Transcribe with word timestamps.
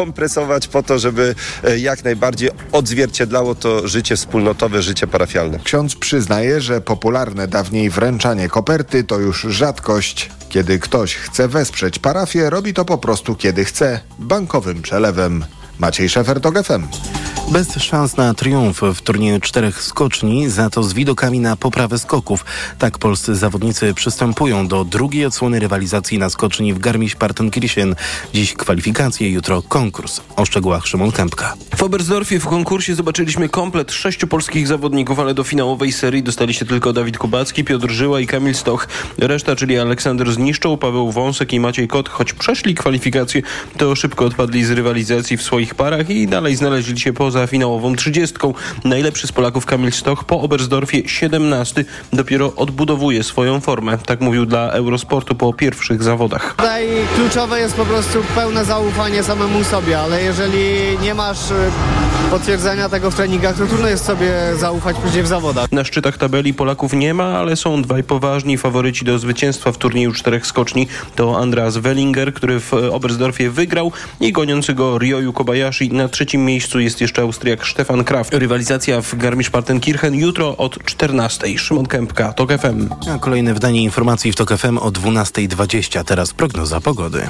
skompresować 0.00 0.68
po 0.68 0.82
to, 0.82 0.98
żeby 0.98 1.34
jak 1.78 2.04
najbardziej 2.04 2.50
odzwierciedlało 2.72 3.54
to 3.54 3.88
życie 3.88 4.16
wspólnotowe, 4.16 4.82
życie 4.82 5.06
parafialne. 5.06 5.58
Ksiądz 5.64 5.96
przyznaje, 5.96 6.60
że 6.60 6.80
popularne 6.80 7.48
dawniej 7.48 7.90
wręczanie 7.90 8.48
koperty 8.48 9.04
to 9.04 9.18
już 9.18 9.42
rzadkość. 9.42 10.30
Kiedy 10.48 10.78
ktoś 10.78 11.14
chce 11.14 11.48
wesprzeć 11.48 11.98
parafię, 11.98 12.50
robi 12.50 12.74
to 12.74 12.84
po 12.84 12.98
prostu 12.98 13.36
kiedy 13.36 13.64
chce, 13.64 14.00
bankowym 14.18 14.82
przelewem. 14.82 15.44
Maciej 15.80 16.08
Szefer, 16.08 16.40
TOG 16.40 16.62
FM. 16.62 16.82
Bez 17.52 17.76
szans 17.76 18.16
na 18.16 18.34
triumf 18.34 18.80
w 18.94 19.02
turnieju 19.02 19.40
czterech 19.40 19.82
skoczni, 19.82 20.50
za 20.50 20.70
to 20.70 20.82
z 20.82 20.92
widokami 20.92 21.40
na 21.40 21.56
poprawę 21.56 21.98
skoków. 21.98 22.44
Tak 22.78 22.98
polscy 22.98 23.36
zawodnicy 23.36 23.94
przystępują 23.94 24.68
do 24.68 24.84
drugiej 24.84 25.26
odsłony 25.26 25.58
rywalizacji 25.58 26.18
na 26.18 26.30
skoczni 26.30 26.74
w 26.74 26.78
Garmisch-Partenkirchen. 26.78 27.94
Dziś 28.32 28.54
kwalifikacje, 28.54 29.30
jutro 29.30 29.62
konkurs. 29.62 30.20
O 30.36 30.44
szczegółach 30.44 30.86
Szymon 30.86 31.12
Kępka. 31.12 31.54
W 31.76 31.82
Oberstdorfie 31.82 32.40
w 32.40 32.46
konkursie 32.46 32.94
zobaczyliśmy 32.94 33.48
komplet 33.48 33.92
sześciu 33.92 34.26
polskich 34.26 34.66
zawodników, 34.66 35.20
ale 35.20 35.34
do 35.34 35.44
finałowej 35.44 35.92
serii 35.92 36.22
dostali 36.22 36.54
się 36.54 36.64
tylko 36.64 36.92
Dawid 36.92 37.18
Kubacki, 37.18 37.64
Piotr 37.64 37.90
Żyła 37.90 38.20
i 38.20 38.26
Kamil 38.26 38.54
Stoch. 38.54 38.88
Reszta, 39.18 39.56
czyli 39.56 39.78
Aleksander 39.78 40.32
Zniszczą, 40.32 40.76
Paweł 40.76 41.12
Wąsek 41.12 41.52
i 41.52 41.60
Maciej 41.60 41.88
Kot, 41.88 42.08
choć 42.08 42.32
przeszli 42.32 42.74
kwalifikacje, 42.74 43.42
to 43.76 43.96
szybko 43.96 44.24
odpadli 44.24 44.64
z 44.64 44.70
rywalizacji 44.70 45.36
w 45.36 45.42
swoich 45.42 45.69
parach 45.74 46.10
i 46.10 46.26
dalej 46.26 46.56
znaleźli 46.56 47.00
się 47.00 47.12
poza 47.12 47.46
finałową 47.46 47.96
trzydziestką. 47.96 48.54
Najlepszy 48.84 49.26
z 49.26 49.32
Polaków 49.32 49.66
Kamil 49.66 49.92
Stoch 49.92 50.24
po 50.24 50.40
Oberstdorfie 50.40 51.08
17 51.08 51.84
dopiero 52.12 52.52
odbudowuje 52.56 53.22
swoją 53.22 53.60
formę. 53.60 53.98
Tak 53.98 54.20
mówił 54.20 54.46
dla 54.46 54.70
Eurosportu 54.70 55.34
po 55.34 55.52
pierwszych 55.52 56.02
zawodach. 56.02 56.54
Tutaj 56.56 56.86
kluczowe 57.14 57.60
jest 57.60 57.74
po 57.74 57.84
prostu 57.84 58.18
pełne 58.34 58.64
zaufanie 58.64 59.22
samemu 59.22 59.64
sobie, 59.64 59.98
ale 59.98 60.22
jeżeli 60.22 60.98
nie 61.02 61.14
masz 61.14 61.50
y, 61.50 61.54
potwierdzenia 62.30 62.88
tego 62.88 63.10
w 63.10 63.14
treningach, 63.14 63.58
to 63.58 63.66
trudno 63.66 63.88
jest 63.88 64.04
sobie 64.04 64.32
zaufać 64.58 64.96
później 64.96 65.22
w 65.22 65.26
zawodach. 65.26 65.72
Na 65.72 65.84
szczytach 65.84 66.18
tabeli 66.18 66.54
Polaków 66.54 66.92
nie 66.92 67.14
ma, 67.14 67.38
ale 67.38 67.56
są 67.56 67.82
dwaj 67.82 68.04
poważni 68.04 68.58
faworyci 68.58 69.04
do 69.04 69.18
zwycięstwa 69.18 69.72
w 69.72 69.78
turnieju 69.78 70.12
czterech 70.12 70.46
skoczni. 70.46 70.88
To 71.16 71.38
Andreas 71.38 71.76
Wellinger, 71.76 72.34
który 72.34 72.60
w 72.60 72.74
Oberstdorfie 72.74 73.50
wygrał 73.50 73.92
i 74.20 74.32
goniący 74.32 74.74
go 74.74 74.98
Ryoyu 74.98 75.32
Kobayashi. 75.32 75.59
Na 75.90 76.08
trzecim 76.08 76.44
miejscu 76.44 76.80
jest 76.80 77.00
jeszcze 77.00 77.22
Austriak 77.22 77.66
Stefan 77.66 78.04
Kraft. 78.04 78.34
Rywalizacja 78.34 79.00
w 79.00 79.14
Garmisch-Partenkirchen 79.14 80.14
jutro 80.14 80.56
od 80.56 80.84
14. 80.84 81.58
Szymon 81.58 81.86
Kępka, 81.86 82.32
TOK 82.32 82.50
FM. 82.52 82.88
A 83.14 83.18
kolejne 83.18 83.54
wydanie 83.54 83.82
informacji 83.82 84.32
w 84.32 84.36
TOK 84.36 84.56
FM 84.56 84.78
o 84.78 84.90
12.20. 84.90 86.04
Teraz 86.04 86.32
prognoza 86.32 86.80
pogody. 86.80 87.28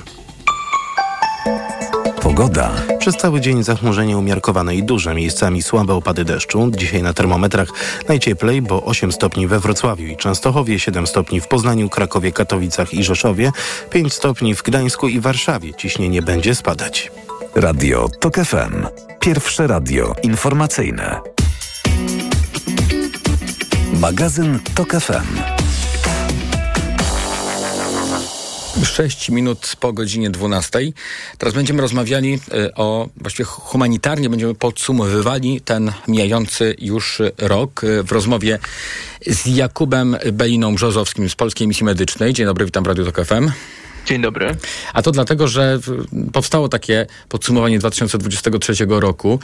Pogoda. 2.23 2.71
Przez 2.99 3.17
cały 3.17 3.41
dzień 3.41 3.63
zachmurzenie 3.63 4.19
umiarkowane 4.19 4.77
i 4.77 4.83
duże, 4.83 5.15
miejscami 5.15 5.63
słabe 5.63 5.95
opady 5.95 6.25
deszczu. 6.25 6.71
Dzisiaj 6.77 7.03
na 7.03 7.13
termometrach 7.13 7.69
najcieplej, 8.09 8.63
bo 8.63 8.85
8 8.85 9.13
stopni 9.13 9.47
we 9.47 9.61
Wrocławiu 9.61 10.07
i 10.07 10.17
Częstochowie, 10.17 10.79
7 10.79 11.07
stopni 11.07 11.41
w 11.41 11.47
Poznaniu, 11.47 11.89
Krakowie, 11.89 12.33
Katowicach 12.33 12.95
i 12.95 13.05
Rzeszowie, 13.05 13.53
5 13.91 14.13
stopni 14.13 14.55
w 14.55 14.63
Gdańsku 14.63 15.09
i 15.09 15.21
Warszawie. 15.21 15.75
Ciśnienie 15.75 16.23
będzie 16.23 16.55
spadać. 16.55 17.11
Radio 17.55 18.09
TOK 18.21 18.35
FM. 18.35 18.87
Pierwsze 19.21 19.67
radio 19.67 20.15
informacyjne. 20.23 21.21
Magazyn 23.93 24.59
TOK 24.75 24.93
FM. 24.93 25.61
6 28.85 29.31
minut 29.31 29.77
po 29.81 29.93
godzinie 29.93 30.31
12. 30.31 30.79
Teraz 31.39 31.55
będziemy 31.55 31.83
rozmawiali 31.83 32.39
e, 32.53 32.75
o, 32.75 33.09
właściwie 33.17 33.45
humanitarnie 33.45 34.31
będziemy 34.31 34.55
podsumowywali 34.55 35.61
ten 35.61 35.93
mijający 36.09 36.77
już 36.79 37.23
rok 37.39 37.85
e, 37.85 38.03
w 38.03 38.13
rozmowie 38.13 38.59
z 39.27 39.47
Jakubem 39.47 40.17
Beliną 40.33 40.75
Brzozowskim 40.75 41.29
z 41.29 41.35
Polskiej 41.35 41.69
Misji 41.69 41.85
Medycznej. 41.85 42.33
Dzień 42.33 42.47
dobry, 42.47 42.65
witam 42.65 42.85
w 42.85 42.87
Radio 42.87 43.05
Tok 43.05 43.27
FM. 43.27 43.51
Dzień 44.11 44.23
dobry. 44.23 44.57
A 44.93 45.03
to 45.03 45.11
dlatego, 45.11 45.49
że 45.49 45.79
powstało 46.33 46.69
takie 46.69 47.07
podsumowanie 47.29 47.79
2023 47.79 48.73
roku. 48.89 49.41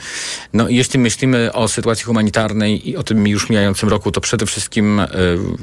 No 0.53 0.69
jeśli 0.69 0.99
myślimy 0.99 1.53
o 1.53 1.67
sytuacji 1.67 2.05
humanitarnej 2.05 2.89
i 2.89 2.97
o 2.97 3.03
tym 3.03 3.27
już 3.27 3.49
mijającym 3.49 3.89
roku, 3.89 4.11
to 4.11 4.21
przede 4.21 4.45
wszystkim 4.45 4.99
y, 4.99 5.07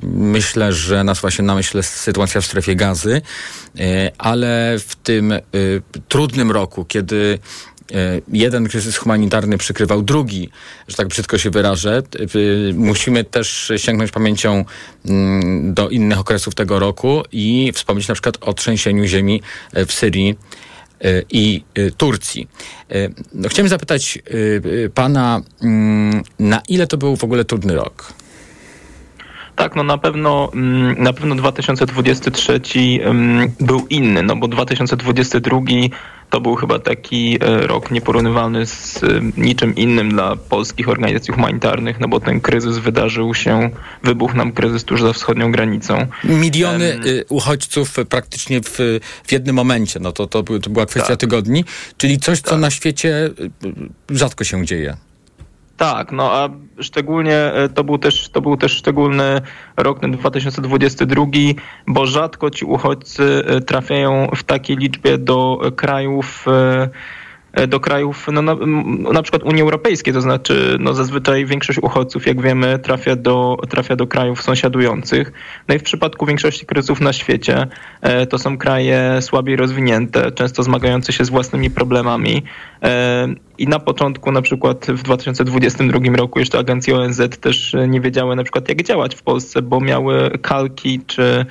myślę, 0.03 0.72
że 0.72 1.04
nas 1.04 1.20
właśnie 1.20 1.44
na 1.44 1.54
myśl 1.54 1.82
sytuacja 1.82 2.41
w 2.41 2.47
strefie 2.47 2.76
gazy, 2.76 3.22
y, 3.81 3.82
ale 4.19 4.76
w 4.78 4.97
tym 4.97 5.32
y, 5.32 5.42
trudnym 6.09 6.50
roku, 6.50 6.84
kiedy 6.84 7.38
jeden 8.28 8.69
kryzys 8.69 8.97
humanitarny 8.97 9.59
przykrywał 9.59 10.03
drugi, 10.03 10.50
że 10.89 10.97
tak 10.97 11.09
brzydko 11.09 11.39
się 11.39 11.50
wyrażę. 11.50 11.99
E, 11.99 12.72
musimy 12.75 13.25
też 13.25 13.72
sięgnąć 13.77 14.11
pamięcią 14.11 14.65
mm, 15.09 15.75
do 15.75 15.89
innych 15.89 16.19
okresów 16.19 16.55
tego 16.55 16.78
roku 16.78 17.22
i 17.33 17.72
wspomnieć 17.75 18.09
na 18.09 18.15
przykład 18.15 18.37
o 18.41 18.55
trzęsieniu 18.55 19.06
ziemi 19.06 19.43
w 19.87 19.93
Syrii 19.93 20.39
i 21.31 21.65
Turcji. 21.97 22.49
No, 23.34 23.49
chciałem 23.49 23.69
zapytać 23.69 24.19
pana, 24.95 25.41
mm, 25.62 26.22
na 26.39 26.62
ile 26.69 26.87
to 26.87 26.97
był 26.97 27.16
w 27.16 27.25
ogóle 27.25 27.45
trudny 27.45 27.75
rok? 27.75 28.12
Tak, 29.56 29.77
no 29.77 29.83
na 29.83 29.99
pewno 29.99 30.51
mm, 30.55 31.03
na 31.03 31.12
pewno 31.12 31.34
2023 31.34 32.61
był 33.61 33.87
inny, 33.91 34.22
no 34.22 34.37
bo 34.37 34.49
2022 34.49 35.61
to 36.34 36.41
był 36.41 36.55
chyba 36.55 36.78
taki 36.78 37.39
e, 37.41 37.67
rok 37.67 37.91
nieporównywalny 37.91 38.67
z 38.67 39.05
e, 39.05 39.06
niczym 39.37 39.75
innym 39.75 40.11
dla 40.11 40.37
polskich 40.37 40.89
organizacji 40.89 41.34
humanitarnych, 41.34 42.00
no 42.00 42.09
bo 42.09 42.21
ten 42.21 42.41
kryzys 42.41 42.78
wydarzył 42.78 43.34
się, 43.34 43.71
wybuchł 44.03 44.37
nam 44.37 44.53
kryzys 44.53 44.84
tuż 44.84 45.03
za 45.03 45.12
wschodnią 45.12 45.53
granicą. 45.53 46.06
Miliony 46.25 46.95
um, 46.95 47.05
uchodźców 47.28 47.97
praktycznie 48.09 48.61
w, 48.61 48.78
w 49.25 49.33
jednym 49.33 49.56
momencie, 49.56 50.00
no 50.00 50.12
to, 50.12 50.27
to, 50.27 50.43
to 50.43 50.71
była 50.71 50.87
kwestia 50.87 51.09
tak. 51.09 51.21
tygodni, 51.21 51.65
czyli 51.97 52.19
coś, 52.19 52.41
co 52.41 52.51
tak. 52.51 52.61
na 52.61 52.71
świecie 52.71 53.31
rzadko 54.11 54.45
się 54.45 54.66
dzieje. 54.66 54.97
Tak, 55.76 56.12
no 56.12 56.32
a 56.32 56.48
szczególnie 56.80 57.36
e, 57.36 57.68
to 57.68 57.84
był 57.84 57.98
też, 57.98 58.28
to 58.28 58.40
był 58.40 58.56
też 58.56 58.72
szczególny 58.72 59.40
rok 59.76 60.00
ten 60.00 60.12
2022, 60.12 61.26
bo 61.86 62.06
rzadko 62.06 62.50
ci 62.50 62.64
uchodźcy 62.64 63.44
e, 63.46 63.60
trafiają 63.60 64.28
w 64.36 64.42
takiej 64.42 64.76
liczbie 64.76 65.18
do 65.18 65.60
krajów 65.76 66.44
e, 66.48 66.88
E, 66.88 66.88
do 67.69 67.81
krajów, 67.81 68.26
no 68.32 68.42
na, 68.42 68.56
na 69.12 69.22
przykład 69.22 69.42
Unii 69.42 69.62
Europejskiej, 69.62 70.15
to 70.15 70.20
znaczy 70.20 70.76
no 70.81 70.94
zazwyczaj 70.94 71.47
większość 71.47 71.78
uchodźców, 71.78 72.26
jak 72.26 72.42
wiemy, 72.42 72.78
trafia 72.78 73.16
do, 73.16 73.56
trafia 73.69 73.97
do 73.97 74.06
krajów 74.06 74.42
sąsiadujących. 74.42 75.32
No 75.69 75.75
i 75.75 75.78
w 75.78 75.82
przypadku 75.82 76.26
większości 76.26 76.66
kryzysów 76.66 77.00
na 77.00 77.12
świecie 77.12 77.66
e, 78.00 78.26
to 78.26 78.38
są 78.38 78.59
kraje 78.59 79.19
słabiej 79.20 79.56
rozwinięte, 79.56 80.32
często 80.32 80.62
zmagające 80.62 81.12
się 81.12 81.25
z 81.25 81.31
własnymi 81.31 81.70
problemami. 81.70 82.42
E, 82.82 83.28
I 83.59 83.69
na 83.69 83.78
początku, 83.78 84.32
na 84.32 84.42
przykład 84.42 84.86
w 84.88 85.03
2022 85.03 86.16
roku, 86.16 86.38
jeszcze 86.38 86.59
agencje 86.59 86.97
ONZ 86.97 87.21
też 87.41 87.76
nie 87.88 88.00
wiedziały 88.00 88.36
na 88.36 88.42
przykład 88.42 88.69
jak 88.69 88.82
działać 88.82 89.15
w 89.15 89.22
Polsce, 89.22 89.62
bo 89.62 89.81
miały 89.81 90.31
kalki 90.42 91.00
czy 91.06 91.47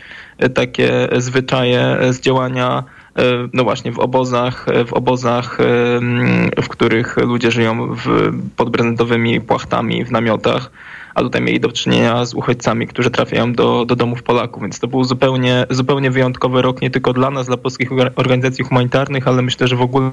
takie 0.53 1.07
zwyczaje 1.17 1.97
z 2.09 2.19
działania 2.19 2.83
E, 2.83 3.02
no 3.53 3.63
właśnie 3.63 3.91
w 3.91 3.99
obozach, 3.99 4.67
e, 4.69 4.85
w 4.85 4.93
obozach, 4.93 5.59
e, 5.59 5.63
w 6.61 6.67
których 6.69 7.17
ludzie 7.17 7.51
żyją 7.51 7.95
w, 7.95 8.31
pod 8.55 8.69
płachtami 9.41 10.05
w 10.05 10.11
namiotach 10.11 10.71
a 11.15 11.21
tutaj 11.21 11.41
mieli 11.41 11.59
do 11.59 11.71
czynienia 11.71 12.25
z 12.25 12.33
uchodźcami, 12.33 12.87
którzy 12.87 13.11
trafiają 13.11 13.53
do, 13.53 13.85
do 13.85 13.95
domów 13.95 14.23
Polaków, 14.23 14.63
więc 14.63 14.79
to 14.79 14.87
był 14.87 15.03
zupełnie, 15.03 15.65
zupełnie 15.69 16.11
wyjątkowy 16.11 16.61
rok 16.61 16.81
nie 16.81 16.89
tylko 16.89 17.13
dla 17.13 17.31
nas, 17.31 17.47
dla 17.47 17.57
polskich 17.57 17.89
organizacji 18.15 18.63
humanitarnych, 18.63 19.27
ale 19.27 19.41
myślę, 19.41 19.67
że 19.67 19.75
w 19.75 19.81
ogóle 19.81 20.11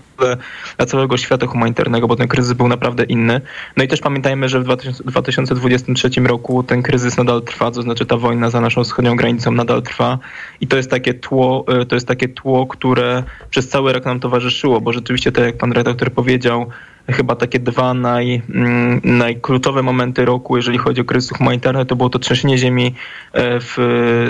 dla 0.77 0.87
całego 0.87 1.17
świata 1.17 1.47
humanitarnego, 1.47 2.09
bo 2.09 2.17
ten 2.17 2.29
kryzys 2.29 2.53
był 2.53 2.69
naprawdę 2.69 3.05
inny. 3.05 3.41
No 3.77 3.85
i 3.85 3.89
też 3.89 4.01
pamiętajmy, 4.01 4.49
że 4.49 4.61
w 4.61 4.65
2023 5.05 6.11
roku 6.21 6.63
ten 6.63 6.83
kryzys 6.83 7.17
nadal 7.17 7.43
trwa, 7.43 7.71
to 7.71 7.83
znaczy 7.83 8.07
ta 8.07 8.17
wojna 8.17 8.51
za 8.51 8.61
naszą 8.61 8.85
wschodnią 8.85 9.17
granicą 9.17 9.51
nadal 9.51 9.83
trwa 9.83 10.19
i 10.61 10.67
to 10.67 10.77
jest 10.77 10.91
takie 10.91 11.15
tło, 11.15 11.65
e, 11.69 11.87
to 11.87 11.97
jest 11.97 12.09
takie 12.09 12.29
tło, 12.29 12.67
które 12.67 13.23
przez 13.51 13.69
cały 13.69 13.93
rok 13.93 14.05
nam 14.05 14.21
towarzyszyło, 14.21 14.81
bo 14.81 14.93
rzeczywiście 14.93 15.33
tak 15.33 15.45
jak 15.45 15.57
pan 15.57 15.73
redaktor 15.73 16.13
powiedział, 16.13 16.67
chyba 17.13 17.37
takie 17.37 17.59
dwa 17.59 17.95
naj, 17.95 18.43
mm, 18.55 19.01
najkluczowe 19.05 19.83
momenty 19.83 20.25
roku, 20.25 20.57
jeżeli 20.57 20.79
chodzi 20.79 21.01
o 21.01 21.05
kryzys 21.05 21.39
humanitarny, 21.39 21.87
to 21.87 21.97
było 21.97 22.11
to 22.11 22.19
trzęsienie 22.19 22.59
ziemi 22.59 22.95
e, 23.33 23.61
w 23.61 23.77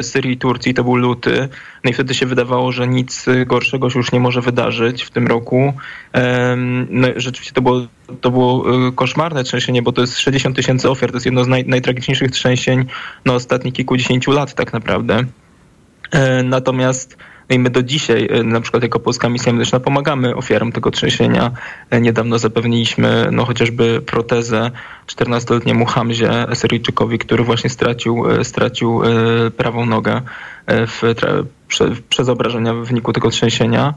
Syrii 0.02 0.32
i 0.32 0.38
Turcji, 0.38 0.74
to 0.74 0.84
był 0.84 0.96
luty. 0.96 1.48
No 1.84 1.90
i 1.90 1.94
wtedy 1.94 2.14
się 2.14 2.26
wydawało, 2.26 2.72
że 2.72 2.88
nic 2.88 3.26
gorszego 3.46 3.90
się 3.90 3.98
już 3.98 4.12
nie 4.12 4.20
może 4.20 4.40
wydarzyć 4.40 5.02
w 5.02 5.10
tym 5.10 5.26
roku. 5.26 5.72
No, 6.90 7.08
rzeczywiście 7.16 7.54
to 7.54 7.62
było, 7.62 7.86
to 8.20 8.30
było 8.30 8.64
e, 8.88 8.92
koszmarne 8.92 9.44
trzęsienie, 9.44 9.82
bo 9.82 9.92
to 9.92 10.00
jest 10.00 10.18
60 10.18 10.56
tysięcy 10.56 10.90
ofiar, 10.90 11.10
to 11.10 11.16
jest 11.16 11.26
jedno 11.26 11.44
z 11.44 11.48
naj, 11.48 11.66
najtragiczniejszych 11.66 12.30
trzęsień 12.30 12.84
na 13.24 13.34
ostatnich 13.34 13.74
kilkudziesięciu 13.74 14.30
lat 14.30 14.54
tak 14.54 14.72
naprawdę. 14.72 15.24
E, 16.10 16.42
natomiast 16.42 17.16
No 17.50 17.56
i 17.56 17.58
my 17.58 17.70
do 17.70 17.82
dzisiaj, 17.82 18.28
e, 18.30 18.42
na 18.42 18.60
przykład 18.60 18.82
jako 18.82 19.00
Polska 19.00 19.28
Misja 19.28 19.52
Medyczna, 19.52 19.80
pomagamy 19.80 20.36
ofiarom 20.36 20.72
tego 20.72 20.90
trzęsienia. 20.90 21.50
E, 21.90 22.00
Niedawno 22.00 22.38
zapewniliśmy 22.38 23.28
no, 23.32 23.44
chociażby 23.44 24.02
protezę 24.06 24.70
14-letniemu 25.06 25.86
Hamzie 25.86 26.46
Syryjczykowi, 26.54 27.18
który 27.18 27.44
właśnie 27.44 27.70
stracił, 27.70 28.30
e, 28.30 28.44
stracił 28.44 29.02
prawą 29.56 29.86
nogę 29.86 30.22
w, 30.68 31.14
prze, 31.68 31.90
przez 32.08 32.28
obrażenia 32.28 32.74
w 32.74 32.86
wyniku 32.86 33.12
tego 33.12 33.30
trzęsienia. 33.30 33.94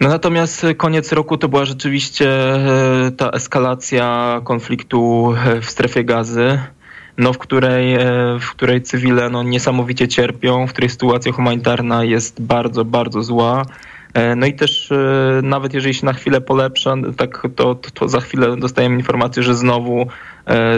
No 0.00 0.08
natomiast 0.08 0.66
koniec 0.76 1.12
roku 1.12 1.38
to 1.38 1.48
była 1.48 1.64
rzeczywiście 1.64 2.28
ta 3.16 3.30
eskalacja 3.30 4.40
konfliktu 4.44 5.34
w 5.62 5.70
strefie 5.70 6.04
gazy, 6.04 6.58
no 7.18 7.32
w 7.32 7.38
której, 7.38 7.94
e, 7.94 8.00
w 8.40 8.50
której 8.50 8.82
cywile 8.82 9.30
no, 9.30 9.42
niesamowicie 9.42 10.08
cierpią, 10.08 10.66
w 10.66 10.72
której 10.72 10.90
sytuacja 10.90 11.32
humanitarna 11.32 12.04
jest 12.04 12.42
bardzo, 12.42 12.84
bardzo 12.84 13.22
zła. 13.22 13.62
E, 14.14 14.36
No 14.36 14.46
i 14.46 14.54
też 14.54 14.92
e, 14.92 15.40
nawet 15.42 15.74
jeżeli 15.74 15.94
się 15.94 16.06
na 16.06 16.12
chwilę 16.12 16.40
polepsza, 16.40 16.94
tak 17.16 17.42
to, 17.56 17.74
to, 17.74 17.90
to 17.90 18.08
za 18.08 18.20
chwilę 18.20 18.56
dostajemy 18.56 18.96
informację, 18.96 19.42
że 19.42 19.54
znowu, 19.54 20.06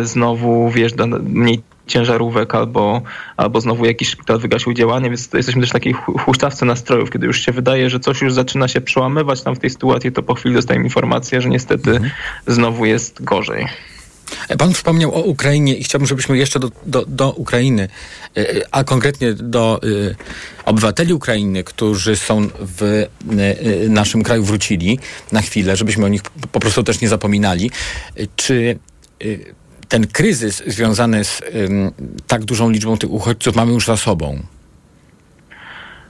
znowu 0.03 0.71
wjeżdża 0.71 1.07
mniej 1.23 1.63
ciężarówek 1.87 2.55
albo, 2.55 3.03
albo 3.37 3.61
znowu 3.61 3.85
jakiś 3.85 4.09
szpital 4.09 4.39
wygasił 4.39 4.73
działanie, 4.73 5.09
więc 5.11 5.33
jesteśmy 5.35 5.61
też 5.61 5.71
w 5.71 5.73
takiej 5.73 5.93
hu- 5.93 6.19
huśtawce 6.19 6.67
nastrojów, 6.67 7.11
kiedy 7.11 7.27
już 7.27 7.41
się 7.41 7.53
wydaje, 7.53 7.91
że 7.91 8.01
coś 8.01 8.23
już 8.23 8.33
zaczyna 8.33 8.69
się 8.69 8.81
przełamywać 8.81 9.43
tam 9.43 9.55
w 9.57 9.59
tej 9.59 9.71
sytuacji, 9.71 10.13
to 10.13 10.23
po 10.23 10.35
chwili 10.35 10.55
dostajemy 10.55 10.85
informację, 10.85 11.41
że 11.41 11.49
niestety 11.49 12.01
znowu 12.47 12.85
jest 12.85 13.25
gorzej. 13.25 13.67
Pan 14.59 14.75
wspomniał 14.75 15.15
o 15.15 15.23
Ukrainie 15.23 15.75
i 15.75 15.85
chciałbym, 15.85 16.07
żebyśmy 16.07 16.39
jeszcze 16.39 16.61
do, 16.61 16.71
do, 16.87 17.05
do 17.07 17.31
Ukrainy, 17.31 17.89
e, 18.37 18.45
a 18.71 18.85
konkretnie 18.85 19.33
do 19.33 19.81
e, 19.83 20.15
obywateli 20.65 21.13
Ukrainy, 21.13 21.65
którzy 21.65 22.17
są 22.17 22.49
w 22.61 22.83
e, 22.83 23.89
naszym 23.89 24.23
kraju, 24.23 24.43
wrócili 24.43 24.99
na 25.33 25.43
chwilę, 25.43 25.77
żebyśmy 25.77 26.05
o 26.05 26.09
nich 26.09 26.23
po 26.53 26.61
prostu 26.61 26.83
też 26.83 27.01
nie 27.01 27.09
zapominali. 27.09 27.71
Czy 28.37 28.79
ten 29.89 30.07
kryzys 30.07 30.63
związany 30.67 31.25
z 31.25 31.43
tak 32.27 32.45
dużą 32.45 32.71
liczbą 32.71 32.99
tych 32.99 33.11
uchodźców 33.11 33.57
mamy 33.57 33.73
już 33.73 33.87
za 33.87 33.97
sobą? 33.97 34.43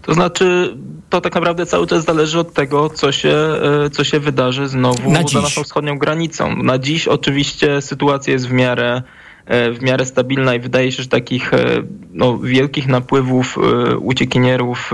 To 0.07 0.15
znaczy, 0.15 0.77
to 1.11 1.21
tak 1.21 1.35
naprawdę 1.35 1.67
cały 1.67 1.87
czas 1.87 2.05
zależy 2.05 2.39
od 2.39 2.55
tego, 2.55 2.91
co 2.91 3.13
się, 3.13 3.35
e, 3.87 3.91
co 3.91 4.05
się 4.05 4.21
wydarzy 4.21 4.69
znowu 4.69 5.11
Na 5.11 5.23
za 5.23 5.41
naszą 5.41 5.65
wschodnią 5.65 5.99
granicą. 5.99 6.57
Na 6.57 6.79
dziś 6.79 7.09
oczywiście 7.09 7.83
sytuacja 7.83 8.33
jest 8.33 8.49
w 8.49 8.53
miarę, 8.53 9.03
e, 9.47 9.73
w 9.73 9.83
miarę 9.83 10.07
stabilna 10.07 10.55
i 10.55 10.61
wydaje 10.61 10.93
się, 10.93 11.03
że 11.03 11.09
takich 11.09 11.55
e, 11.55 11.83
no, 12.13 12.39
wielkich 12.39 12.87
napływów 12.87 13.59
uciekinierów 14.01 14.91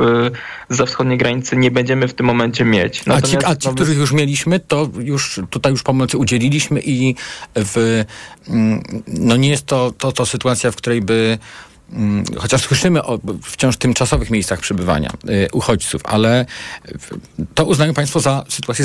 za 0.68 0.86
wschodniej 0.86 1.18
granicy 1.18 1.56
nie 1.56 1.70
będziemy 1.70 2.08
w 2.08 2.14
tym 2.14 2.26
momencie 2.26 2.64
mieć. 2.64 3.00
A 3.00 3.02
ci, 3.02 3.08
a 3.08 3.14
Natomiast, 3.14 3.60
ci 3.60 3.68
no, 3.68 3.74
których 3.74 3.98
już 3.98 4.12
mieliśmy, 4.12 4.60
to 4.60 4.88
już 4.98 5.40
tutaj 5.50 5.72
już 5.72 5.82
pomocy 5.82 6.18
udzieliliśmy 6.18 6.80
i 6.84 7.14
w, 7.54 8.04
mm, 8.48 8.82
no 9.06 9.36
nie 9.36 9.50
jest 9.50 9.66
to, 9.66 9.92
to, 9.98 10.12
to 10.12 10.26
sytuacja, 10.26 10.70
w 10.70 10.76
której 10.76 11.02
by 11.02 11.38
chociaż 12.38 12.62
słyszymy 12.62 13.04
o 13.04 13.18
wciąż 13.42 13.76
tymczasowych 13.76 14.30
miejscach 14.30 14.60
przebywania 14.60 15.10
y, 15.28 15.48
uchodźców, 15.52 16.02
ale 16.04 16.46
to 17.54 17.64
uznają 17.64 17.94
Państwo 17.94 18.20
za 18.20 18.44
sytuację 18.48 18.84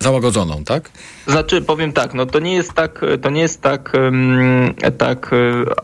załagodzoną, 0.00 0.64
tak? 0.64 0.90
Znaczy, 1.26 1.62
powiem 1.62 1.92
tak, 1.92 2.14
no 2.14 2.26
to 2.26 2.38
nie 2.38 2.54
jest 2.54 2.72
tak, 2.72 3.04
to 3.22 3.30
nie 3.30 3.40
jest 3.40 3.62
tak, 3.62 3.92
tak 4.98 5.30
e, 5.32 5.36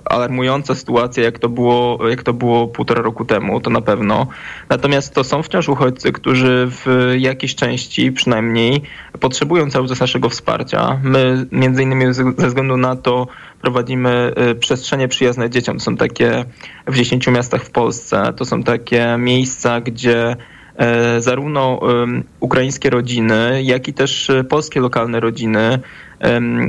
alarmująca 0.05 0.75
sytuacja, 0.75 1.25
jak 1.25 1.39
to, 1.39 1.49
było, 1.49 2.09
jak 2.09 2.23
to 2.23 2.33
było 2.33 2.69
półtora 2.69 3.03
roku 3.03 3.25
temu, 3.25 3.61
to 3.61 3.71
na 3.71 3.81
pewno. 3.81 4.27
Natomiast 4.69 5.15
to 5.15 5.25
są 5.25 5.43
wciąż 5.43 5.69
uchodźcy, 5.69 6.13
którzy 6.13 6.69
w 6.71 7.15
jakiejś 7.19 7.55
części 7.55 8.13
przynajmniej 8.13 8.83
potrzebują 9.21 9.71
cały 9.71 9.89
czas 9.89 10.01
naszego 10.01 10.29
wsparcia. 10.29 11.01
My 11.03 11.47
między 11.53 11.83
innymi 11.83 12.15
ze 12.15 12.49
względu 12.49 12.77
na 12.77 12.97
to 12.97 13.27
prowadzimy 13.65 14.33
e, 14.37 14.55
przestrzenie 14.55 15.09
przyjazne 15.09 15.51
dzieciom. 15.51 15.79
To 15.79 15.85
są 15.85 15.97
takie 15.97 16.45
w 16.87 16.97
10 16.97 17.27
miastach 17.27 17.65
w 17.65 17.71
Polsce. 17.71 18.33
To 18.37 18.45
są 18.45 18.63
takie 18.63 19.17
miejsca, 19.19 19.81
gdzie 19.81 20.37
e, 20.77 21.21
zarówno 21.21 21.81
em, 22.03 22.25
ukraińskie 22.41 22.91
rodziny, 22.91 23.63
jak 23.63 23.89
i 23.89 23.93
też 23.93 24.31
polskie 24.49 24.81
lokalne 24.81 25.21
rodziny 25.21 25.79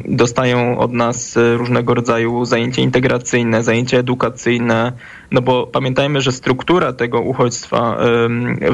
dostają 0.06 0.78
od 0.78 0.94
nas 0.94 1.38
różnego 1.58 1.94
rodzaju 1.94 2.46
zajęcia 2.46 2.82
integracyjne, 2.82 3.64
zajęcia 3.64 3.98
edukacyjne, 3.98 4.92
no 5.32 5.42
bo 5.42 5.68
pamiętajmy, 5.68 6.22
że 6.22 6.32
struktura 6.32 6.94
tego 6.94 7.22
uchodźstwa 7.22 7.98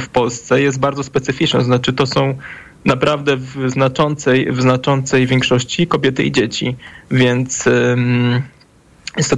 w 0.01 0.09
Polsce 0.09 0.61
jest 0.61 0.79
bardzo 0.79 1.03
specyficzna, 1.03 1.61
znaczy 1.61 1.93
to 1.93 2.05
są 2.05 2.37
naprawdę 2.85 3.37
w 3.37 3.69
znaczącej, 3.69 4.51
w 4.51 4.61
znaczącej 4.61 5.27
większości 5.27 5.87
kobiety 5.87 6.23
i 6.23 6.31
dzieci, 6.31 6.75
więc 7.11 7.69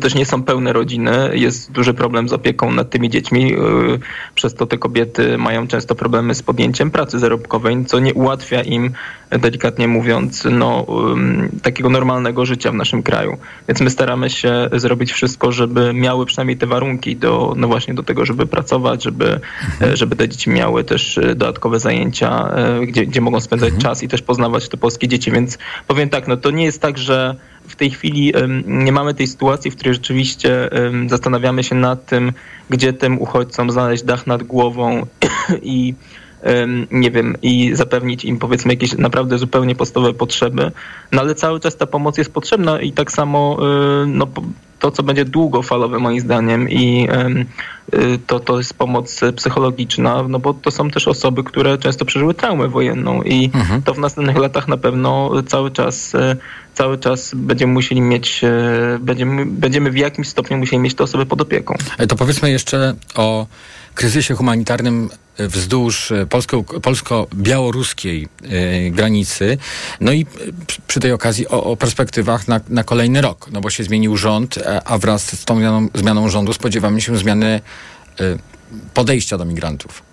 też 0.02 0.16
nie 0.16 0.25
są 0.25 0.44
pełne 0.44 0.74
rodziny, 0.74 1.31
jest 1.34 1.72
duży 1.72 1.94
problem 1.94 2.30
z 2.30 2.34
opieką 2.34 2.72
nad 2.72 2.90
tymi 2.90 3.10
dziećmi. 3.10 3.50
yy, 3.50 4.00
Przez 4.36 4.54
to 4.54 4.66
te 4.66 4.78
kobiety 4.78 5.38
mają 5.38 5.68
często 5.68 5.96
problemy 5.96 6.36
z 6.36 6.44
podjęciem 6.44 6.92
pracy 6.92 7.20
zarobkowej, 7.20 7.86
co 7.86 8.00
nie 8.00 8.14
ułatwia 8.14 8.62
im, 8.62 8.92
delikatnie 9.40 9.88
mówiąc, 9.88 10.48
no, 10.52 10.86
takiego 11.62 11.90
normalnego 11.90 12.46
życia 12.46 12.72
w 12.72 12.75
naszym 12.75 13.04
kraju. 13.04 13.38
Więc 13.68 13.81
my 13.81 13.90
staramy 13.90 14.30
się 14.30 14.70
zrobić 14.72 15.12
wszystko, 15.12 15.52
żeby 15.52 15.94
miały 15.94 16.26
przynajmniej 16.26 16.58
te 16.58 16.68
warunki 16.68 17.16
do, 17.16 17.54
no 17.58 17.68
właśnie 17.68 17.94
do 17.94 18.04
tego, 18.04 18.26
żeby 18.26 18.46
pracować, 18.46 19.04
żeby, 19.04 19.40
e, 19.81 19.98
żeby 19.98 20.16
te 20.16 20.30
dzieci 20.30 20.50
miały 20.50 20.84
też 20.84 21.18
e, 21.18 21.36
dodatkowe 21.36 21.80
zajęcia, 21.80 22.50
e, 22.56 22.86
gdzie, 22.86 23.06
gdzie 23.06 23.22
mogą 23.22 23.40
spędzać 23.40 23.74
czas 23.81 24.04
i 24.04 24.08
też 24.08 24.22
poznawać 24.22 24.69
te 24.69 24.78
polskie 24.78 25.08
dzieci. 25.08 25.31
Więc 25.31 25.58
powiem 25.88 26.10
tak, 26.10 26.28
no 26.28 26.38
to 26.38 26.52
nie 26.52 26.66
jest 26.66 26.81
tak, 26.81 26.98
że 26.98 27.36
w 27.68 27.75
tej 27.75 27.92
chwili 27.92 28.33
nie 28.65 28.92
mamy 28.92 29.13
tej 29.13 29.27
sytuacji, 29.27 29.71
w 29.71 29.75
której 29.75 29.94
rzeczywiście 29.94 30.69
zastanawiamy 31.07 31.63
się 31.63 31.75
nad 31.75 32.06
tym, 32.06 32.31
gdzie 32.69 32.94
tym 32.94 33.21
uchodźcom 33.21 33.71
znaleźć 33.71 34.04
dach 34.04 34.27
nad 34.27 34.44
głową 34.44 35.06
i 35.62 35.94
nie 36.92 37.12
wiem, 37.12 37.38
i 37.42 37.75
zapewnić 37.75 38.25
im 38.25 38.39
powiedzmy 38.39 38.74
jakieś 38.74 38.98
naprawdę 38.98 39.38
zupełnie 39.38 39.75
podstawowe 39.75 40.13
potrzeby. 40.13 40.71
No 41.12 41.21
ale 41.21 41.36
cały 41.36 41.60
czas 41.60 41.75
ta 41.75 41.88
pomoc 41.88 42.18
jest 42.18 42.33
potrzebna 42.33 42.81
i 42.81 42.92
tak 42.92 43.12
samo 43.12 43.57
y, 44.04 44.07
no, 44.07 44.27
to, 44.83 44.91
co 44.91 45.03
będzie 45.03 45.25
długofalowe 45.25 46.00
moim 46.00 46.19
zdaniem 46.19 46.69
i 46.69 47.07
y, 47.94 48.19
to, 48.27 48.39
to 48.39 48.57
jest 48.57 48.74
pomoc 48.74 49.21
psychologiczna, 49.35 50.24
no 50.30 50.39
bo 50.39 50.53
to 50.53 50.71
są 50.71 50.89
też 50.89 51.07
osoby, 51.07 51.44
które 51.44 51.77
często 51.77 52.06
przeżyły 52.06 52.33
traumę 52.33 52.68
wojenną 52.68 53.21
i 53.21 53.50
to 53.85 53.94
w 53.94 54.00
następnych 54.00 54.38
latach 54.38 54.68
na 54.68 54.77
pewno 54.77 55.31
cały 55.47 55.71
czas, 55.71 56.15
e, 56.15 56.35
cały 56.74 56.97
czas 56.97 57.31
będziemy 57.35 57.73
musieli 57.73 58.02
mieć, 58.02 58.44
e, 58.44 58.52
będziemy, 59.02 59.45
będziemy 59.45 59.92
w 59.92 59.97
jakimś 59.97 60.28
stopniu 60.28 60.57
musieli 60.57 60.80
mieć 60.80 60.95
te 60.95 61.04
osoby 61.04 61.25
pod 61.25 61.42
opieką. 61.42 61.75
E, 61.97 62.07
To 62.07 62.16
powiedzmy 62.16 62.52
jeszcze 62.52 62.95
o 63.16 63.47
kryzysie 63.94 64.35
humanitarnym 64.35 65.09
wzdłuż 65.40 66.12
e, 66.12 66.26
polsko- 66.26 66.80
polsko-białoruskiej 66.80 68.28
e, 68.44 68.90
granicy. 68.92 69.57
No 70.02 70.12
i 70.12 70.21
e, 70.21 70.26
przy- 70.88 71.00
tej 71.00 71.12
okazji 71.12 71.47
o, 71.47 71.64
o 71.64 71.78
perspektywach 71.78 72.47
na, 72.47 72.59
na 72.69 72.83
kolejny 72.83 73.21
rok, 73.21 73.50
no 73.52 73.62
bo 73.62 73.69
się 73.69 73.83
zmienił 73.83 74.18
rząd, 74.18 74.59
a 74.85 74.97
wraz 74.97 75.40
z 75.40 75.45
tą 75.45 75.57
zmianą, 75.57 75.88
zmianą 75.95 76.30
rządu 76.30 76.54
spodziewamy 76.54 77.02
się 77.02 77.18
zmiany 77.18 77.62
podejścia 78.94 79.38
do 79.38 79.45
migrantów. 79.45 80.13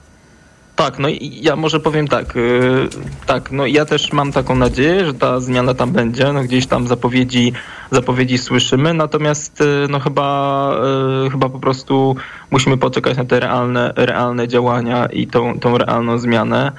Tak, 0.80 0.98
no 0.98 1.08
i 1.08 1.38
ja 1.42 1.56
może 1.56 1.80
powiem 1.80 2.08
tak, 2.08 2.34
yy, 2.34 2.88
tak, 3.26 3.52
no 3.52 3.66
ja 3.66 3.84
też 3.84 4.12
mam 4.12 4.32
taką 4.32 4.54
nadzieję, 4.54 5.06
że 5.06 5.14
ta 5.14 5.40
zmiana 5.40 5.74
tam 5.74 5.92
będzie, 5.92 6.32
no 6.32 6.42
gdzieś 6.42 6.66
tam 6.66 6.88
zapowiedzi, 6.88 7.52
zapowiedzi 7.90 8.38
słyszymy, 8.38 8.94
natomiast 8.94 9.60
yy, 9.60 9.86
no 9.90 10.00
chyba, 10.00 10.80
yy, 11.24 11.30
chyba 11.30 11.48
po 11.48 11.58
prostu 11.58 12.16
musimy 12.50 12.76
poczekać 12.76 13.16
na 13.16 13.24
te 13.24 13.40
realne, 13.40 13.92
realne 13.96 14.48
działania 14.48 15.06
i 15.06 15.26
tą, 15.26 15.58
tą 15.58 15.78
realną 15.78 16.18
zmianę. 16.18 16.72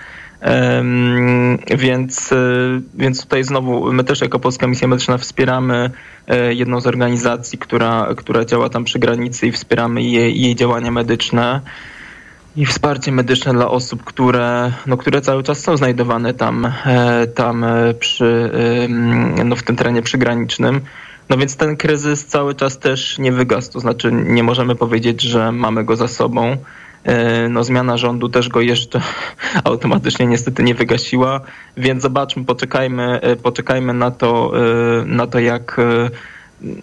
Więc, 1.77 2.31
y, 2.31 2.81
więc 2.93 3.21
tutaj 3.21 3.43
znowu 3.43 3.93
my 3.93 4.03
też 4.03 4.21
jako 4.21 4.39
Polska 4.39 4.67
Misja 4.67 4.87
Medyczna 4.87 5.17
wspieramy 5.17 5.89
e, 6.27 6.53
jedną 6.53 6.81
z 6.81 6.87
organizacji, 6.87 7.59
która, 7.59 8.07
która 8.17 8.45
działa 8.45 8.69
tam 8.69 8.83
przy 8.83 8.99
granicy 8.99 9.47
i 9.47 9.51
wspieramy 9.51 10.03
jej, 10.03 10.41
jej 10.41 10.55
działania 10.55 10.91
medyczne 10.91 11.61
i 12.55 12.65
wsparcie 12.65 13.11
medyczne 13.11 13.53
dla 13.53 13.67
osób, 13.69 14.03
które, 14.03 14.71
no, 14.87 14.97
które 14.97 15.21
cały 15.21 15.43
czas 15.43 15.59
są 15.59 15.77
znajdowane 15.77 16.33
tam, 16.33 16.71
e, 16.85 17.27
tam 17.27 17.63
e, 17.63 17.93
przy, 17.93 18.51
ym, 18.85 19.49
no, 19.49 19.55
w 19.55 19.63
tym 19.63 19.75
terenie 19.75 20.01
przygranicznym. 20.01 20.81
No 21.29 21.37
więc 21.37 21.55
ten 21.55 21.77
kryzys 21.77 22.25
cały 22.25 22.55
czas 22.55 22.79
też 22.79 23.19
nie 23.19 23.31
wygasł, 23.31 23.71
to 23.71 23.79
znaczy 23.79 24.11
nie 24.11 24.43
możemy 24.43 24.75
powiedzieć, 24.75 25.21
że 25.21 25.51
mamy 25.51 25.83
go 25.83 25.95
za 25.95 26.07
sobą. 26.07 26.57
E, 27.03 27.49
No, 27.49 27.63
zmiana 27.63 27.97
rządu 27.97 28.29
też 28.29 28.49
go 28.49 28.61
jeszcze 28.61 29.01
automatycznie 29.63 30.27
niestety 30.27 30.63
nie 30.63 30.75
wygasiła, 30.75 31.41
więc 31.77 32.01
zobaczmy, 32.01 32.45
poczekajmy, 32.45 33.21
e, 33.21 33.35
poczekajmy 33.35 33.93
na 33.93 34.11
to, 34.11 34.51
e, 35.01 35.05
na 35.05 35.27
to 35.27 35.39
jak, 35.39 35.79
e, 35.79 36.09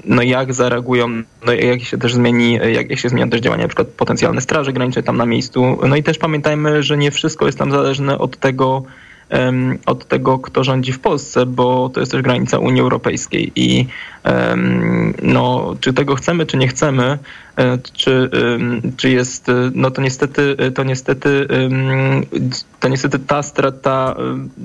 no 0.04 0.22
jak 0.22 0.54
zareagują, 0.54 1.22
no 1.46 1.52
jak 1.52 1.80
się 1.80 1.98
też 1.98 2.14
zmieni, 2.14 2.58
jak, 2.72 2.98
się 2.98 3.08
zmienią 3.08 3.30
też 3.30 3.40
działania 3.40 3.62
na 3.62 3.68
przykład 3.68 3.88
potencjalne 3.88 4.40
straży 4.40 4.72
granicznej 4.72 5.04
tam 5.04 5.16
na 5.16 5.26
miejscu. 5.26 5.78
No 5.88 5.96
i 5.96 6.02
też 6.02 6.18
pamiętajmy, 6.18 6.82
że 6.82 6.96
nie 6.96 7.10
wszystko 7.10 7.46
jest 7.46 7.58
tam 7.58 7.70
zależne 7.70 8.18
od 8.18 8.36
tego, 8.36 8.82
od 9.86 10.08
tego, 10.08 10.38
kto 10.38 10.64
rządzi 10.64 10.92
w 10.92 11.00
Polsce, 11.00 11.46
bo 11.46 11.88
to 11.88 12.00
jest 12.00 12.12
też 12.12 12.22
granica 12.22 12.58
Unii 12.58 12.80
Europejskiej 12.80 13.52
i 13.56 13.86
no, 15.22 15.74
czy 15.80 15.92
tego 15.92 16.14
chcemy, 16.14 16.46
czy 16.46 16.56
nie 16.56 16.68
chcemy, 16.68 17.18
e, 17.56 17.78
czy, 17.92 18.30
czy 18.96 19.10
jest, 19.10 19.48
e, 19.48 19.70
no 19.74 19.90
to 19.90 20.02
niestety, 20.02 20.56
to 20.74 20.84
niestety, 20.84 21.48
to 22.80 22.88
niestety 22.88 23.18
ta, 23.18 23.42
ta, 23.82 24.14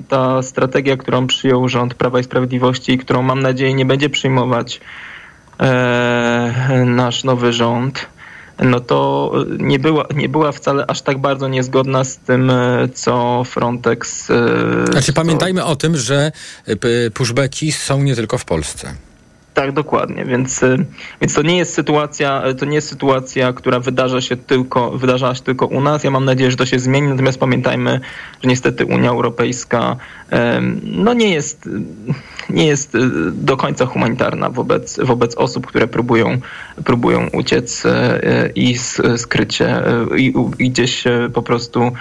ta 0.08 0.42
strategia, 0.42 0.96
którą 0.96 1.26
przyjął 1.26 1.68
rząd 1.68 1.94
Prawa 1.94 2.20
i 2.20 2.24
Sprawiedliwości, 2.24 2.98
którą 2.98 3.22
mam 3.22 3.42
nadzieję 3.42 3.74
nie 3.74 3.86
będzie 3.86 4.10
przyjmować 4.10 4.80
e, 5.60 6.84
nasz 6.86 7.24
nowy 7.24 7.52
rząd, 7.52 8.13
no 8.62 8.80
to 8.80 9.32
nie 9.58 9.78
była, 9.78 10.04
nie 10.14 10.28
była 10.28 10.52
wcale 10.52 10.86
aż 10.86 11.02
tak 11.02 11.18
bardzo 11.18 11.48
niezgodna 11.48 12.04
z 12.04 12.16
tym, 12.16 12.50
e, 12.50 12.88
co 12.94 13.42
Frontex. 13.46 14.30
e, 14.30 14.34
Znaczy 14.92 15.06
co- 15.06 15.12
pamiętajmy 15.12 15.64
o 15.64 15.76
tym, 15.76 15.96
że 15.96 16.32
p- 16.80 17.10
pushbacki 17.14 17.72
są 17.72 18.02
nie 18.02 18.14
tylko 18.16 18.38
w 18.38 18.44
Polsce. 18.44 18.94
Tak, 19.54 19.72
dokładnie. 19.72 20.24
Więc, 20.24 20.62
y, 20.62 20.86
więc 21.20 21.34
to 21.34 21.42
nie 21.42 21.56
jest 21.56 21.74
sytuacja, 21.74 22.42
to 22.58 22.64
nie 22.66 22.74
jest 22.74 22.88
sytuacja, 22.88 23.52
która 23.52 23.80
wydarza 23.80 24.20
się 24.20 24.36
tylko, 24.36 24.90
wydarzała 24.90 25.34
się 25.34 25.42
tylko 25.42 25.66
u 25.66 25.80
nas. 25.80 26.04
Ja 26.04 26.10
mam 26.10 26.24
nadzieję, 26.24 26.50
że 26.50 26.56
to 26.56 26.66
się 26.66 26.78
zmieni, 26.78 27.08
natomiast 27.08 27.38
pamiętajmy, 27.38 28.00
że 28.42 28.48
niestety 28.48 28.86
Unia 28.86 29.10
Europejska 29.10 29.96
no 30.82 31.12
nie 31.14 31.30
jest, 31.34 31.68
nie 32.50 32.66
jest 32.66 32.94
y, 32.94 32.98
do 33.32 33.56
końca 33.56 33.86
humanitarna 33.86 34.50
wobec, 34.50 35.00
wobec 35.02 35.34
osób, 35.34 35.66
które 35.66 35.86
próbują, 35.86 36.38
próbują 36.84 37.28
uciec 37.32 37.84
y, 37.84 37.90
i 38.54 38.74
s- 38.74 39.02
skryć 39.16 39.54
się 39.54 39.82
y, 40.14 40.18
i, 40.20 40.34
i 40.58 40.70
gdzieś 40.70 41.04
po 41.34 41.42
prostu 41.42 41.92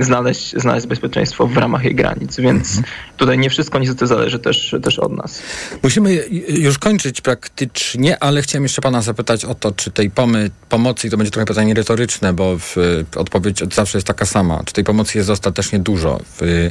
znaleźć, 0.00 0.56
znaleźć 0.56 0.86
bezpieczeństwo 0.86 1.46
w 1.46 1.56
ramach 1.56 1.84
jej 1.84 1.94
granic. 1.94 2.36
Więc 2.36 2.80
tutaj 3.16 3.38
nie 3.38 3.50
wszystko 3.50 3.78
niestety 3.78 4.06
zależy 4.06 4.38
też, 4.38 4.74
też 4.82 4.98
od 4.98 5.12
nas. 5.12 5.42
Musimy 5.82 6.24
już 6.48 6.78
kończyć 6.78 7.20
praktycznie, 7.20 8.22
ale 8.22 8.42
chciałem 8.42 8.62
jeszcze 8.62 8.82
pana 8.82 9.02
zapytać 9.02 9.44
o 9.44 9.54
to, 9.54 9.72
czy 9.72 9.90
tej 9.90 10.10
pomy, 10.10 10.50
pomocy, 10.68 11.06
i 11.06 11.10
to 11.10 11.16
będzie 11.16 11.30
trochę 11.30 11.46
pytanie 11.46 11.74
retoryczne, 11.74 12.32
bo 12.32 12.58
w, 12.58 12.76
odpowiedź 13.16 13.62
od 13.62 13.74
zawsze 13.74 13.98
jest 13.98 14.06
taka 14.06 14.26
sama, 14.26 14.62
czy 14.64 14.72
tej 14.72 14.84
pomocy 14.84 15.18
jest 15.18 15.28
dostatecznie 15.28 15.78
dużo 15.78 16.20
w, 16.36 16.42
y, 16.42 16.70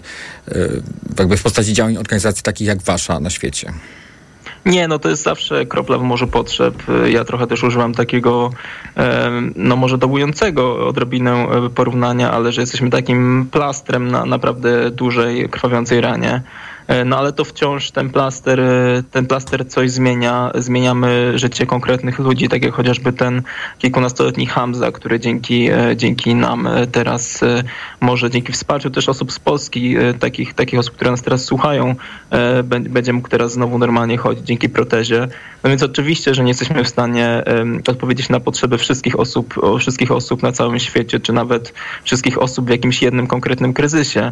jakby 1.19 1.37
w 1.37 1.43
postaci 1.43 1.73
działań 1.73 1.97
organizacji 1.97 2.43
takich 2.43 2.67
jak 2.67 2.81
wasza 2.81 3.19
na 3.19 3.29
świecie? 3.29 3.73
Nie, 4.65 4.88
no 4.88 5.00
to 5.00 5.10
jest 5.10 5.24
zawsze 5.24 5.65
kropla 5.65 5.98
w 5.98 6.03
morzu 6.03 6.27
potrzeb. 6.27 6.84
Ja 7.05 7.25
trochę 7.25 7.48
też 7.48 7.63
używam 7.63 7.93
takiego, 7.93 8.50
no 9.55 9.75
może 9.75 9.98
dołującego 9.98 10.88
odrobinę 10.88 11.31
e, 11.31 11.69
porównania, 11.69 12.31
ale 12.31 12.51
że 12.51 12.62
jesteśmy 12.62 12.89
takim 12.89 13.48
plastrem 13.51 14.12
na 14.12 14.25
naprawdę 14.25 14.91
dużej, 14.91 15.50
krwawiącej 15.50 16.01
ranie. 16.01 16.41
E, 16.87 17.05
No 17.05 17.17
ale 17.17 17.33
to 17.33 17.45
wciąż 17.45 17.91
ten 17.91 18.09
plaster, 18.09 18.59
e, 18.59 19.03
ten 19.11 19.25
plaster 19.25 19.67
coś 19.69 19.91
zmienia. 19.91 20.51
Zmieniamy 20.55 21.39
życie 21.39 21.65
konkretnych 21.65 22.19
ludzi, 22.19 22.49
tak 22.49 22.63
jak 22.63 22.73
chociażby 22.73 23.13
ten 23.13 23.41
kilkunastoletni 23.79 24.45
Hamza, 24.45 24.91
który 24.91 25.19
dzięki, 25.19 25.69
e, 25.69 25.97
dzięki 25.97 26.35
nam 26.35 26.69
teraz 26.91 27.41
może 28.01 28.29
dzięki 28.29 28.53
wsparciu 28.53 28.89
też 28.89 29.09
osób 29.09 29.31
z 29.31 29.39
Polski, 29.39 29.95
takich, 30.19 30.53
takich 30.53 30.79
osób, 30.79 30.95
które 30.95 31.11
nas 31.11 31.21
teraz 31.21 31.45
słuchają, 31.45 31.95
bę- 32.63 32.89
będzie 32.89 33.13
mógł 33.13 33.29
teraz 33.29 33.51
znowu 33.51 33.77
normalnie 33.77 34.17
chodzić 34.17 34.45
dzięki 34.45 34.69
protezie. 34.69 35.27
No 35.63 35.69
więc 35.69 35.83
oczywiście, 35.83 36.33
że 36.33 36.43
nie 36.43 36.47
jesteśmy 36.47 36.83
w 36.83 36.87
stanie 36.87 37.43
odpowiedzieć 37.87 38.29
na 38.29 38.39
potrzeby 38.39 38.77
wszystkich 38.77 39.19
osób, 39.19 39.53
wszystkich 39.79 40.11
osób 40.11 40.43
na 40.43 40.51
całym 40.51 40.79
świecie, 40.79 41.19
czy 41.19 41.33
nawet 41.33 41.73
wszystkich 42.03 42.37
osób 42.41 42.65
w 42.65 42.69
jakimś 42.69 43.01
jednym 43.01 43.27
konkretnym 43.27 43.73
kryzysie, 43.73 44.31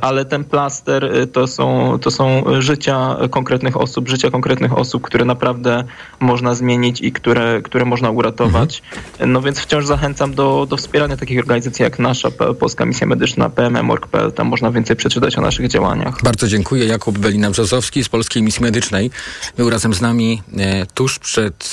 ale 0.00 0.24
ten 0.24 0.44
plaster 0.44 1.10
to 1.32 1.46
są, 1.46 1.85
to 1.98 2.10
są 2.10 2.44
życia 2.58 3.16
konkretnych 3.30 3.76
osób, 3.76 4.08
życia 4.08 4.30
konkretnych 4.30 4.78
osób, 4.78 5.02
które 5.02 5.24
naprawdę 5.24 5.84
można 6.20 6.54
zmienić 6.54 7.00
i 7.00 7.12
które, 7.12 7.60
które 7.62 7.84
można 7.84 8.10
uratować. 8.10 8.82
No 9.26 9.42
więc 9.42 9.58
wciąż 9.60 9.86
zachęcam 9.86 10.34
do, 10.34 10.66
do 10.70 10.76
wspierania 10.76 11.16
takich 11.16 11.38
organizacji 11.38 11.82
jak 11.82 11.98
nasza, 11.98 12.30
Polska 12.60 12.86
Misja 12.86 13.06
Medyczna, 13.06 13.50
PMM.org.pl, 13.50 14.32
tam 14.32 14.46
można 14.46 14.70
więcej 14.70 14.96
przeczytać 14.96 15.38
o 15.38 15.40
naszych 15.40 15.68
działaniach. 15.68 16.22
Bardzo 16.22 16.48
dziękuję. 16.48 16.86
Jakub 16.86 17.18
Belina-Brzozowski 17.18 18.04
z 18.04 18.08
Polskiej 18.08 18.42
Misji 18.42 18.62
Medycznej 18.62 19.10
był 19.56 19.70
razem 19.70 19.94
z 19.94 20.00
nami 20.00 20.42
e, 20.58 20.86
tuż 20.86 21.18
przed 21.18 21.70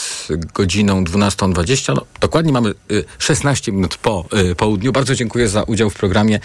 godziną 0.54 1.04
12.20. 1.04 1.94
No, 1.96 2.06
dokładnie 2.20 2.52
mamy 2.52 2.70
e, 2.70 2.74
16 3.20 3.72
minut 3.72 3.98
po 3.98 4.26
e, 4.32 4.56
południu. 4.56 4.92
Bardzo 4.92 5.16
dziękuję 5.16 5.48
za 5.48 5.64
udział 5.64 5.90
w 5.90 5.96
programie. 5.96 6.40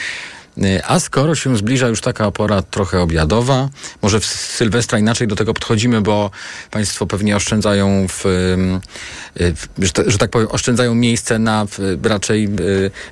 A 0.86 1.00
skoro 1.00 1.34
się 1.34 1.56
zbliża 1.56 1.88
już 1.88 2.00
taka 2.00 2.30
pora 2.30 2.62
trochę 2.62 3.00
obiadowa, 3.00 3.68
może 4.02 4.20
w 4.20 4.26
Sylwestra 4.26 4.98
inaczej 4.98 5.28
do 5.28 5.36
tego 5.36 5.54
podchodzimy, 5.54 6.00
bo 6.00 6.30
Państwo 6.70 7.06
pewnie 7.06 7.36
oszczędzają 7.36 8.06
w, 8.08 8.24
że, 9.78 9.92
ta- 9.92 10.10
że 10.10 10.18
tak 10.18 10.30
powiem, 10.30 10.48
oszczędzają 10.50 10.94
miejsce 10.94 11.38
na 11.38 11.66
raczej 12.02 12.44
e, 12.44 12.48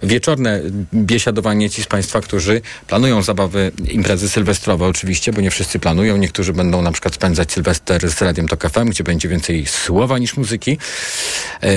wieczorne 0.06 0.60
biesiadowanie 0.94 1.70
ci 1.70 1.82
z 1.82 1.86
Państwa, 1.86 2.20
którzy 2.20 2.60
planują 2.86 3.22
zabawy, 3.22 3.72
imprezy 3.88 4.28
sylwestrowe 4.28 4.86
oczywiście, 4.86 5.32
bo 5.32 5.40
nie 5.40 5.50
wszyscy 5.50 5.78
planują. 5.78 6.16
Niektórzy 6.16 6.52
będą 6.52 6.82
na 6.82 6.92
przykład 6.92 7.14
spędzać 7.14 7.52
Sylwester 7.52 8.10
z 8.10 8.22
Radiem 8.22 8.48
Tok 8.48 8.70
FM, 8.70 8.88
gdzie 8.88 9.04
będzie 9.04 9.28
więcej 9.28 9.66
słowa 9.66 10.18
niż 10.18 10.36
muzyki. 10.36 10.78
E, 11.62 11.68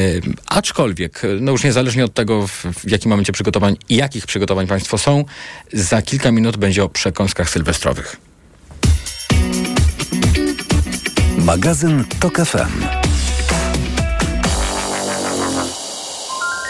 aczkolwiek, 0.46 1.22
no 1.42 1.52
już 1.52 1.64
niezależnie 1.64 2.06
od 2.06 2.14
tego, 2.14 2.48
w 2.48 2.92
jakim 2.92 3.10
momencie 3.10 3.34
przygotowań 3.34 3.78
i 3.90 3.96
jakich 3.96 4.26
przygotowań 4.26 4.68
Państwo 4.68 4.98
są, 4.98 5.26
za 5.74 6.02
kilka 6.02 6.32
minut 6.32 6.58
będzie 6.58 6.84
o 6.84 6.90
przekąskach 6.90 7.50
sylwestrowych. 7.50 8.18
Magazyn 11.38 12.06
Tok 12.20 12.38
FM. 12.46 13.09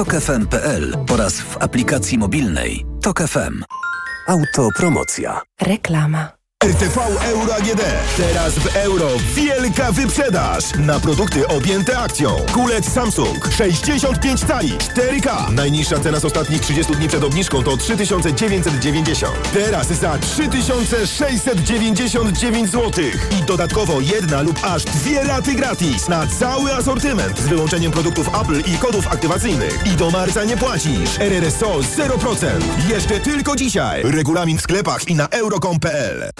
tokefm.pl 0.00 0.96
oraz 1.12 1.40
w 1.40 1.62
aplikacji 1.62 2.18
mobilnej 2.18 2.86
Tok 3.02 3.22
FM. 3.22 3.62
Autopromocja. 4.26 5.40
Reklama. 5.60 6.39
RTV 6.64 7.00
Euro 7.24 7.54
AGD. 7.54 7.80
Teraz 8.16 8.54
w 8.54 8.76
euro 8.76 9.08
wielka 9.34 9.92
wyprzedaż 9.92 10.64
na 10.78 11.00
produkty 11.00 11.48
objęte 11.48 11.98
akcją. 11.98 12.36
Kulec 12.52 12.92
Samsung 12.92 13.52
65 13.52 14.40
cali 14.40 14.72
4K. 14.72 15.52
Najniższa 15.52 16.00
cena 16.00 16.20
z 16.20 16.24
ostatnich 16.24 16.60
30 16.60 16.92
dni 16.92 17.08
przed 17.08 17.24
obniżką 17.24 17.62
to 17.62 17.76
3990. 17.76 19.52
Teraz 19.52 19.86
za 19.86 20.18
3699 20.18 22.70
zł. 22.70 23.04
I 23.40 23.42
dodatkowo 23.42 24.00
jedna 24.00 24.42
lub 24.42 24.58
aż 24.62 24.84
dwie 24.84 25.24
raty 25.24 25.54
gratis 25.54 26.08
na 26.08 26.26
cały 26.26 26.74
asortyment 26.74 27.40
z 27.40 27.46
wyłączeniem 27.46 27.92
produktów 27.92 28.28
Apple 28.28 28.60
i 28.74 28.78
kodów 28.78 29.06
aktywacyjnych. 29.06 29.86
I 29.86 29.90
do 29.90 30.10
marca 30.10 30.44
nie 30.44 30.56
płacisz. 30.56 31.18
RRSO 31.18 31.78
0%. 31.78 32.46
Jeszcze 32.88 33.20
tylko 33.20 33.56
dzisiaj. 33.56 34.02
Regulamin 34.04 34.58
w 34.58 34.62
sklepach 34.62 35.08
i 35.08 35.14
na 35.14 35.28
euro.com.pl. 35.28 36.30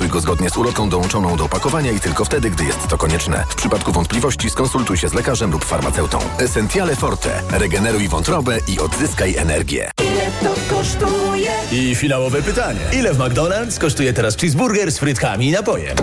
Stosuj 0.00 0.12
go 0.12 0.20
zgodnie 0.20 0.50
z 0.50 0.56
ulotką 0.56 0.88
dołączoną 0.88 1.36
do 1.36 1.44
opakowania 1.44 1.92
i 1.92 2.00
tylko 2.00 2.24
wtedy, 2.24 2.50
gdy 2.50 2.64
jest 2.64 2.88
to 2.88 2.98
konieczne. 2.98 3.44
W 3.48 3.54
przypadku 3.54 3.92
wątpliwości 3.92 4.50
skonsultuj 4.50 4.96
się 4.96 5.08
z 5.08 5.14
lekarzem 5.14 5.50
lub 5.50 5.64
farmaceutą. 5.64 6.18
Essentiale 6.38 6.96
Forte. 6.96 7.42
Regeneruj 7.50 8.08
wątrobę 8.08 8.58
i 8.68 8.80
odzyskaj 8.80 9.36
energię. 9.36 9.90
Ile 10.02 10.30
to 10.42 10.74
kosztuje? 10.74 11.50
I 11.72 11.94
finałowe 11.94 12.42
pytanie. 12.42 12.80
Ile 12.92 13.14
w 13.14 13.18
McDonald's 13.18 13.78
kosztuje 13.78 14.12
teraz 14.12 14.36
cheeseburger 14.36 14.92
z 14.92 14.98
frytkami 14.98 15.48
i 15.48 15.52
napojem? 15.52 15.96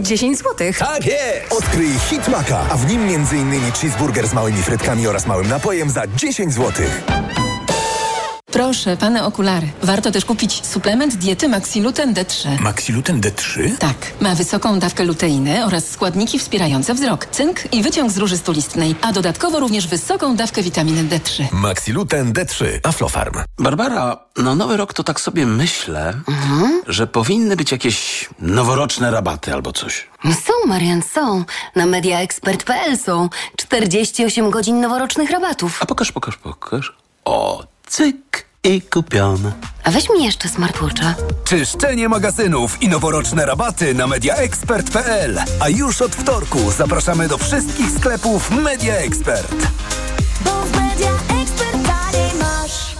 10 0.00 0.38
złotych. 0.38 0.78
Tak 0.78 1.06
jest! 1.06 1.52
Odkryj 1.52 1.98
Hit 1.98 2.28
Maka, 2.28 2.66
a 2.70 2.76
w 2.76 2.86
nim 2.90 3.02
m.in. 3.02 3.72
cheeseburger 3.72 4.28
z 4.28 4.34
małymi 4.34 4.62
frytkami 4.62 5.06
oraz 5.06 5.26
małym 5.26 5.48
napojem 5.48 5.90
za 5.90 6.06
10 6.06 6.54
zł. 6.54 6.86
Proszę, 8.54 8.96
pane 8.96 9.24
okulary. 9.24 9.68
Warto 9.82 10.10
też 10.10 10.24
kupić 10.24 10.66
suplement 10.66 11.14
diety 11.14 11.48
Maxiluten 11.48 12.14
D3. 12.14 12.60
Maxiluten 12.60 13.20
D3? 13.20 13.76
Tak, 13.78 13.96
ma 14.20 14.34
wysoką 14.34 14.78
dawkę 14.78 15.04
luteiny 15.04 15.64
oraz 15.66 15.90
składniki 15.90 16.38
wspierające 16.38 16.94
wzrok, 16.94 17.26
cynk 17.26 17.72
i 17.74 17.82
wyciąg 17.82 18.10
z 18.10 18.18
róży 18.18 18.38
stulistnej, 18.38 18.94
a 19.02 19.12
dodatkowo 19.12 19.60
również 19.60 19.86
wysoką 19.86 20.36
dawkę 20.36 20.62
witaminy 20.62 21.04
D3. 21.04 21.44
Maxiluten 21.52 22.32
D3. 22.32 22.64
Aflofarm. 22.82 23.34
Barbara, 23.58 24.18
no 24.36 24.54
nowy 24.54 24.76
rok 24.76 24.94
to 24.94 25.04
tak 25.04 25.20
sobie 25.20 25.46
myślę, 25.46 26.14
że 26.86 27.06
powinny 27.06 27.56
być 27.56 27.72
jakieś 27.72 28.28
noworoczne 28.38 29.10
rabaty 29.10 29.52
albo 29.54 29.72
coś. 29.72 30.08
Są, 30.24 30.52
Marian, 30.66 31.02
są. 31.02 31.44
Na 31.76 31.86
mediaexpert.pl 31.86 32.98
są 32.98 33.28
48 33.56 34.50
godzin 34.50 34.80
noworocznych 34.80 35.30
rabatów. 35.30 35.82
A 35.82 35.86
pokaż, 35.86 36.12
pokaż, 36.12 36.36
pokaż. 36.36 36.96
O, 37.24 37.64
cyk 37.94 38.46
i 38.64 38.82
kupione. 38.82 39.52
A 39.84 39.90
weź 39.90 40.10
mi 40.10 40.24
jeszcze 40.24 40.48
smartwatcha. 40.48 41.14
Czyszczenie 41.44 42.08
magazynów 42.08 42.82
i 42.82 42.88
noworoczne 42.88 43.46
rabaty 43.46 43.94
na 43.94 44.06
mediaexpert.pl. 44.06 45.38
A 45.60 45.68
już 45.68 46.02
od 46.02 46.14
wtorku 46.14 46.70
zapraszamy 46.70 47.28
do 47.28 47.38
wszystkich 47.38 47.90
sklepów 47.90 48.50
Media 48.50 48.94
Expert. 48.94 49.54
Bo 50.44 50.50
w 50.50 50.72
Media 50.72 51.10
Expert 51.42 51.72
taniej 51.72 52.30
masz. 52.40 52.96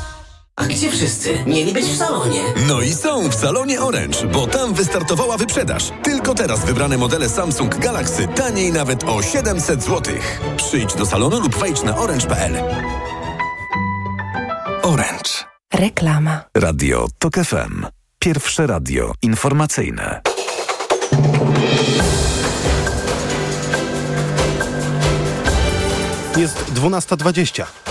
A 0.57 0.65
gdzie 0.65 0.91
wszyscy? 0.91 1.45
Mieli 1.47 1.73
być 1.73 1.85
w 1.85 1.97
salonie. 1.97 2.41
No 2.69 2.81
i 2.81 2.93
są 2.95 3.29
w 3.29 3.35
salonie 3.35 3.81
Orange, 3.81 4.27
bo 4.27 4.47
tam 4.47 4.75
wystartowała 4.75 5.37
wyprzedaż. 5.37 5.93
Tylko 6.03 6.35
teraz 6.35 6.65
wybrane 6.65 6.99
modele 6.99 7.29
Samsung 7.29 7.79
Galaxy 7.79 8.29
taniej 8.29 8.73
nawet 8.73 9.05
o 9.05 9.23
700 9.23 9.83
zł. 9.83 10.15
Przyjdź 10.57 10.95
do 10.95 11.07
salonu 11.07 11.41
lub 11.41 11.57
wejdź 11.57 11.83
na 11.83 11.97
orange.pl. 11.97 12.55
Orange. 14.85 15.45
Reklama. 15.75 16.41
Radio 16.57 17.07
TOK 17.19 17.35
FM. 17.35 17.87
Pierwsze 18.19 18.67
radio 18.67 19.13
informacyjne. 19.23 20.21
Jest 26.37 26.65
12.20. 26.75 27.84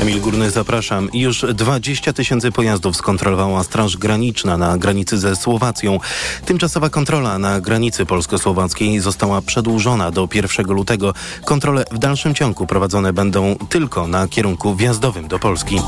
Emil 0.00 0.20
Górny, 0.20 0.50
zapraszam. 0.50 1.08
Już 1.12 1.44
20 1.54 2.12
tysięcy 2.12 2.52
pojazdów 2.52 2.96
skontrolowała 2.96 3.64
Straż 3.64 3.96
Graniczna 3.96 4.56
na 4.56 4.78
granicy 4.78 5.18
ze 5.18 5.36
Słowacją. 5.36 6.00
Tymczasowa 6.44 6.90
kontrola 6.90 7.38
na 7.38 7.60
granicy 7.60 8.06
polsko-słowackiej 8.06 9.00
została 9.00 9.42
przedłużona 9.42 10.10
do 10.10 10.28
1 10.34 10.66
lutego. 10.66 11.14
Kontrole 11.44 11.84
w 11.90 11.98
dalszym 11.98 12.34
ciągu 12.34 12.66
prowadzone 12.66 13.12
będą 13.12 13.56
tylko 13.68 14.06
na 14.06 14.28
kierunku 14.28 14.74
wjazdowym 14.74 15.28
do 15.28 15.38
Polski. 15.38 15.80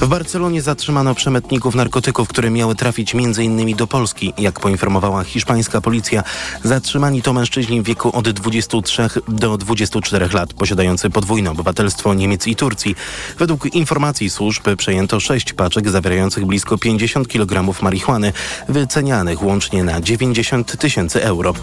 W 0.00 0.06
Barcelonie 0.06 0.62
zatrzymano 0.62 1.14
przemytników 1.14 1.74
narkotyków, 1.74 2.28
które 2.28 2.50
miały 2.50 2.74
trafić 2.74 3.14
m.in. 3.14 3.76
do 3.76 3.86
Polski. 3.86 4.32
Jak 4.38 4.60
poinformowała 4.60 5.24
hiszpańska 5.24 5.80
policja, 5.80 6.22
zatrzymani 6.64 7.22
to 7.22 7.32
mężczyźni 7.32 7.82
w 7.82 7.84
wieku 7.84 8.16
od 8.16 8.30
23 8.30 9.08
do 9.28 9.58
24 9.58 10.28
lat, 10.32 10.54
posiadający 10.54 11.10
podwójne 11.10 11.50
obywatelstwo 11.50 12.14
Niemiec 12.14 12.46
i 12.46 12.56
Turcji. 12.56 12.96
Według 13.44 13.74
informacji 13.74 14.30
służb 14.30 14.68
przejęto 14.76 15.20
sześć 15.20 15.52
paczek 15.52 15.90
zawierających 15.90 16.46
blisko 16.46 16.78
50 16.78 17.28
kg 17.28 17.82
marihuany, 17.82 18.32
wycenianych 18.68 19.42
łącznie 19.42 19.84
na 19.84 20.00
90 20.00 20.78
tysięcy 20.78 21.24
euro. 21.24 21.54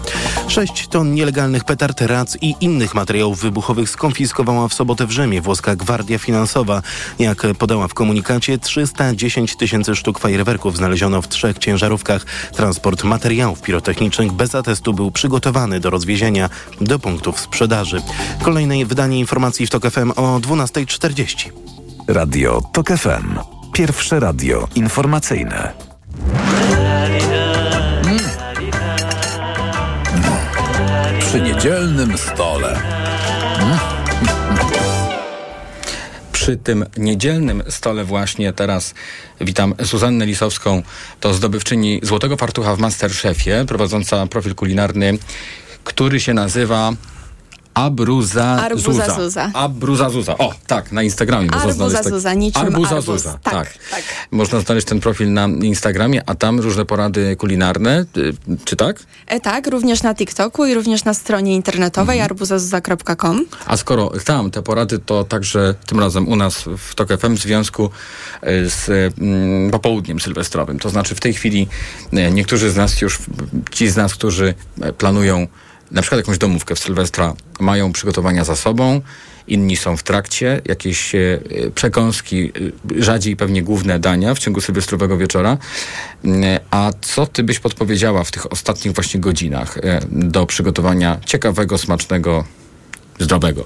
Sześć 0.48 0.88
ton 0.88 1.14
nielegalnych 1.14 1.64
petard, 1.64 2.00
rac 2.00 2.36
i 2.40 2.54
innych 2.60 2.94
materiałów 2.94 3.40
wybuchowych 3.40 3.90
skonfiskowała 3.90 4.68
w 4.68 4.74
sobotę 4.74 5.06
w 5.06 5.10
Rzymie 5.10 5.40
włoska 5.40 5.76
Gwardia 5.76 6.18
Finansowa. 6.18 6.82
Jak 7.18 7.46
podała 7.58 7.88
w 7.88 7.94
komunikacie, 7.94 8.58
310 8.58 9.56
tysięcy 9.56 9.96
sztuk 9.96 10.18
fajerwerków 10.18 10.76
znaleziono 10.76 11.22
w 11.22 11.28
trzech 11.28 11.58
ciężarówkach. 11.58 12.24
Transport 12.52 13.04
materiałów 13.04 13.62
pirotechnicznych 13.62 14.32
bez 14.32 14.54
atestu 14.54 14.94
był 14.94 15.10
przygotowany 15.10 15.80
do 15.80 15.90
rozwiezienia 15.90 16.50
do 16.80 16.98
punktów 16.98 17.40
sprzedaży. 17.40 18.02
Kolejne 18.42 18.84
wydanie 18.86 19.18
informacji 19.18 19.66
w 19.66 19.70
TOK 19.70 19.90
FM 19.90 20.10
o 20.10 20.40
12.40. 20.40 21.71
Radio 22.08 22.62
TOK 22.72 22.88
FM. 22.88 23.38
Pierwsze 23.72 24.20
radio 24.20 24.68
informacyjne. 24.74 25.72
Przy 31.20 31.40
niedzielnym 31.40 32.18
stole. 32.18 32.80
Przy 36.32 36.56
tym 36.56 36.84
niedzielnym 36.96 37.62
stole 37.68 38.04
właśnie 38.04 38.52
teraz 38.52 38.94
witam 39.40 39.74
Zuzannę 39.78 40.26
Lisowską, 40.26 40.82
to 41.20 41.34
zdobywczyni 41.34 42.00
Złotego 42.02 42.36
Fartucha 42.36 42.76
w 42.76 42.78
Masterchefie, 42.78 43.64
prowadząca 43.68 44.26
profil 44.26 44.54
kulinarny, 44.54 45.18
który 45.84 46.20
się 46.20 46.34
nazywa 46.34 46.92
Abruza 47.74 48.44
Arbuza 48.44 48.92
Zuza. 48.92 49.14
Zuza. 49.16 49.50
Abruza 49.54 50.10
Zuza. 50.10 50.38
O, 50.38 50.54
tak, 50.66 50.92
na 50.92 51.02
Instagramie. 51.02 51.50
Arbuza 51.50 52.02
tak- 52.02 52.12
Zuza, 52.12 52.34
niczym 52.34 52.62
Arbuza 52.62 52.88
arbuz. 52.96 53.04
Zuza, 53.22 53.38
Tak, 53.42 53.52
tak, 53.54 53.78
tak. 53.90 54.02
Można 54.30 54.60
znaleźć 54.60 54.86
ten 54.86 55.00
profil 55.00 55.32
na 55.32 55.46
Instagramie, 55.46 56.22
a 56.26 56.34
tam 56.34 56.60
różne 56.60 56.84
porady 56.84 57.36
kulinarne, 57.36 58.04
y, 58.16 58.34
czy 58.64 58.76
tak? 58.76 59.00
E, 59.26 59.40
tak, 59.40 59.66
również 59.66 60.02
na 60.02 60.14
TikToku 60.14 60.66
i 60.66 60.74
również 60.74 61.04
na 61.04 61.14
stronie 61.14 61.54
internetowej 61.54 62.18
Mhm. 62.18 62.24
arbuzazuza.com. 62.24 63.44
A 63.66 63.76
skoro 63.76 64.12
tam 64.24 64.50
te 64.50 64.62
porady, 64.62 64.98
to 64.98 65.24
także 65.24 65.74
tym 65.86 66.00
razem 66.00 66.28
u 66.28 66.36
nas 66.36 66.64
w 66.78 66.94
TOK 66.94 67.08
FM 67.18 67.34
w 67.36 67.40
związku 67.40 67.84
y, 67.86 68.70
z 68.70 68.88
mm, 69.18 69.70
popołudniem 69.70 70.20
sylwestrowym. 70.20 70.78
To 70.78 70.90
znaczy 70.90 71.14
w 71.14 71.20
tej 71.20 71.34
chwili 71.34 71.68
y, 72.12 72.30
niektórzy 72.32 72.70
z 72.70 72.76
nas 72.76 73.00
już, 73.00 73.18
ci 73.70 73.88
z 73.88 73.96
nas, 73.96 74.14
którzy 74.14 74.54
planują 74.98 75.46
na 75.92 76.02
przykład 76.02 76.18
jakąś 76.18 76.38
domówkę 76.38 76.74
w 76.74 76.78
Sylwestra, 76.78 77.34
mają 77.60 77.92
przygotowania 77.92 78.44
za 78.44 78.56
sobą, 78.56 79.00
inni 79.48 79.76
są 79.76 79.96
w 79.96 80.02
trakcie, 80.02 80.62
jakieś 80.64 81.14
e, 81.14 81.40
przekąski, 81.74 82.52
e, 82.96 83.02
rzadziej 83.02 83.36
pewnie 83.36 83.62
główne 83.62 83.98
dania 83.98 84.34
w 84.34 84.38
ciągu 84.38 84.60
sylwestrowego 84.60 85.16
wieczora. 85.16 85.58
Mm, 86.24 86.60
A 86.70 86.90
co 87.00 87.26
ty 87.26 87.42
byś 87.42 87.58
podpowiedziała 87.58 88.24
w 88.24 88.30
tych 88.30 88.52
ostatnich 88.52 88.94
właśnie 88.94 89.20
godzinach 89.20 89.78
e, 89.78 90.00
do 90.10 90.46
przygotowania 90.46 91.20
ciekawego, 91.26 91.78
smacznego, 91.78 92.44
zdrowego? 93.18 93.64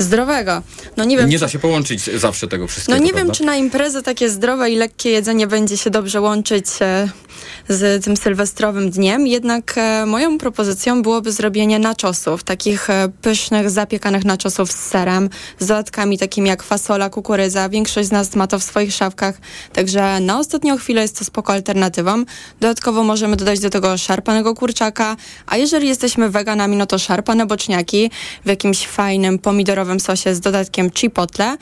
Zdrowego. 0.00 0.62
No 0.96 1.04
nie 1.04 1.16
wiem, 1.16 1.28
nie 1.28 1.36
czy... 1.36 1.40
da 1.40 1.48
się 1.48 1.58
połączyć 1.58 2.04
zawsze 2.04 2.48
tego 2.48 2.66
wszystkiego. 2.66 2.98
No 2.98 3.04
nie 3.04 3.12
wiem, 3.12 3.16
prawda? 3.16 3.34
czy 3.34 3.44
na 3.44 3.56
imprezę 3.56 4.02
takie 4.02 4.30
zdrowe 4.30 4.70
i 4.70 4.76
lekkie 4.76 5.10
jedzenie 5.10 5.46
będzie 5.46 5.76
się 5.76 5.90
dobrze 5.90 6.20
łączyć 6.20 6.66
e, 6.80 7.08
z 7.68 8.04
tym 8.04 8.16
sylwestrowym 8.16 8.90
dniem, 8.90 9.26
jednak 9.26 9.74
e, 9.76 10.06
moją 10.06 10.38
propozycją 10.38 11.02
byłoby 11.02 11.32
zrobienie 11.32 11.78
naczosów, 11.78 12.44
takich 12.44 12.90
e, 12.90 13.08
pysznych, 13.22 13.70
zapiekanych 13.70 14.24
naczosów 14.24 14.72
z 14.72 14.76
serem, 14.76 15.30
z 15.58 15.66
dodatkami 15.66 16.18
takimi 16.18 16.48
jak 16.48 16.62
fasola, 16.62 17.10
kukurydza. 17.10 17.68
Większość 17.68 18.08
z 18.08 18.12
nas 18.12 18.36
ma 18.36 18.46
to 18.46 18.58
w 18.58 18.62
swoich 18.62 18.92
szafkach, 18.92 19.40
także 19.72 20.20
na 20.20 20.38
ostatnią 20.38 20.76
chwilę 20.76 21.02
jest 21.02 21.18
to 21.18 21.24
spoko 21.24 21.52
alternatywą. 21.52 22.24
Dodatkowo 22.60 23.04
możemy 23.04 23.36
dodać 23.36 23.60
do 23.60 23.70
tego 23.70 23.98
szarpanego 23.98 24.54
kurczaka, 24.54 25.16
a 25.46 25.56
jeżeli 25.56 25.88
jesteśmy 25.88 26.30
weganami, 26.30 26.76
no 26.76 26.86
to 26.86 26.98
szarpane 26.98 27.46
boczniaki 27.46 28.10
w 28.44 28.48
jakimś 28.48 28.86
fajnym, 28.86 29.38
pomidorowym 29.38 29.89
sosie 29.98 30.34
z 30.34 30.40
dodatkiem 30.40 30.90
chipotle. 30.90 31.56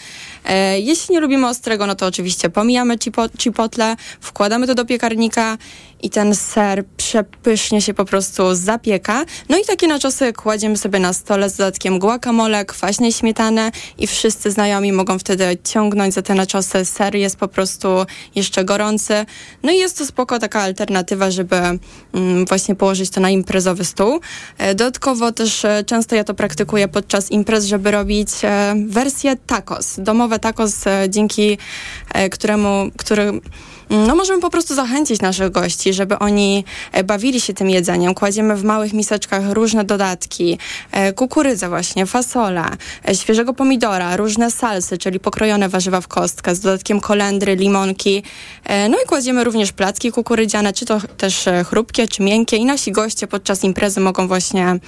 E, 0.45 0.81
jeśli 0.81 1.15
nie 1.15 1.21
lubimy 1.21 1.49
ostrego, 1.49 1.87
no 1.87 1.95
to 1.95 2.07
oczywiście 2.07 2.51
pomijamy 2.51 2.97
chipo- 2.97 3.29
chipotle, 3.39 3.97
wkładamy 4.21 4.67
to 4.67 4.75
do 4.75 4.85
piekarnika 4.85 5.59
i 6.03 6.11
ten 6.11 6.35
ser 6.35 6.85
przepysznie 6.97 7.83
się 7.83 7.95
po 7.95 8.05
prostu 8.05 8.55
zapieka. 8.55 9.25
No 9.49 9.59
i 9.59 9.65
takie 9.65 9.87
naczosy 9.87 10.33
kładziemy 10.33 10.77
sobie 10.77 10.99
na 10.99 11.13
stole 11.13 11.51
z 11.51 11.57
dodatkiem 11.57 11.99
guacamole, 11.99 12.65
kwaśnej 12.65 13.13
śmietany 13.13 13.71
i 13.99 14.07
wszyscy 14.07 14.51
znajomi 14.51 14.93
mogą 14.93 15.19
wtedy 15.19 15.59
ciągnąć 15.65 16.15
za 16.15 16.23
te 16.23 16.35
naczosy. 16.35 16.85
Ser 16.85 17.17
jest 17.17 17.37
po 17.37 17.49
prostu 17.49 17.89
jeszcze 18.35 18.65
gorący. 18.65 19.27
No 19.63 19.73
i 19.73 19.79
jest 19.79 19.99
to 19.99 20.07
spoko 20.07 20.39
taka 20.39 20.61
alternatywa, 20.61 21.31
żeby 21.31 21.57
mm, 21.57 22.47
właśnie 22.47 22.75
położyć 22.75 23.11
to 23.11 23.21
na 23.21 23.31
imprezowy 23.31 23.85
stół. 23.85 24.21
E, 24.59 24.75
Dodatkowo 24.75 25.33
też 25.33 25.65
e, 25.65 25.85
często 25.85 26.17
ja 26.17 26.25
to 26.25 26.35
praktykuję 26.35 26.89
podczas 26.89 27.31
imprez, 27.31 27.65
żeby 27.65 27.91
robić 27.91 28.29
e, 28.43 28.75
wersję 28.87 29.37
tacos. 29.37 29.97
Domowe 29.99 30.39
tacos, 30.39 30.85
dzięki 31.09 31.59
któremu, 32.31 32.91
który 32.97 33.41
no 33.91 34.15
możemy 34.15 34.41
po 34.41 34.51
prostu 34.51 34.75
zachęcić 34.75 35.21
naszych 35.21 35.51
gości, 35.51 35.93
żeby 35.93 36.19
oni 36.19 36.65
e, 36.93 37.05
bawili 37.05 37.41
się 37.41 37.55
tym 37.55 37.71
jedzeniem. 37.71 38.15
Kładziemy 38.15 38.57
w 38.57 38.65
małych 38.65 38.93
miseczkach 38.93 39.51
różne 39.51 39.85
dodatki, 39.85 40.59
e, 40.93 41.13
kukurydza 41.13 41.69
właśnie, 41.69 42.07
fasola, 42.07 42.71
e, 43.09 43.15
świeżego 43.15 43.55
pomidora, 43.55 44.17
różne 44.17 44.51
salsy, 44.51 44.99
czyli 44.99 45.21
pokrojone 45.21 45.69
warzywa 45.69 46.01
w 46.01 46.09
kostkę 46.09 46.55
z 46.55 46.61
dodatkiem 46.61 47.01
kolendry, 47.01 47.57
limonki. 47.57 48.23
No 48.91 48.99
i 49.05 49.07
kładziemy 49.07 49.45
również 49.45 49.73
placki 49.73 50.13
kukurydziane, 50.13 50.73
czy 50.73 50.87
to 50.87 51.01
też 51.17 51.45
chrupkie, 51.67 52.09
czy 52.09 52.23
miękkie 52.23 52.57
i 52.57 52.65
nasi 52.65 52.93
goście 52.93 53.27
podczas 53.27 53.65
imprezy 53.65 54.01
mogą 54.01 54.29
właśnie 54.29 54.79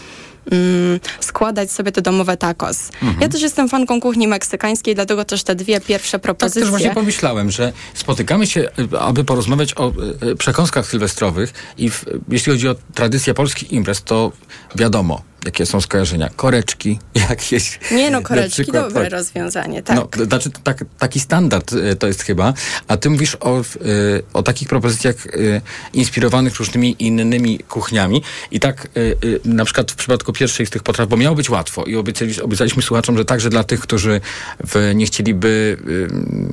mm, 0.51 1.01
składać 1.21 1.73
sobie 1.73 1.93
te 1.93 2.03
domowe 2.03 2.37
tacos. 2.37 2.91
Mhm. 3.03 3.21
Ja 3.21 3.29
też 3.29 3.43
jestem 3.43 3.69
fanką 3.69 4.01
kuchni 4.01 4.29
meksykańskiej, 4.29 4.95
dlatego 4.95 5.25
też 5.25 5.43
te 5.43 5.55
dwie 5.55 5.81
pierwsze 5.81 6.13
Tak 6.13 6.23
propozycje. 6.23 6.61
też 6.63 6.71
właśnie 6.71 6.91
pomyślałem, 6.91 7.51
że 7.51 7.73
spotykamy 7.95 8.47
się, 8.47 8.61
y, 8.95 8.99
aby 9.01 9.25
porozmawiać 9.25 9.75
o 9.77 9.93
y, 10.23 10.37
przekąskach 10.37 10.87
sylwestrowych 10.87 11.53
i 11.79 11.91
w, 11.91 12.05
jeśli 12.29 12.53
chodzi 12.53 12.69
o 12.69 12.75
tradycję 12.95 13.35
polskich 13.35 13.73
imprez, 13.73 14.03
to 14.03 14.33
wiadomo, 14.75 15.23
jakie 15.45 15.67
są 15.67 15.81
skojarzenia. 15.81 16.31
Koreczki, 16.37 16.99
jakieś... 17.31 17.79
Nie 17.91 18.11
no, 18.11 18.23
koreczki, 18.23 18.63
przykład, 18.63 18.85
dobre 18.89 19.03
tak. 19.03 19.13
rozwiązanie, 19.13 19.83
tak. 19.83 19.97
No, 19.97 20.25
znaczy 20.25 20.51
tak, 20.65 20.85
taki 20.99 21.21
standard 21.21 21.73
y, 21.73 21.97
to 21.97 22.07
jest 22.07 22.23
chyba, 22.23 22.55
a 22.89 22.97
ty 22.97 23.11
mówisz 23.11 23.37
o, 23.41 23.61
y, 23.61 23.65
o 24.33 24.43
takich 24.43 24.69
propozycjach 24.69 25.27
y, 25.27 25.61
inspirowanych 25.93 26.57
różnymi 26.57 26.97
innymi 26.99 27.59
kuchniami 27.59 28.23
i 28.51 28.61
tak 28.61 28.89
na 29.45 29.65
przykład 29.65 29.93
w 29.93 29.95
przypadku 29.95 30.33
pierwszej 30.33 30.67
z 30.67 30.71
tych 30.71 30.83
potraw, 30.83 31.09
bo 31.09 31.17
miało 31.17 31.37
być 31.37 31.51
łatwo 31.51 31.85
i 31.85 31.97
obiecali, 31.97 32.43
obiecaliśmy 32.43 32.83
słuchaczom, 32.83 33.17
że 33.17 33.25
także 33.25 33.51
dla 33.51 33.65
tych, 33.65 33.81
którzy 33.81 34.21
nie 34.95 35.07
chcieliby, 35.07 35.77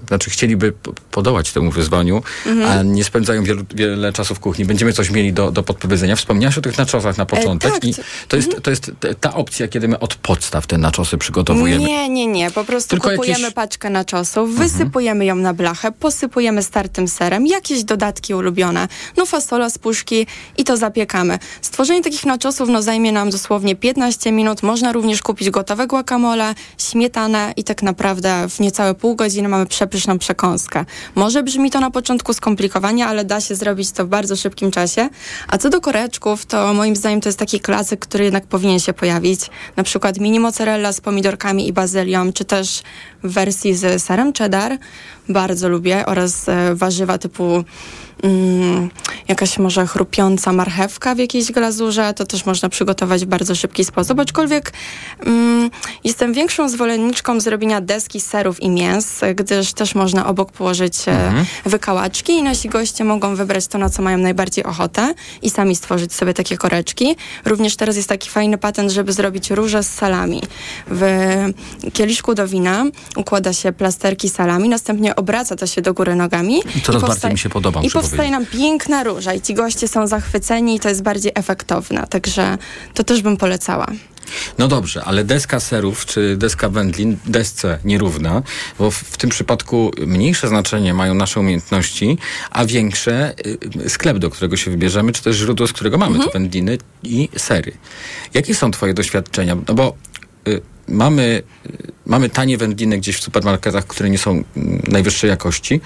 znaczy 0.07 0.29
chcieliby 0.29 0.73
podołać 1.11 1.51
temu 1.51 1.71
wyzwaniu, 1.71 2.23
Mhm. 2.45 2.79
a 2.79 2.83
nie 2.83 3.03
spędzają 3.03 3.43
wielu, 3.43 3.63
wiele 3.75 4.13
czasu 4.13 4.35
w 4.35 4.39
kuchni, 4.39 4.65
będziemy 4.65 4.93
coś 4.93 5.09
mieli 5.11 5.33
do, 5.33 5.51
do 5.51 5.63
podpowiedzenia. 5.63 6.15
Wspomniałaś 6.15 6.57
o 6.57 6.61
tych 6.61 6.77
naczosach 6.77 7.17
na 7.17 7.25
początek 7.25 7.73
tak, 7.73 7.83
i 7.83 7.93
to- 7.93 8.01
to 8.27 8.35
jest, 8.35 8.61
to 8.63 8.69
jest 8.69 8.76
t- 8.79 9.15
ta 9.15 9.33
opcja, 9.33 9.67
kiedy 9.67 9.87
my 9.87 9.99
od 9.99 10.15
podstaw 10.15 10.67
te 10.67 10.77
naczosy 10.77 11.17
przygotowujemy. 11.17 11.83
Nie, 11.83 12.09
nie, 12.09 12.27
nie. 12.27 12.51
Po 12.51 12.63
prostu 12.63 12.89
Tylko 12.89 13.09
kupujemy 13.09 13.27
jakieś- 13.27 13.45
Mhm. 13.45 13.53
paczkę 13.53 13.89
naczosów, 13.89 14.55
wysypujemy 14.55 15.25
ją 15.25 15.35
na 15.35 15.53
blachę, 15.53 15.91
posypujemy 15.91 16.63
startym 16.63 17.07
serem, 17.07 17.47
jakieś 17.47 17.83
dodatki 17.83 18.33
ulubione, 18.33 18.87
no 19.17 19.25
fasola 19.25 19.69
z 19.69 19.77
puszki 19.77 20.27
i 20.57 20.63
to 20.63 20.77
zapiekamy. 20.77 21.39
Stworzenie 21.61 22.01
takich 22.01 22.25
naczosów 22.25 22.69
no, 22.69 22.81
zajmie 22.81 23.11
nam 23.11 23.29
dosłownie 23.29 23.75
15 23.75 24.31
minut. 24.31 24.63
Można 24.63 24.91
również 24.91 25.21
kupić 25.21 25.49
gotowe 25.49 25.87
guacamole, 25.87 26.55
śmietanę 26.77 27.53
i 27.55 27.63
tak 27.63 27.83
naprawdę 27.83 28.49
w 28.49 28.59
niecałe 28.59 28.93
pół 28.95 29.15
godziny 29.15 29.49
mamy 29.49 29.65
przepyszną 29.65 30.17
przekąskę. 30.19 30.85
Może 31.15 31.43
brzmi 31.43 31.71
to 31.71 31.79
na 31.79 31.91
początku 31.91 32.33
skomplikowanie, 32.33 33.05
ale 33.07 33.25
da 33.25 33.41
się 33.41 33.55
zrobić 33.55 33.91
to 33.91 34.05
w 34.05 34.07
bardzo 34.09 34.35
szybkim 34.35 34.71
czasie. 34.71 35.09
A 35.47 35.57
co 35.57 35.69
do 35.69 35.81
koreczków, 35.81 36.45
to 36.45 36.73
moim 36.73 36.95
zdaniem 36.95 37.21
to 37.21 37.29
jest 37.29 37.39
taki 37.39 37.59
klasyk, 37.59 37.99
który 37.99 38.23
jednak 38.23 38.47
powinien 38.47 38.66
się 38.79 38.93
pojawić. 38.93 39.39
Na 39.75 39.83
przykład 39.83 40.19
mini 40.19 40.39
mozzarella 40.39 40.93
z 40.93 41.01
pomidorkami 41.01 41.67
i 41.67 41.73
bazylią, 41.73 42.33
czy 42.33 42.45
też 42.45 42.81
w 43.23 43.33
wersji 43.33 43.75
z 43.75 44.03
serem 44.03 44.33
cheddar. 44.33 44.77
Bardzo 45.29 45.69
lubię. 45.69 46.05
Oraz 46.05 46.49
e, 46.49 46.75
warzywa 46.75 47.17
typu 47.17 47.63
mm, 48.23 48.89
jakaś 49.27 49.57
może 49.59 49.87
chrupiąca 49.87 50.53
marchewka 50.53 51.15
w 51.15 51.17
jakiejś 51.17 51.51
glazurze. 51.51 52.13
To 52.13 52.25
też 52.25 52.45
można 52.45 52.69
przygotować 52.69 53.25
w 53.25 53.27
bardzo 53.27 53.55
szybki 53.55 53.85
sposób. 53.85 54.19
Aczkolwiek 54.19 54.73
mm, 55.25 55.69
jestem 56.03 56.33
większą 56.33 56.69
zwolenniczką 56.69 57.39
zrobienia 57.39 57.81
deski 57.81 58.19
serów 58.21 58.59
i 58.61 58.69
mięs, 58.69 59.19
gdyż 59.35 59.73
też 59.73 59.95
można 59.95 60.27
obok 60.27 60.51
położyć 60.51 61.07
e, 61.07 61.11
Mhm. 61.27 61.45
wykałaczki 61.65 62.33
i 62.33 62.43
nasi 62.43 62.69
goście 62.69 63.03
mogą 63.03 63.35
wybrać 63.35 63.67
to, 63.67 63.77
na 63.77 63.89
co 63.89 64.01
mają 64.01 64.17
najbardziej 64.17 64.63
ochotę 64.63 65.13
i 65.41 65.49
sami 65.49 65.75
stworzyć 65.75 66.13
sobie 66.13 66.33
takie 66.33 66.57
koreczki. 66.57 67.15
Również 67.45 67.75
teraz 67.75 67.95
jest 67.95 68.09
taki 68.09 68.29
fajny 68.29 68.57
patent, 68.57 68.91
żeby 68.91 69.13
zrobić 69.13 69.49
róże 69.51 69.83
z 69.83 69.89
salami. 69.93 70.41
W 70.87 71.01
kieliszku 71.93 72.35
do 72.35 72.47
wina 72.47 72.85
układa 73.15 73.53
się 73.53 73.71
plasterki 73.71 74.29
salami, 74.29 74.69
następnie 74.69 75.15
obraca 75.15 75.55
to 75.55 75.67
się 75.67 75.81
do 75.81 75.93
góry 75.93 76.15
nogami. 76.15 76.59
I 76.75 76.81
coraz 76.81 77.01
powstaje- 77.01 77.07
bardziej 77.07 77.31
mi 77.31 77.37
się 77.39 77.49
podoba, 77.49 77.79
I 77.79 77.83
muszę 77.83 77.93
powstaje 78.09 78.31
nam 78.31 78.45
piękna 78.45 79.03
róża 79.03 79.33
i 79.33 79.41
ci 79.41 79.53
goście 79.53 79.87
są 79.87 80.07
zachwyceni 80.07 80.75
i 80.75 80.79
to 80.79 80.89
jest 80.89 81.03
bardziej 81.03 81.31
efektowne. 81.35 82.07
Także 82.09 82.57
to 82.93 83.03
też 83.03 83.21
bym 83.21 83.37
polecała. 83.37 83.87
No 84.57 84.67
dobrze, 84.67 85.03
ale 85.03 85.23
deska 85.23 85.59
serów 85.59 86.05
czy 86.05 86.37
deska 86.37 86.69
wędlin, 86.69 87.17
desce 87.25 87.79
nierówna, 87.83 88.43
bo 88.79 88.91
w, 88.91 88.95
w 88.95 89.17
tym 89.17 89.29
przypadku 89.29 89.91
mniejsze 90.07 90.47
znaczenie 90.47 90.93
mają 90.93 91.13
nasze 91.13 91.39
umiejętności, 91.39 92.17
a 92.51 92.65
większe 92.65 93.33
y, 93.85 93.89
sklep, 93.89 94.17
do 94.17 94.29
którego 94.29 94.57
się 94.57 94.71
wybierzemy, 94.71 95.11
czy 95.11 95.23
też 95.23 95.35
źródło, 95.35 95.67
z 95.67 95.73
którego 95.73 95.97
mamy 95.97 96.19
te 96.19 96.31
wędliny 96.31 96.77
i 97.03 97.29
sery. 97.37 97.71
Jakie 98.33 98.55
są 98.55 98.71
twoje 98.71 98.93
doświadczenia? 98.93 99.57
No 99.67 99.73
bo 99.73 99.95
y, 100.47 100.61
mamy, 100.87 101.43
y, 101.65 101.91
mamy 102.07 102.29
tanie 102.29 102.57
wędliny 102.57 102.97
gdzieś 102.97 103.17
w 103.17 103.23
supermarketach, 103.23 103.87
które 103.87 104.09
nie 104.09 104.17
są 104.17 104.31
mm, 104.31 104.43
najwyższej 104.87 105.29
jakości. 105.29 105.81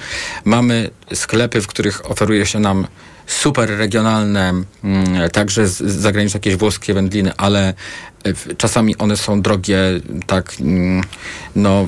Mamy 0.46 0.90
sklepy, 1.14 1.62
w 1.62 1.68
których 1.68 2.12
oferuje 2.12 2.46
się 2.46 2.60
nam 2.60 2.88
super 3.28 3.70
regionalne, 3.78 4.50
mm, 4.84 5.30
także 5.30 5.68
z, 5.68 5.78
z 5.78 5.96
zagraniczne 5.96 6.38
jakieś 6.38 6.56
włoskie 6.56 6.94
wędliny, 6.94 7.32
ale 7.38 7.74
w- 8.26 8.58
czasami 8.58 8.98
one 8.98 9.18
są 9.18 9.42
drogie, 9.42 9.78
tak, 10.28 10.54
mm, 10.62 11.04
no, 11.56 11.88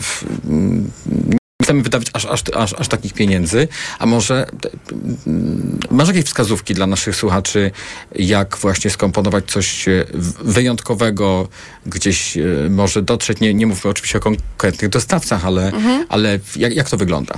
chcemy 1.63 1.81
wydawać 1.83 2.07
aż, 2.13 2.25
aż, 2.25 2.43
aż, 2.55 2.73
aż 2.73 2.87
takich 2.87 3.13
pieniędzy, 3.13 3.67
a 3.99 4.05
może 4.05 4.45
mm, 5.27 5.79
masz 5.91 6.07
jakieś 6.07 6.25
wskazówki 6.25 6.73
dla 6.73 6.87
naszych 6.87 7.15
słuchaczy, 7.15 7.71
jak 8.15 8.57
właśnie 8.57 8.91
skomponować 8.91 9.45
coś 9.51 9.87
e, 9.87 10.05
wyjątkowego, 10.43 11.47
gdzieś 11.85 12.37
e, 12.37 12.43
może 12.69 13.01
dotrzeć, 13.01 13.39
nie, 13.39 13.53
nie 13.53 13.67
mówmy 13.67 13.89
oczywiście 13.91 14.17
o 14.17 14.21
konkretnych 14.21 14.89
dostawcach, 14.89 15.45
ale, 15.45 15.63
Mhm. 15.73 16.05
ale 16.09 16.39
jak, 16.55 16.75
jak 16.75 16.89
to 16.89 16.97
wygląda? 16.97 17.35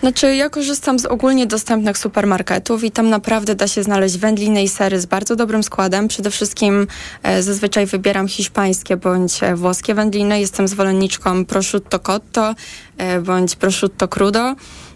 Znaczy, 0.00 0.34
ja 0.34 0.50
korzystam 0.50 0.98
z 0.98 1.06
ogólnie 1.06 1.46
dostępnych 1.46 1.98
supermarketów 1.98 2.84
i 2.84 2.90
tam 2.90 3.10
naprawdę 3.10 3.54
da 3.54 3.68
się 3.68 3.82
znaleźć 3.82 4.18
wędliny 4.18 4.62
i 4.62 4.68
sery 4.68 5.00
z 5.00 5.06
bardzo 5.06 5.36
dobrym 5.36 5.62
składem. 5.62 6.08
Przede 6.08 6.30
wszystkim 6.30 6.86
e, 7.22 7.42
zazwyczaj 7.42 7.86
wybieram 7.86 8.28
hiszpańskie 8.28 8.96
bądź 8.96 9.42
e, 9.42 9.56
włoskie 9.56 9.94
wędliny. 9.94 10.40
Jestem 10.40 10.68
zwolenniczką 10.68 11.44
prosciutto 11.44 11.98
cotto 11.98 12.54
e, 12.98 13.20
bądź 13.20 13.56
prosciutto 13.56 14.08
crudo. 14.08 14.40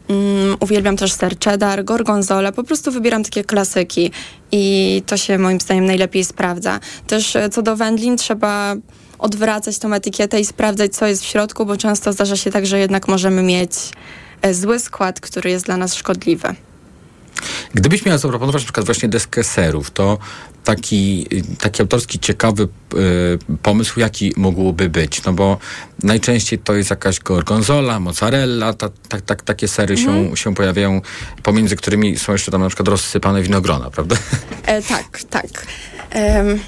Mm, 0.09 0.57
uwielbiam 0.61 0.97
też 0.97 1.12
ser 1.12 1.38
cheddar, 1.38 1.85
gorgonzola. 1.85 2.53
Po 2.53 2.65
prostu 2.65 2.93
wybieram 2.93 3.25
takie 3.25 3.45
klasyki 3.45 4.11
i 4.53 5.03
to 5.07 5.17
się 5.17 5.38
moim 5.38 5.61
zdaniem 5.61 5.85
najlepiej 5.87 6.25
sprawdza. 6.25 6.81
Też 7.07 7.37
e, 7.37 7.51
co 7.51 7.62
do 7.62 7.77
wędlin 7.77 8.17
trzeba 8.17 8.75
odwracać 9.19 9.79
tą 9.79 9.95
etykietę 9.95 10.41
i 10.41 10.45
sprawdzać, 10.45 10.95
co 10.95 11.07
jest 11.07 11.23
w 11.23 11.27
środku, 11.27 11.67
bo 11.67 11.77
często 11.77 12.12
zdarza 12.12 12.37
się 12.37 12.51
tak, 12.51 12.67
że 12.67 12.79
jednak 12.79 13.09
możemy 13.09 13.43
mieć 13.43 13.73
zły 14.51 14.79
skład, 14.79 15.21
który 15.21 15.51
jest 15.51 15.67
dla 15.67 15.77
nas 15.77 15.95
szkodliwy. 15.95 16.55
Gdybyś 17.75 18.05
miała 18.05 18.18
zaproponować 18.18 18.62
na 18.62 18.66
przykład 18.66 18.87
właśnie 18.87 19.09
deskę 19.09 19.45
serów, 19.45 19.90
to 19.90 20.18
taki, 20.64 21.27
taki 21.59 21.83
autorski, 21.83 22.18
ciekawy 22.18 22.62
y, 22.62 22.68
pomysł, 23.62 24.01
jaki 24.01 24.33
mógłby 24.37 24.90
być? 24.90 25.25
No 25.25 25.33
bo 25.33 25.59
najczęściej 26.03 26.59
to 26.59 26.75
jest 26.75 26.90
jakaś 26.90 27.21
gorgonzola, 27.21 28.01
mozzarella, 28.01 28.73
ta, 28.73 28.88
ta, 29.09 29.21
ta, 29.21 29.35
takie 29.35 29.68
sery 29.68 29.95
Mhm. 29.95 30.31
się, 30.31 30.37
się 30.37 30.55
pojawiają, 30.55 31.01
pomiędzy 31.42 31.77
którymi 31.77 32.18
są 32.18 32.33
jeszcze 32.33 32.51
tam 32.51 32.61
na 32.61 32.68
przykład 32.68 32.88
rozsypane 32.88 33.42
winogrona, 33.42 33.90
prawda? 33.90 34.16
E, 34.66 34.83
tak, 34.83 35.23
tak. 35.31 35.66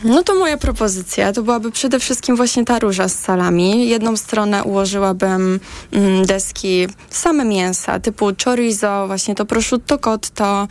No 0.05 0.23
to 0.23 0.35
moja 0.35 0.57
propozycja 0.57 1.33
to 1.33 1.43
byłaby 1.43 1.71
przede 1.71 1.99
wszystkim 2.01 2.37
właśnie 2.37 2.65
ta 2.65 2.79
róża 2.79 3.09
z 3.09 3.19
salami. 3.19 3.89
Jedną 3.89 4.17
stronę 4.17 4.65
ułożyłabym 4.65 5.61
mm, 5.93 6.27
deski 6.27 6.89
same 7.11 7.45
mięsa, 7.45 8.01
typu 8.01 8.27
chorizo, 8.45 9.07
właśnie 9.07 9.35
to 9.35 9.45
prosciutto 9.47 9.99
cotto, 9.99 10.64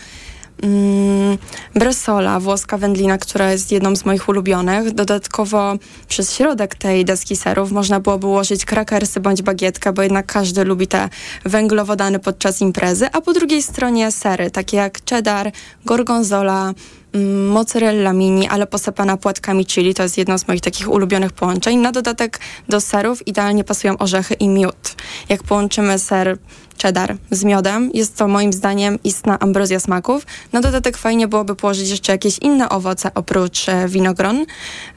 mm, 0.63 1.38
bresola, 1.75 2.39
włoska 2.39 2.77
wędlina, 2.77 3.17
która 3.17 3.51
jest 3.51 3.71
jedną 3.71 3.95
z 3.95 4.06
moich 4.06 4.29
ulubionych. 4.29 4.91
Dodatkowo 4.91 5.73
przez 6.08 6.36
środek 6.36 6.75
tej 6.75 7.06
deski 7.06 7.36
serów 7.36 7.71
można 7.71 7.99
byłoby 7.99 8.27
ułożyć 8.27 8.65
krakersy 8.65 9.19
bądź 9.19 9.41
bagietkę, 9.41 9.93
bo 9.93 10.01
jednak 10.01 10.25
każdy 10.25 10.63
lubi 10.63 10.88
te 10.88 11.10
węglowodany 11.45 12.19
podczas 12.19 12.62
imprezy, 12.62 13.08
a 13.12 13.21
po 13.21 13.34
drugiej 13.34 13.62
stronie 13.62 14.12
sery, 14.12 14.51
takie 14.51 14.77
jak 14.77 14.99
cheddar, 15.10 15.51
gorgonzola, 15.86 16.73
mm, 17.13 17.47
mozzarella 17.47 18.13
mini, 18.13 18.47
ale 18.47 18.67
posypana 18.67 19.17
płatkami 19.17 19.65
chili. 19.65 19.93
To 19.93 20.03
jest 20.03 20.17
jedno 20.17 20.38
z 20.38 20.47
moich 20.47 20.62
takich 20.62 20.89
ulubionych 20.91 21.32
połączeń. 21.32 21.77
Na 21.77 21.91
dodatek 21.91 22.39
do 22.69 22.82
serów 22.82 23.27
idealnie 23.27 23.63
pasują 23.63 23.97
orzechy 23.97 24.34
i 24.34 24.47
miód. 24.49 24.95
Jak 25.29 25.43
połączymy 25.43 25.99
ser 25.99 26.38
cheddar 26.84 27.15
z 27.32 27.43
miodem, 27.43 27.91
jest 27.93 28.17
to 28.17 28.28
moim 28.28 28.54
zdaniem 28.54 29.00
istna 29.04 29.39
ambrozja 29.39 29.80
smaków. 29.80 30.26
Na 30.52 30.62
dodatek 30.62 30.98
fajnie 30.98 31.28
byłoby 31.28 31.56
położyć 31.56 31.89
jeszcze 31.89 32.12
jakieś 32.12 32.38
inne 32.39 32.69
owoce 32.69 33.12
oprócz 33.15 33.69
e, 33.69 33.88
winogron. 33.88 34.46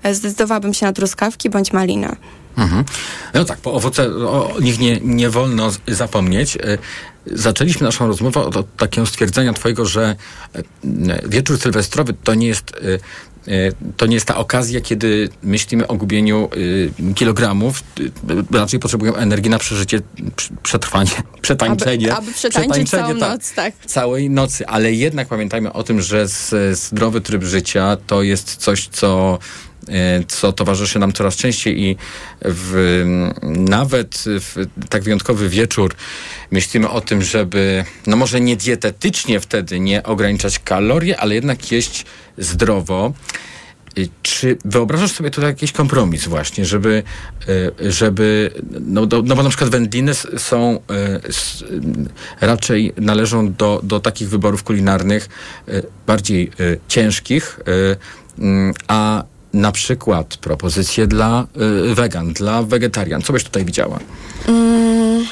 E, 0.02 0.14
Zdecydowałabym 0.14 0.74
się 0.74 0.86
na 0.86 0.92
truskawki 0.92 1.50
bądź 1.50 1.72
maliny. 1.72 2.16
Mhm. 2.56 2.84
No 3.34 3.44
tak, 3.44 3.58
po 3.58 3.72
owoce 3.72 4.08
o 4.08 4.56
nich 4.60 4.78
nie, 4.78 5.00
nie 5.00 5.30
wolno 5.30 5.70
zapomnieć. 5.88 6.56
E, 6.56 6.78
Zaczęliśmy 7.32 7.84
naszą 7.84 8.06
rozmowę 8.06 8.40
od, 8.40 8.56
od 8.56 8.76
takiego 8.76 9.06
stwierdzenia 9.06 9.52
twojego, 9.52 9.86
że 9.86 10.16
wieczór 11.28 11.58
sylwestrowy 11.58 12.14
to 12.24 12.34
nie 12.34 12.46
jest 12.46 12.72
to 13.96 14.06
nie 14.06 14.14
jest 14.14 14.26
ta 14.26 14.36
okazja, 14.36 14.80
kiedy 14.80 15.28
myślimy 15.42 15.86
o 15.86 15.94
gubieniu 15.94 16.48
e, 17.10 17.14
kilogramów. 17.14 17.82
E, 18.52 18.58
Raczej 18.58 18.80
potrzebujemy 18.80 19.18
energii 19.18 19.50
na 19.50 19.58
przeżycie, 19.58 20.00
przetrwanie, 20.62 21.10
przetańczenie. 21.42 22.12
Aby, 22.12 22.18
aby 22.18 22.32
przetańczyć 22.32 22.90
całą 22.90 23.08
tak 23.08 23.18
noc, 23.18 23.52
tak. 23.52 23.74
całej 23.86 24.30
nocy, 24.30 24.66
ale 24.66 24.92
jednak 24.92 25.28
pamiętajmy 25.28 25.72
o 25.72 25.82
tym, 25.82 26.00
że 26.00 26.26
zdrowy 26.72 27.20
tryb 27.20 27.44
życia 27.44 27.96
to 28.06 28.22
jest 28.22 28.56
coś, 28.56 28.88
co 28.88 29.38
e, 29.38 29.75
co 30.28 30.52
towarzyszy 30.52 30.98
nam 30.98 31.12
coraz 31.12 31.36
częściej 31.36 31.82
i 31.82 31.96
w, 32.44 33.02
nawet 33.42 34.24
w 34.26 34.66
tak 34.88 35.02
wyjątkowy 35.02 35.48
wieczór 35.48 35.94
myślimy 36.50 36.88
o 36.88 37.00
tym, 37.00 37.22
żeby, 37.22 37.84
no 38.06 38.16
może 38.16 38.40
nie 38.40 38.56
dietetycznie 38.56 39.40
wtedy 39.40 39.80
nie 39.80 40.02
ograniczać 40.02 40.58
kalorii, 40.58 41.14
ale 41.14 41.34
jednak 41.34 41.72
jeść 41.72 42.04
zdrowo. 42.38 43.12
Czy 44.22 44.58
wyobrażasz 44.64 45.12
sobie 45.12 45.30
tutaj 45.30 45.50
jakiś 45.50 45.72
kompromis 45.72 46.28
właśnie, 46.28 46.66
żeby, 46.66 47.02
y, 47.48 47.92
żeby 47.92 48.50
no, 48.80 49.06
do, 49.06 49.22
no 49.22 49.36
bo 49.36 49.42
na 49.42 49.48
przykład 49.48 49.70
wędliny 49.70 50.14
są 50.38 50.74
y, 50.74 50.78
raczej 52.40 52.92
należą 52.96 53.52
do, 53.52 53.80
do 53.82 54.00
takich 54.00 54.28
wyborów 54.28 54.62
kulinarnych 54.62 55.28
bardziej 56.06 56.50
ciężkich, 56.88 57.60
a 58.88 59.24
na 59.56 59.72
przykład 59.72 60.36
propozycje 60.36 61.06
dla 61.06 61.46
y, 61.90 61.94
wegan, 61.94 62.32
dla 62.32 62.62
wegetarian. 62.62 63.22
Co 63.22 63.32
byś 63.32 63.44
tutaj 63.44 63.64
widziała? 63.64 63.98
Mm, 64.48 65.26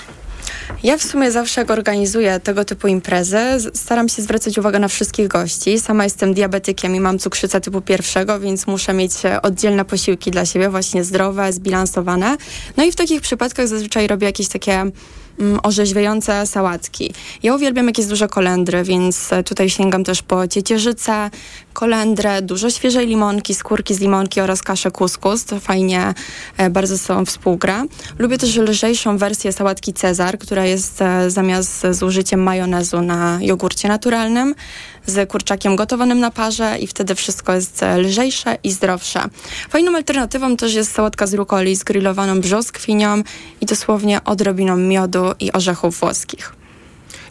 Ja 0.82 0.98
w 0.98 1.02
sumie 1.02 1.30
zawsze 1.32 1.60
jak 1.60 1.70
organizuję 1.70 2.40
tego 2.40 2.64
typu 2.64 2.88
imprezy, 2.88 3.38
staram 3.74 4.08
się 4.08 4.22
zwracać 4.22 4.58
uwagę 4.58 4.78
na 4.78 4.88
wszystkich 4.88 5.28
gości. 5.28 5.78
Sama 5.78 6.04
jestem 6.04 6.34
diabetykiem 6.34 6.96
i 6.96 7.00
mam 7.00 7.18
cukrzycę 7.18 7.60
typu 7.60 7.80
pierwszego, 7.80 8.40
więc 8.40 8.66
muszę 8.66 8.92
mieć 8.94 9.12
e, 9.24 9.42
oddzielne 9.42 9.84
posiłki 9.84 10.30
dla 10.30 10.46
siebie, 10.46 10.68
właśnie 10.70 11.04
zdrowe, 11.04 11.52
zbilansowane. 11.52 12.36
No 12.76 12.84
i 12.84 12.92
w 12.92 12.96
takich 12.96 13.20
przypadkach 13.20 13.68
zazwyczaj 13.68 14.06
robię 14.06 14.26
jakieś 14.26 14.48
takie 14.48 14.72
mm, 14.74 15.60
orzeźwiające 15.62 16.46
sałatki. 16.46 17.12
Ja 17.42 17.54
uwielbiam 17.54 17.86
jakieś 17.86 18.06
duże 18.06 18.28
kolendry, 18.28 18.84
więc 18.84 19.32
e, 19.32 19.42
tutaj 19.42 19.70
sięgam 19.70 20.04
też 20.04 20.22
po 20.22 20.48
ciecierzycę, 20.48 21.30
kolendrę, 21.74 22.42
dużo 22.42 22.70
świeżej 22.70 23.06
limonki, 23.06 23.54
skórki 23.54 23.94
z 23.94 24.00
limonki 24.00 24.40
oraz 24.40 24.62
kaszę 24.62 24.90
kuskus. 24.90 25.44
To 25.44 25.60
fajnie 25.60 26.14
e, 26.56 26.70
bardzo 26.70 26.96
ze 26.96 27.04
sobą 27.04 27.24
współgra. 27.24 27.84
Lubię 28.18 28.38
też 28.38 28.56
lżejszą 28.56 29.18
wersję 29.18 29.52
sałatki 29.52 29.92
Cezar, 29.92 30.38
która 30.38 30.64
jest 30.64 31.02
e, 31.02 31.30
zamiast 31.30 31.86
z 31.90 32.02
użyciem 32.02 32.42
majonezu 32.42 33.02
na 33.02 33.38
jogurcie 33.42 33.88
naturalnym 33.88 34.54
z 35.06 35.30
kurczakiem 35.30 35.76
gotowanym 35.76 36.20
na 36.20 36.30
parze 36.30 36.76
i 36.80 36.86
wtedy 36.86 37.14
wszystko 37.14 37.54
jest 37.54 37.82
e, 37.82 37.98
lżejsze 37.98 38.58
i 38.62 38.70
zdrowsze. 38.70 39.24
Fajną 39.68 39.96
alternatywą 39.96 40.56
też 40.56 40.74
jest 40.74 40.92
sałatka 40.92 41.26
z 41.26 41.34
rukoli 41.34 41.76
z 41.76 41.84
grillowaną 41.84 42.40
brzoskwinią 42.40 43.22
i 43.60 43.66
dosłownie 43.66 44.24
odrobiną 44.24 44.76
miodu 44.76 45.24
i 45.40 45.52
orzechów 45.52 46.00
włoskich. 46.00 46.52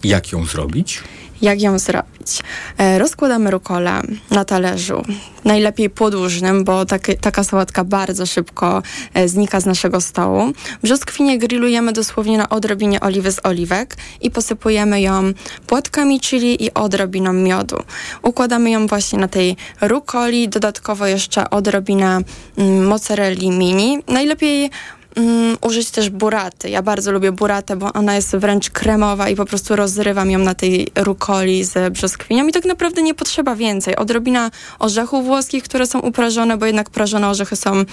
Jak 0.04 0.32
ją 0.32 0.46
zrobić? 0.46 1.04
Jak 1.44 1.62
ją 1.62 1.80
zrobić? 1.80 2.40
E, 2.78 3.00
rozkładamy 3.00 3.52
rukolę 3.52 4.02
na 4.32 4.46
talerzu, 4.46 5.04
najlepiej 5.46 5.90
podłużnym, 5.90 6.64
bo 6.64 6.86
taki, 6.86 7.18
taka 7.18 7.44
sałatka 7.44 7.84
bardzo 7.84 8.26
szybko 8.26 8.84
e, 9.14 9.28
znika 9.28 9.60
z 9.60 9.66
naszego 9.66 10.02
stołu. 10.02 10.52
Brzoskwinie 10.84 11.38
grillujemy 11.38 11.94
dosłownie 11.94 12.38
na 12.38 12.50
odrobinie 12.50 13.00
oliwy 13.00 13.32
z 13.32 13.46
oliwek 13.46 13.96
i 14.22 14.32
posypujemy 14.32 15.02
ją 15.02 15.34
płatkami 15.68 16.20
chili 16.20 16.64
i 16.64 16.74
odrobiną 16.74 17.34
miodu. 17.34 17.78
Układamy 18.22 18.72
ją 18.72 18.88
właśnie 18.88 19.20
na 19.20 19.28
tej 19.28 19.56
rukoli, 19.82 20.50
dodatkowo 20.50 21.08
jeszcze 21.08 21.50
odrobinę 21.50 22.20
mm, 22.58 22.88
mozzarelli 22.88 23.52
mini. 23.52 24.00
Najlepiej 24.08 24.70
mm, 25.16 25.58
użyć 25.62 25.92
też 25.92 26.10
buraty. 26.10 26.70
Ja 26.70 26.82
bardzo 26.82 27.12
lubię 27.12 27.32
buratę, 27.32 27.76
bo 27.76 27.94
ona 27.94 28.16
jest 28.16 28.36
wręcz 28.36 28.70
kremowa 28.70 29.30
i 29.30 29.36
po 29.36 29.46
prostu 29.46 29.76
rozrywam 29.76 30.32
ją 30.32 30.40
na 30.40 30.56
tej 30.56 30.88
rukoli 30.96 31.64
z 31.64 31.94
brzoskwinią 31.94 32.48
i 32.48 32.52
tak 32.52 32.66
naprawdę 32.66 33.02
nie 33.02 33.14
potrzeba 33.14 33.56
więcej. 33.56 33.96
Odrobina 33.96 34.52
orzechów 34.80 35.26
włoskich, 35.26 35.64
które 35.64 35.88
są 35.88 36.00
uprażone, 36.00 36.58
bo 36.58 36.66
jednak 36.66 36.90
prażone 36.90 37.30
orzechy 37.30 37.56
są 37.56 37.86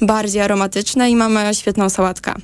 bardziej 0.00 0.42
aromatyczne 0.42 1.10
i 1.10 1.16
mamy 1.16 1.54
świetną 1.54 1.90
sałatkę. 1.90 2.34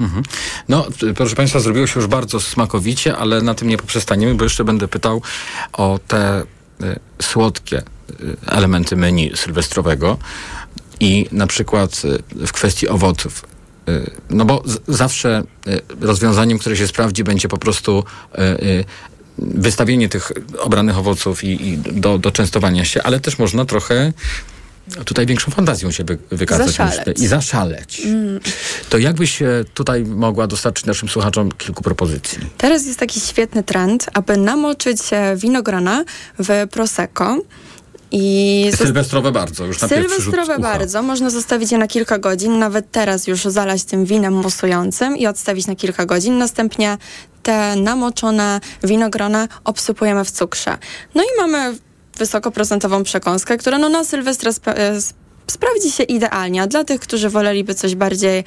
Mhm. 0.00 0.22
No, 0.68 0.86
proszę 1.16 1.36
Państwa, 1.36 1.60
zrobiło 1.60 1.86
się 1.86 2.00
już 2.00 2.08
bardzo 2.08 2.40
smakowicie, 2.40 3.16
ale 3.16 3.42
na 3.42 3.54
tym 3.54 3.68
nie 3.68 3.76
poprzestaniemy, 3.76 4.34
bo 4.34 4.44
jeszcze 4.44 4.64
będę 4.64 4.88
pytał 4.88 5.22
o 5.72 6.00
te 6.08 6.40
y, 6.40 6.44
słodkie 7.22 7.78
y, 7.78 8.36
elementy 8.46 8.96
menu 8.96 9.32
sylwestrowego 9.34 10.18
i 11.00 11.26
na 11.32 11.46
przykład 11.46 12.02
y, 12.04 12.46
w 12.46 12.52
kwestii 12.52 12.88
owoców. 12.88 13.51
Y, 13.88 14.10
No 14.30 14.44
bo 14.44 14.62
z- 14.66 14.96
zawsze 14.96 15.42
y, 15.66 15.80
rozwiązaniem, 16.00 16.58
które 16.58 16.76
się 16.76 16.86
sprawdzi, 16.88 17.24
będzie 17.24 17.48
po 17.48 17.58
prostu 17.58 18.04
y, 18.38 18.84
wystawienie 19.38 20.08
tych 20.08 20.32
obranych 20.58 20.98
owoców 20.98 21.44
i, 21.44 21.68
i 21.68 21.78
do, 21.78 22.18
do 22.18 22.30
częstowania 22.30 22.84
się, 22.84 23.02
ale 23.02 23.20
też 23.20 23.38
można 23.38 23.64
trochę 23.64 24.12
tutaj 25.04 25.26
większą 25.26 25.50
fantazją 25.50 25.90
się 25.90 26.04
wy, 26.04 26.18
wykazać. 26.30 26.66
Zaszaleć. 26.66 27.20
I 27.20 27.26
zaszaleć. 27.26 28.00
Mm. 28.04 28.40
To 28.88 28.98
jakbyś 28.98 29.42
tutaj 29.74 30.04
mogła 30.04 30.46
dostarczyć 30.46 30.86
naszym 30.86 31.08
słuchaczom 31.08 31.52
kilku 31.52 31.82
propozycji? 31.82 32.38
Teraz 32.58 32.86
jest 32.86 32.98
taki 32.98 33.20
świetny 33.20 33.62
trend, 33.62 34.06
aby 34.14 34.36
namoczyć 34.36 34.98
winogrona 35.36 36.04
w 36.38 36.66
prosecco. 36.70 37.38
I 38.12 38.70
Sylwestrowe 38.76 39.32
bardzo, 39.32 39.64
już 39.66 39.80
na 39.80 39.88
Sylwestrowe 39.88 40.58
bardzo. 40.58 41.02
Można 41.02 41.30
zostawić 41.30 41.72
je 41.72 41.78
na 41.78 41.86
kilka 41.88 42.18
godzin, 42.18 42.58
nawet 42.58 42.90
teraz 42.90 43.26
już 43.26 43.44
zalać 43.44 43.84
tym 43.84 44.04
winem 44.04 44.34
musującym 44.34 45.16
i 45.16 45.26
odstawić 45.26 45.66
na 45.66 45.74
kilka 45.76 46.06
godzin. 46.06 46.38
Następnie 46.38 46.98
te 47.42 47.76
namoczone 47.76 48.60
winogrona 48.84 49.48
obsypujemy 49.64 50.24
w 50.24 50.30
cukrze. 50.30 50.78
No 51.14 51.22
i 51.22 51.26
mamy 51.40 51.76
wysokoprocentową 52.18 53.02
przekąskę, 53.02 53.56
która 53.58 53.78
no 53.78 53.88
na 53.88 54.04
Sylwestra 54.04 54.50
spe- 54.50 54.74
e, 54.76 54.96
sp- 55.08 55.18
sprawdzi 55.46 55.90
się 55.90 56.02
idealnie. 56.02 56.62
A 56.62 56.66
dla 56.66 56.84
tych, 56.84 57.00
którzy 57.00 57.28
woleliby 57.30 57.74
coś 57.74 57.94
bardziej 57.94 58.44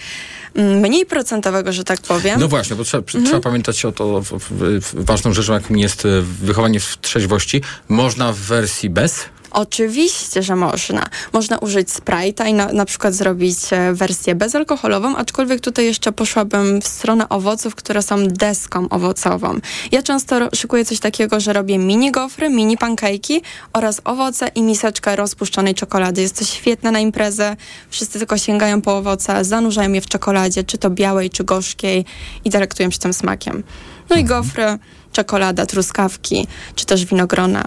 mm, 0.56 0.80
mniej 0.80 1.06
procentowego, 1.06 1.74
że 1.74 1.84
tak 1.84 2.02
powiem. 2.02 2.40
No 2.40 2.48
właśnie, 2.48 2.76
bo 2.76 2.84
trzeba, 2.84 3.02
Mhm. 3.02 3.26
trzeba 3.26 3.40
pamiętać 3.40 3.86
o 3.86 3.92
to, 3.92 4.22
w, 4.22 4.26
w, 4.32 4.82
w, 4.82 5.06
ważną 5.06 5.34
rzeczą, 5.34 5.54
jakim 5.54 5.78
jest 5.78 6.06
e, 6.06 6.10
wychowanie 6.22 6.80
w 6.80 6.98
trzeźwości. 7.02 7.62
Można 7.90 8.34
w 8.34 8.38
wersji 8.38 8.90
bez? 8.90 9.26
Oczywiście, 9.56 10.44
że 10.44 10.56
można. 10.56 11.06
Można 11.34 11.58
użyć 11.58 11.90
Sprite'a 11.90 12.48
i 12.48 12.54
na, 12.54 12.74
na 12.74 12.86
przykład 12.86 13.14
zrobić 13.14 13.58
e, 13.72 13.94
wersję 13.94 14.36
bezalkoholową, 14.36 15.16
aczkolwiek 15.16 15.62
tutaj 15.62 15.86
jeszcze 15.86 16.12
poszłabym 16.12 16.82
w 16.82 16.88
stronę 16.88 17.30
owoców, 17.30 17.76
które 17.76 18.02
są 18.02 18.28
deską 18.28 18.90
owocową. 18.90 19.60
Ja 19.92 20.04
często 20.04 20.50
szykuję 20.56 20.86
coś 20.86 21.00
takiego, 21.00 21.40
że 21.40 21.54
robię 21.54 21.78
mini 21.78 22.12
gofry, 22.12 22.50
mini 22.50 22.78
pancake'i 22.78 23.42
oraz 23.74 24.02
owoce 24.04 24.48
i 24.48 24.62
miseczkę 24.62 25.16
rozpuszczonej 25.16 25.76
czekolady. 25.76 26.22
Jest 26.22 26.40
to 26.40 26.46
świetne 26.46 26.92
na 26.92 27.00
imprezę. 27.00 27.56
Wszyscy 27.90 28.20
tylko 28.20 28.38
sięgają 28.38 28.82
po 28.82 28.98
owoce, 28.98 29.46
zanurzają 29.46 29.94
je 29.94 30.02
w 30.02 30.08
czekoladzie, 30.08 30.64
czy 30.64 30.78
to 30.78 30.90
białej, 30.90 31.30
czy 31.30 31.44
gorzkiej 31.44 32.06
i 32.46 32.50
delektują 32.50 32.92
się 32.92 33.00
tym 33.00 33.14
smakiem. 33.14 33.64
No 34.10 34.16
i 34.16 34.24
gofry, 34.24 34.78
czekolada, 35.12 35.66
truskawki, 35.66 36.48
czy 36.76 36.86
też 36.86 37.06
winogrona. 37.06 37.66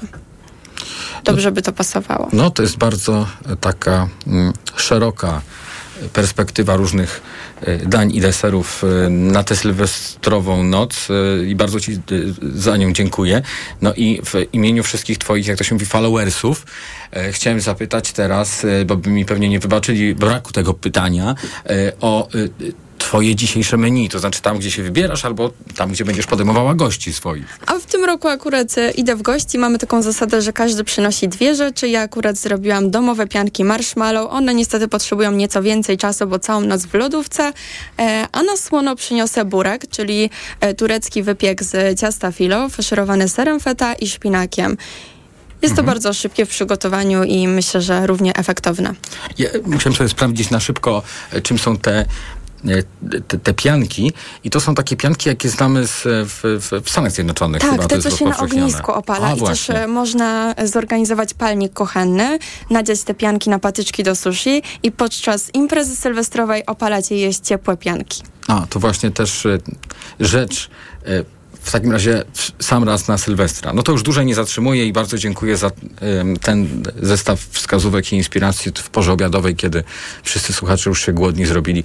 Dobrze 1.24 1.52
by 1.52 1.62
to 1.62 1.72
pasowało. 1.72 2.28
No 2.32 2.50
to 2.50 2.62
jest 2.62 2.76
bardzo 2.76 3.26
e, 3.46 3.56
taka 3.56 4.08
mm, 4.26 4.52
szeroka 4.76 5.42
perspektywa 6.12 6.76
różnych 6.76 7.22
e, 7.60 7.76
dań 7.76 8.14
i 8.14 8.20
deserów 8.20 8.84
e, 8.84 9.08
na 9.08 9.44
tę 9.44 9.56
sylwestrową 9.56 10.62
noc 10.62 11.08
i 11.46 11.54
bardzo 11.54 11.80
Ci 11.80 12.00
za 12.54 12.76
nią 12.76 12.92
dziękuję. 12.92 13.42
No 13.82 13.94
i 13.94 14.20
w 14.24 14.34
imieniu 14.52 14.82
wszystkich 14.82 15.18
Twoich, 15.18 15.46
jak 15.46 15.58
to 15.58 15.64
się 15.64 15.74
mówi, 15.74 15.86
followersów, 15.86 16.66
chciałem 17.32 17.60
zapytać 17.60 18.12
teraz, 18.12 18.66
bo 18.86 18.96
by 18.96 19.10
mi 19.10 19.24
pewnie 19.24 19.48
nie 19.48 19.60
wybaczyli 19.60 20.14
braku 20.14 20.52
tego 20.52 20.74
pytania, 20.74 21.34
o 22.00 22.28
e, 23.00 23.04
swoje 23.08 23.34
dzisiejsze 23.34 23.76
menu, 23.76 24.08
to 24.08 24.18
znaczy 24.18 24.42
tam, 24.42 24.58
gdzie 24.58 24.70
się 24.70 24.82
wybierasz, 24.82 25.24
albo 25.24 25.50
tam, 25.76 25.90
gdzie 25.90 26.04
będziesz 26.04 26.26
podejmowała 26.26 26.74
gości 26.74 27.12
swoich. 27.12 27.58
A 27.66 27.74
w 27.78 27.86
tym 27.86 28.04
roku 28.04 28.28
akurat 28.28 28.78
e, 28.78 28.90
idę 28.90 29.16
w 29.16 29.22
gości. 29.22 29.58
Mamy 29.58 29.78
taką 29.78 30.02
zasadę, 30.02 30.42
że 30.42 30.52
każdy 30.52 30.84
przynosi 30.84 31.28
dwie 31.28 31.54
rzeczy. 31.54 31.88
Ja 31.88 32.00
akurat 32.00 32.36
zrobiłam 32.36 32.90
domowe 32.90 33.26
pianki 33.26 33.64
marshmallow. 33.64 34.30
One 34.30 34.54
niestety 34.54 34.88
potrzebują 34.88 35.32
nieco 35.32 35.62
więcej 35.62 35.96
czasu, 35.96 36.26
bo 36.26 36.38
całą 36.38 36.60
noc 36.60 36.86
w 36.86 36.94
lodówce. 36.94 37.52
E, 37.98 38.26
a 38.32 38.42
na 38.42 38.56
słono 38.56 38.96
przyniosę 38.96 39.44
burek, 39.44 39.88
czyli 39.90 40.30
e, 40.60 40.74
turecki 40.74 41.22
wypiek 41.22 41.64
z 41.64 42.00
ciasta 42.00 42.32
filo, 42.32 42.68
faszerowany 42.68 43.28
serem 43.28 43.60
feta 43.60 43.94
i 43.94 44.08
szpinakiem. 44.08 44.76
Jest 45.62 45.76
to 45.76 45.82
bardzo 45.82 46.12
szybkie 46.12 46.46
w 46.46 46.48
przygotowaniu 46.48 47.24
i 47.24 47.48
myślę, 47.48 47.82
że 47.82 48.06
równie 48.06 48.36
efektowne. 48.36 48.94
Ja 49.38 49.48
musiałem 49.66 49.96
sobie 49.96 50.08
sprawdzić 50.08 50.50
na 50.50 50.60
szybko, 50.60 51.02
czym 51.42 51.58
są 51.58 51.78
te 51.78 52.04
te, 53.28 53.38
te 53.38 53.54
pianki 53.54 54.12
i 54.44 54.50
to 54.50 54.60
są 54.60 54.74
takie 54.74 54.96
pianki, 54.96 55.28
jakie 55.28 55.48
znamy 55.48 55.86
z, 55.86 56.02
w, 56.04 56.40
w, 56.84 56.90
Stanach 56.90 57.12
Zjednoczonych. 57.12 57.60
Tak, 57.60 57.70
chyba, 57.70 57.82
to 57.82 57.88
te, 57.88 58.02
co 58.02 58.10
się 58.10 58.24
na 58.24 58.38
ognisku 58.38 58.92
opala 58.92 59.26
A, 59.26 59.30
i 59.30 59.32
też 59.32 59.38
właśnie. 59.38 59.74
e, 59.82 59.86
można 59.86 60.54
zorganizować 60.64 61.34
palnik 61.34 61.72
kuchenny, 61.72 62.38
nadziać 62.70 63.02
te 63.02 63.14
pianki 63.14 63.50
na 63.50 63.58
patyczki 63.58 64.02
do 64.02 64.14
sushi 64.14 64.62
i 64.82 64.92
podczas 64.92 65.50
imprezy 65.54 65.96
sylwestrowej 65.96 66.66
opalać 66.66 67.10
i 67.10 67.18
jeść 67.18 67.40
ciepłe 67.40 67.76
pianki. 67.76 68.22
A, 68.48 68.66
to 68.70 68.80
właśnie 68.80 69.10
też 69.10 69.46
e, 69.46 69.58
rzecz 70.20 70.70
e, 71.06 71.37
w 71.60 71.72
takim 71.72 71.92
razie 71.92 72.24
sam 72.60 72.84
raz 72.84 73.08
na 73.08 73.18
Sylwestra. 73.18 73.72
No 73.72 73.82
to 73.82 73.92
już 73.92 74.02
dłużej 74.02 74.26
nie 74.26 74.34
zatrzymuję 74.34 74.86
i 74.86 74.92
bardzo 74.92 75.18
dziękuję 75.18 75.56
za 75.56 75.70
ten 76.40 76.82
zestaw 77.02 77.40
wskazówek 77.40 78.12
i 78.12 78.16
inspiracji 78.16 78.72
w 78.78 78.90
porze 78.90 79.12
obiadowej, 79.12 79.56
kiedy 79.56 79.84
wszyscy 80.22 80.52
słuchacze 80.52 80.90
już 80.90 81.06
się 81.06 81.12
głodni 81.12 81.46
zrobili. 81.46 81.84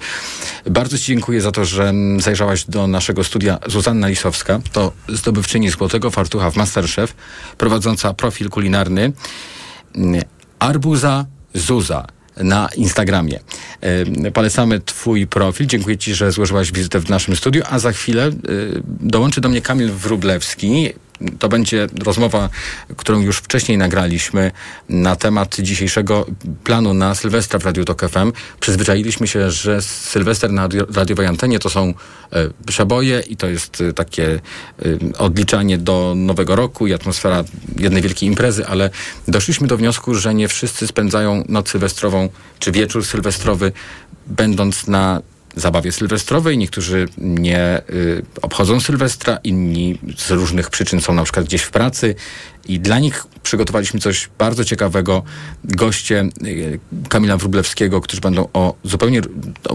Bardzo 0.70 0.98
Ci 0.98 1.04
dziękuję 1.04 1.40
za 1.40 1.52
to, 1.52 1.64
że 1.64 1.92
zajrzałaś 2.18 2.64
do 2.64 2.86
naszego 2.86 3.24
studia 3.24 3.58
Zuzanna 3.66 4.08
Lisowska, 4.08 4.60
to 4.72 4.92
zdobywczyni 5.08 5.70
Złotego 5.70 6.10
Fartucha 6.10 6.50
w 6.50 6.56
Masterchef, 6.56 7.14
prowadząca 7.58 8.14
profil 8.14 8.50
kulinarny 8.50 9.12
Arbuza 10.58 11.26
Zuza 11.54 12.06
na 12.36 12.68
Instagramie. 12.76 13.40
E, 13.80 14.30
Polecamy 14.30 14.80
Twój 14.80 15.26
profil. 15.26 15.66
Dziękuję 15.66 15.98
Ci, 15.98 16.14
że 16.14 16.32
złożyłaś 16.32 16.72
wizytę 16.72 17.00
w 17.00 17.08
naszym 17.08 17.36
studiu, 17.36 17.62
a 17.70 17.78
za 17.78 17.92
chwilę 17.92 18.26
e, 18.26 18.32
dołączy 19.00 19.40
do 19.40 19.48
mnie 19.48 19.62
Kamil 19.62 19.92
Wrublewski. 19.92 20.92
To 21.38 21.48
będzie 21.48 21.88
rozmowa, 22.04 22.48
którą 22.96 23.20
już 23.20 23.38
wcześniej 23.38 23.78
nagraliśmy 23.78 24.52
na 24.88 25.16
temat 25.16 25.56
dzisiejszego 25.60 26.26
planu 26.64 26.94
na 26.94 27.14
Sylwestra 27.14 27.58
w 27.58 27.64
Radiu 27.64 27.84
Tok 27.84 28.08
FM. 28.08 28.32
Przyzwyczailiśmy 28.60 29.26
się, 29.26 29.50
że 29.50 29.82
Sylwester 29.82 30.52
na 30.52 30.62
radio- 30.62 30.86
radiowej 30.94 31.26
antenie 31.26 31.58
to 31.58 31.70
są 31.70 31.94
e, 32.32 32.48
przeboje 32.66 33.20
i 33.20 33.36
to 33.36 33.46
jest 33.46 33.80
e, 33.80 33.92
takie 33.92 34.34
e, 34.34 34.38
odliczanie 35.18 35.78
do 35.78 36.14
nowego 36.16 36.56
roku 36.56 36.86
i 36.86 36.92
atmosfera 36.92 37.44
jednej 37.76 38.02
wielkiej 38.02 38.28
imprezy, 38.28 38.66
ale 38.66 38.90
doszliśmy 39.28 39.66
do 39.66 39.76
wniosku, 39.76 40.14
że 40.14 40.34
nie 40.34 40.48
wszyscy 40.48 40.86
spędzają 40.86 41.44
noc 41.48 41.70
sylwestrową 41.70 42.28
czy 42.58 42.72
wieczór 42.72 43.04
sylwestrowy 43.04 43.72
będąc 44.26 44.86
na 44.86 45.22
zabawie 45.56 45.92
sylwestrowej. 45.92 46.58
Niektórzy 46.58 47.08
nie 47.18 47.82
y, 47.90 48.22
obchodzą 48.42 48.80
Sylwestra, 48.80 49.38
inni 49.44 49.98
z 50.16 50.30
różnych 50.30 50.70
przyczyn 50.70 51.00
są 51.00 51.14
na 51.14 51.22
przykład 51.22 51.46
gdzieś 51.46 51.62
w 51.62 51.70
pracy 51.70 52.14
i 52.68 52.80
dla 52.80 52.98
nich 52.98 53.26
przygotowaliśmy 53.42 54.00
coś 54.00 54.30
bardzo 54.38 54.64
ciekawego. 54.64 55.22
Goście 55.64 56.28
y, 56.46 56.80
Kamila 57.08 57.36
Wróblewskiego, 57.36 58.00
którzy 58.00 58.20
będą 58.20 58.48
o 58.52 58.74
zupełnie 58.84 59.20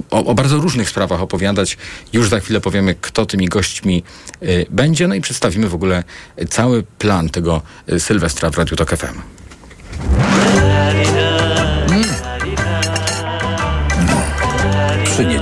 o, 0.09 0.25
o 0.25 0.33
bardzo 0.33 0.57
różnych 0.57 0.89
sprawach 0.89 1.21
opowiadać. 1.21 1.77
Już 2.13 2.29
za 2.29 2.39
chwilę 2.39 2.61
powiemy, 2.61 2.95
kto 3.01 3.25
tymi 3.25 3.47
gośćmi 3.47 4.03
y, 4.43 4.65
będzie, 4.69 5.07
no 5.07 5.15
i 5.15 5.21
przedstawimy 5.21 5.69
w 5.69 5.75
ogóle 5.75 6.03
cały 6.49 6.83
plan 6.83 7.29
tego 7.29 7.61
y, 7.91 7.99
Sylwestra 7.99 8.49
w 8.49 8.57
Radiu 8.57 8.75
Tok 8.75 8.89
FM. 8.89 9.19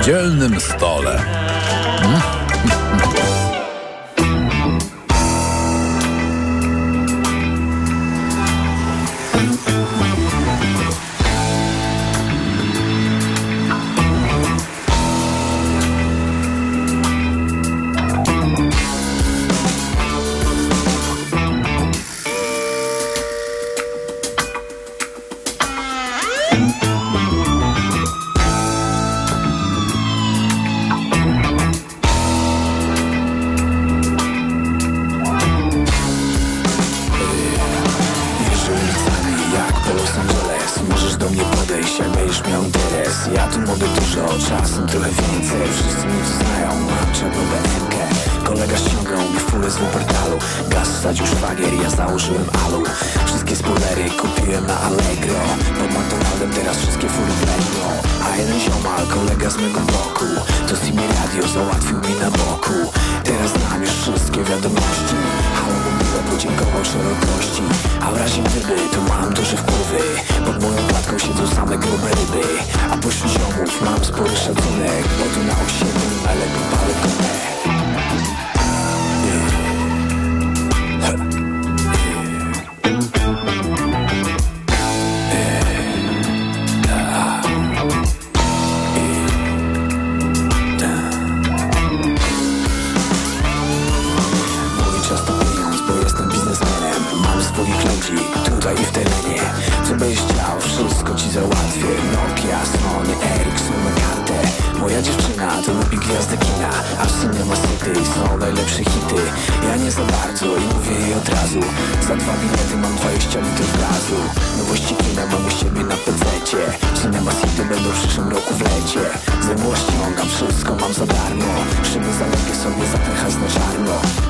Przy 0.07 0.13
niedzielnym 0.15 0.59
stole. 0.59 1.21
Wiesz 2.01 2.36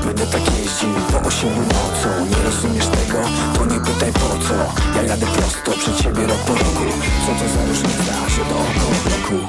Będę 0.06 0.28
tak 0.28 0.42
jeździł 0.42 0.90
po 1.12 1.28
osiedlu 1.28 1.62
nocą 1.62 2.26
Nie 2.30 2.44
rozumiesz 2.46 2.88
tego? 2.88 3.18
To 3.56 3.66
nie 3.66 3.80
pytaj 3.80 4.12
po 4.14 4.48
co 4.48 4.54
Ja 4.96 5.02
jadę 5.02 5.26
prosto 5.26 5.72
przed 5.72 5.98
ciebie 5.98 6.28
rok 6.28 6.38
po 6.38 6.54
roku 6.54 6.86
Co 7.26 7.32
to 7.32 7.50
za 7.54 7.66
różnica, 7.68 8.30
że 8.30 8.42
dookoła 8.46 8.98
bloku 9.06 9.48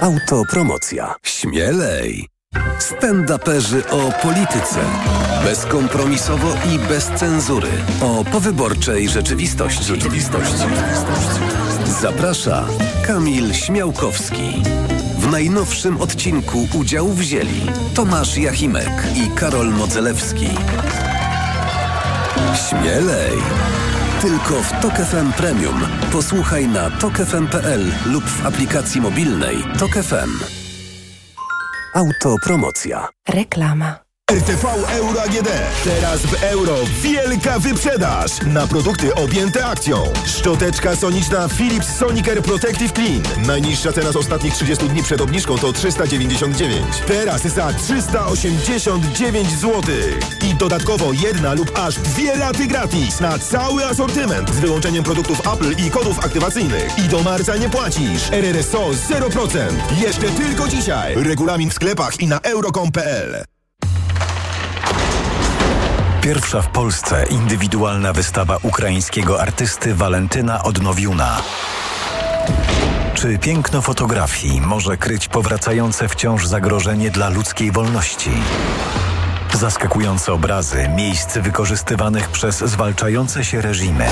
Autopromocja. 0.00 1.14
Śmielej. 1.22 2.33
Stand-uperzy 2.78 3.82
o 3.90 4.12
polityce. 4.22 4.80
Bezkompromisowo 5.44 6.48
i 6.74 6.78
bez 6.78 7.06
cenzury. 7.06 7.68
O 8.02 8.24
powyborczej 8.24 9.08
rzeczywistości. 9.08 9.84
Rzeczywistości. 9.84 10.64
Zaprasza 12.00 12.64
Kamil 13.06 13.54
Śmiałkowski. 13.54 14.62
W 15.18 15.30
najnowszym 15.30 16.00
odcinku 16.00 16.68
udział 16.74 17.08
wzięli 17.08 17.60
Tomasz 17.94 18.36
Jachimek 18.38 18.92
i 19.14 19.30
Karol 19.36 19.68
Modzelewski. 19.68 20.48
Śmielej! 22.68 23.32
Tylko 24.22 24.62
w 24.62 24.80
Tok 24.82 24.94
FM 24.94 25.32
Premium. 25.32 25.80
Posłuchaj 26.12 26.68
na 26.68 26.90
tokefm.pl 26.90 27.92
lub 28.06 28.24
w 28.24 28.46
aplikacji 28.46 29.00
mobilnej 29.00 29.56
Tok 29.78 29.92
FM. 29.92 30.63
Autopromocja. 31.94 33.08
Reklama. 33.28 34.03
RTV 34.34 34.68
Euro 34.90 35.22
AGD. 35.22 35.48
Teraz 35.84 36.20
w 36.20 36.42
euro 36.42 36.76
wielka 37.02 37.58
wyprzedaż 37.58 38.30
na 38.46 38.66
produkty 38.66 39.14
objęte 39.14 39.66
akcją. 39.66 40.04
Szczoteczka 40.26 40.96
soniczna 40.96 41.48
Philips 41.48 41.98
Sonicare 41.98 42.42
Protective 42.42 42.92
Clean. 42.92 43.46
Najniższa 43.46 43.92
cena 43.92 44.12
z 44.12 44.16
ostatnich 44.16 44.54
30 44.54 44.88
dni 44.88 45.02
przed 45.02 45.20
obniżką 45.20 45.58
to 45.58 45.72
399. 45.72 46.86
Teraz 47.06 47.42
za 47.42 47.72
389 47.72 49.48
zł. 49.48 49.82
I 50.44 50.54
dodatkowo 50.54 51.12
jedna 51.12 51.54
lub 51.54 51.78
aż 51.78 51.94
dwie 51.94 52.36
raty 52.36 52.66
gratis 52.66 53.20
na 53.20 53.38
cały 53.38 53.84
asortyment 53.84 54.50
z 54.50 54.60
wyłączeniem 54.60 55.04
produktów 55.04 55.40
Apple 55.54 55.86
i 55.86 55.90
kodów 55.90 56.18
aktywacyjnych. 56.18 56.98
I 56.98 57.08
do 57.08 57.22
marca 57.22 57.56
nie 57.56 57.68
płacisz. 57.68 58.32
RRSO 58.32 58.90
0%. 58.90 59.58
Jeszcze 60.02 60.30
tylko 60.30 60.68
dzisiaj. 60.68 61.14
Regulamin 61.24 61.70
w 61.70 61.74
sklepach 61.74 62.20
i 62.20 62.26
na 62.26 62.40
euro.com.pl. 62.40 63.53
Pierwsza 66.24 66.62
w 66.62 66.68
Polsce 66.68 67.26
indywidualna 67.30 68.12
wystawa 68.12 68.58
ukraińskiego 68.62 69.42
artysty 69.42 69.94
Walentyna 69.94 70.62
Odnowiuna. 70.62 71.42
Czy 73.14 73.38
piękno 73.38 73.82
fotografii 73.82 74.60
może 74.60 74.96
kryć 74.96 75.28
powracające 75.28 76.08
wciąż 76.08 76.46
zagrożenie 76.46 77.10
dla 77.10 77.28
ludzkiej 77.28 77.72
wolności? 77.72 78.30
Zaskakujące 79.54 80.32
obrazy 80.32 80.88
miejsc 80.88 81.38
wykorzystywanych 81.38 82.28
przez 82.28 82.58
zwalczające 82.58 83.44
się 83.44 83.60
reżimy. 83.60 84.06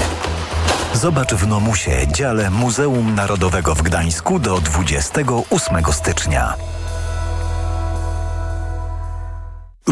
Zobacz 0.94 1.34
w 1.34 1.46
Nomusie, 1.46 2.06
dziale 2.08 2.50
Muzeum 2.50 3.14
Narodowego 3.14 3.74
w 3.74 3.82
Gdańsku 3.82 4.38
do 4.38 4.60
28 4.60 5.92
stycznia. 5.92 6.54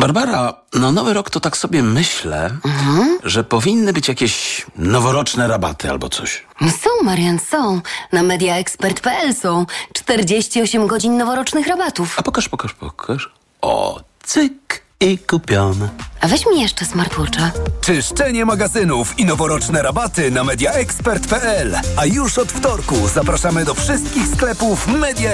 Barbara, 0.00 0.54
na 0.74 0.92
nowy 0.92 1.14
rok 1.14 1.30
to 1.30 1.40
tak 1.40 1.56
sobie 1.56 1.82
myślę, 1.82 2.50
że 3.24 3.44
powinny 3.44 3.92
być 3.92 4.08
jakieś 4.08 4.66
noworoczne 4.76 5.48
rabaty 5.48 5.90
albo 5.90 6.08
coś. 6.08 6.46
Są, 6.60 7.04
Marian, 7.04 7.38
są. 7.38 7.80
Na 8.12 8.22
mediaexpert.pl 8.22 9.34
są 9.34 9.66
48 9.92 10.86
godzin 10.86 11.16
noworocznych 11.16 11.66
rabatów. 11.66 12.18
A 12.18 12.22
pokaż, 12.22 12.48
pokaż, 12.48 12.74
pokaż. 12.74 13.30
O, 13.62 14.00
cyk 14.22 14.82
i 15.00 15.18
kupione. 15.18 15.88
A 16.20 16.28
weź 16.28 16.46
mi 16.46 16.60
jeszcze 16.60 16.84
smartwatcha. 16.84 17.50
Czyszczenie 17.80 18.44
magazynów 18.44 19.18
i 19.18 19.24
noworoczne 19.24 19.82
rabaty 19.82 20.30
na 20.30 20.44
mediaexpert.pl. 20.44 21.76
A 21.96 22.06
już 22.06 22.38
od 22.38 22.52
wtorku 22.52 23.08
zapraszamy 23.14 23.64
do 23.64 23.74
wszystkich 23.74 24.26
sklepów 24.26 24.86
Media 24.86 25.30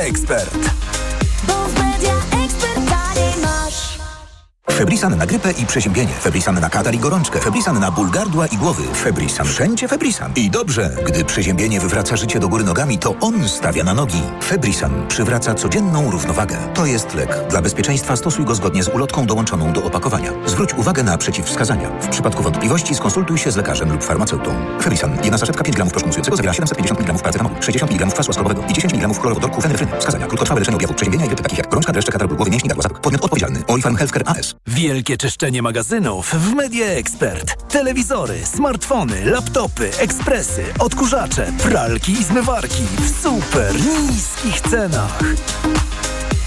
Febrisan 4.76 5.16
na 5.18 5.26
grypę 5.26 5.52
i 5.52 5.66
przeziębienie. 5.66 6.12
Febrisan 6.12 6.60
na 6.60 6.70
katar 6.70 6.94
i 6.94 6.98
gorączkę. 6.98 7.40
Febrisan 7.40 7.80
na 7.80 7.90
ból 7.90 8.10
gardła 8.10 8.46
i 8.46 8.56
głowy. 8.56 8.82
Febrisan. 8.94 9.46
Wszędzie 9.46 9.88
Febrisan. 9.88 10.32
I 10.36 10.50
dobrze, 10.50 10.90
gdy 11.06 11.24
przeziębienie 11.24 11.80
wywraca 11.80 12.16
życie 12.16 12.40
do 12.40 12.48
góry 12.48 12.64
nogami, 12.64 12.98
to 12.98 13.14
on 13.20 13.48
stawia 13.48 13.84
na 13.84 13.94
nogi. 13.94 14.22
Febrisan 14.44 15.08
przywraca 15.08 15.54
codzienną 15.54 16.10
równowagę. 16.10 16.56
To 16.74 16.86
jest 16.86 17.14
lek. 17.14 17.38
Dla 17.50 17.62
bezpieczeństwa 17.62 18.16
stosuj 18.16 18.44
go 18.44 18.54
zgodnie 18.54 18.82
z 18.82 18.88
ulotką 18.88 19.26
dołączoną 19.26 19.72
do 19.72 19.84
opakowania. 19.84 20.32
Zwróć 20.46 20.74
uwagę 20.74 21.02
na 21.02 21.18
przeciwwskazania. 21.18 21.90
W 22.00 22.08
przypadku 22.08 22.42
wątpliwości 22.42 22.94
skonsultuj 22.94 23.38
się 23.38 23.50
z 23.50 23.56
lekarzem 23.56 23.92
lub 23.92 24.04
farmaceutą. 24.04 24.54
Febrisan. 24.82 25.18
Jedna 25.24 25.38
saszetka 25.38 25.64
5 25.64 25.76
gramów 25.76 25.92
proszku 25.92 26.36
zawiera 26.36 26.52
750 26.54 27.00
mg 27.00 27.18
paracetamolu, 27.18 27.62
60 27.62 27.92
mg 27.92 28.06
kwasu 28.14 28.30
łaskowego 28.30 28.62
i 28.68 28.72
10 28.72 28.94
mg 28.94 29.14
chlorowodorku 29.20 29.60
fenefryny. 29.60 29.92
Wskazania. 29.98 30.26
Krótkotrwałe 30.26 30.60
leczenie 30.60 30.76
objawów 30.76 30.96
przeziębienia 30.96 31.24
i 31.24 31.28
grypy 31.28 31.42
takich 31.42 31.58
jak 31.58 31.68
gorączka, 31.68 31.92
dreszcze, 31.92 32.12
katar 32.12 32.28
głowy, 32.28 32.50
mięśni, 32.50 32.68
gardła. 32.68 33.00
Podmiot 33.00 33.24
odpowiedzialny. 33.24 33.62
Healthcare 33.96 34.22
AS. 34.26 34.55
Wielkie 34.66 35.16
czyszczenie 35.16 35.62
magazynów 35.62 36.30
w 36.30 36.54
Media 36.54 36.86
Expert. 36.86 37.72
Telewizory, 37.72 38.46
smartfony, 38.46 39.24
laptopy, 39.24 39.90
ekspresy, 39.98 40.64
odkurzacze, 40.78 41.52
pralki 41.62 42.12
i 42.12 42.24
zmywarki 42.24 42.82
w 42.98 43.22
super 43.22 43.74
niskich 44.10 44.60
cenach. 44.60 45.18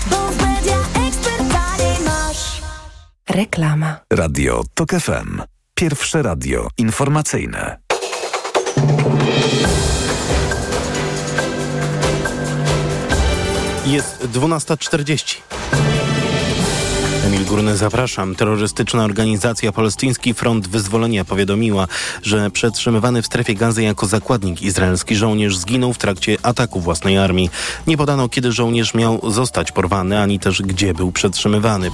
Bo 0.09 0.15
w 0.15 0.37
Media 0.37 0.77
Expert 1.07 1.37
taniej 1.37 1.99
masz. 2.05 2.61
Reklama. 3.29 3.99
Radio 4.13 4.63
TOK 4.73 4.91
FM. 4.91 5.41
Pierwsze 5.75 6.21
radio 6.21 6.67
informacyjne. 6.77 7.79
Jest 13.85 14.23
12.40. 14.33 15.41
Emil 17.29 17.45
Górny, 17.45 17.77
zapraszam. 17.77 18.35
Terrorystyczna 18.35 19.03
organizacja 19.03 19.71
Palestyński 19.71 20.33
Front 20.33 20.67
Wyzwolenia 20.67 21.25
powiadomiła, 21.25 21.87
że 22.23 22.51
przetrzymywany 22.51 23.21
w 23.21 23.25
strefie 23.25 23.55
gazy 23.55 23.83
jako 23.83 24.05
zakładnik 24.05 24.61
izraelski 24.61 25.15
żołnierz 25.15 25.57
zginął 25.57 25.93
w 25.93 25.97
trakcie 25.97 26.37
ataku 26.43 26.79
własnej 26.81 27.17
armii. 27.17 27.49
Nie 27.87 27.97
podano, 27.97 28.29
kiedy 28.29 28.51
żołnierz 28.51 28.93
miał 28.93 29.31
zostać 29.31 29.71
porwany, 29.71 30.19
ani 30.19 30.39
też 30.39 30.61
gdzie 30.61 30.93
był 30.93 31.11
przetrzymywany. 31.11 31.91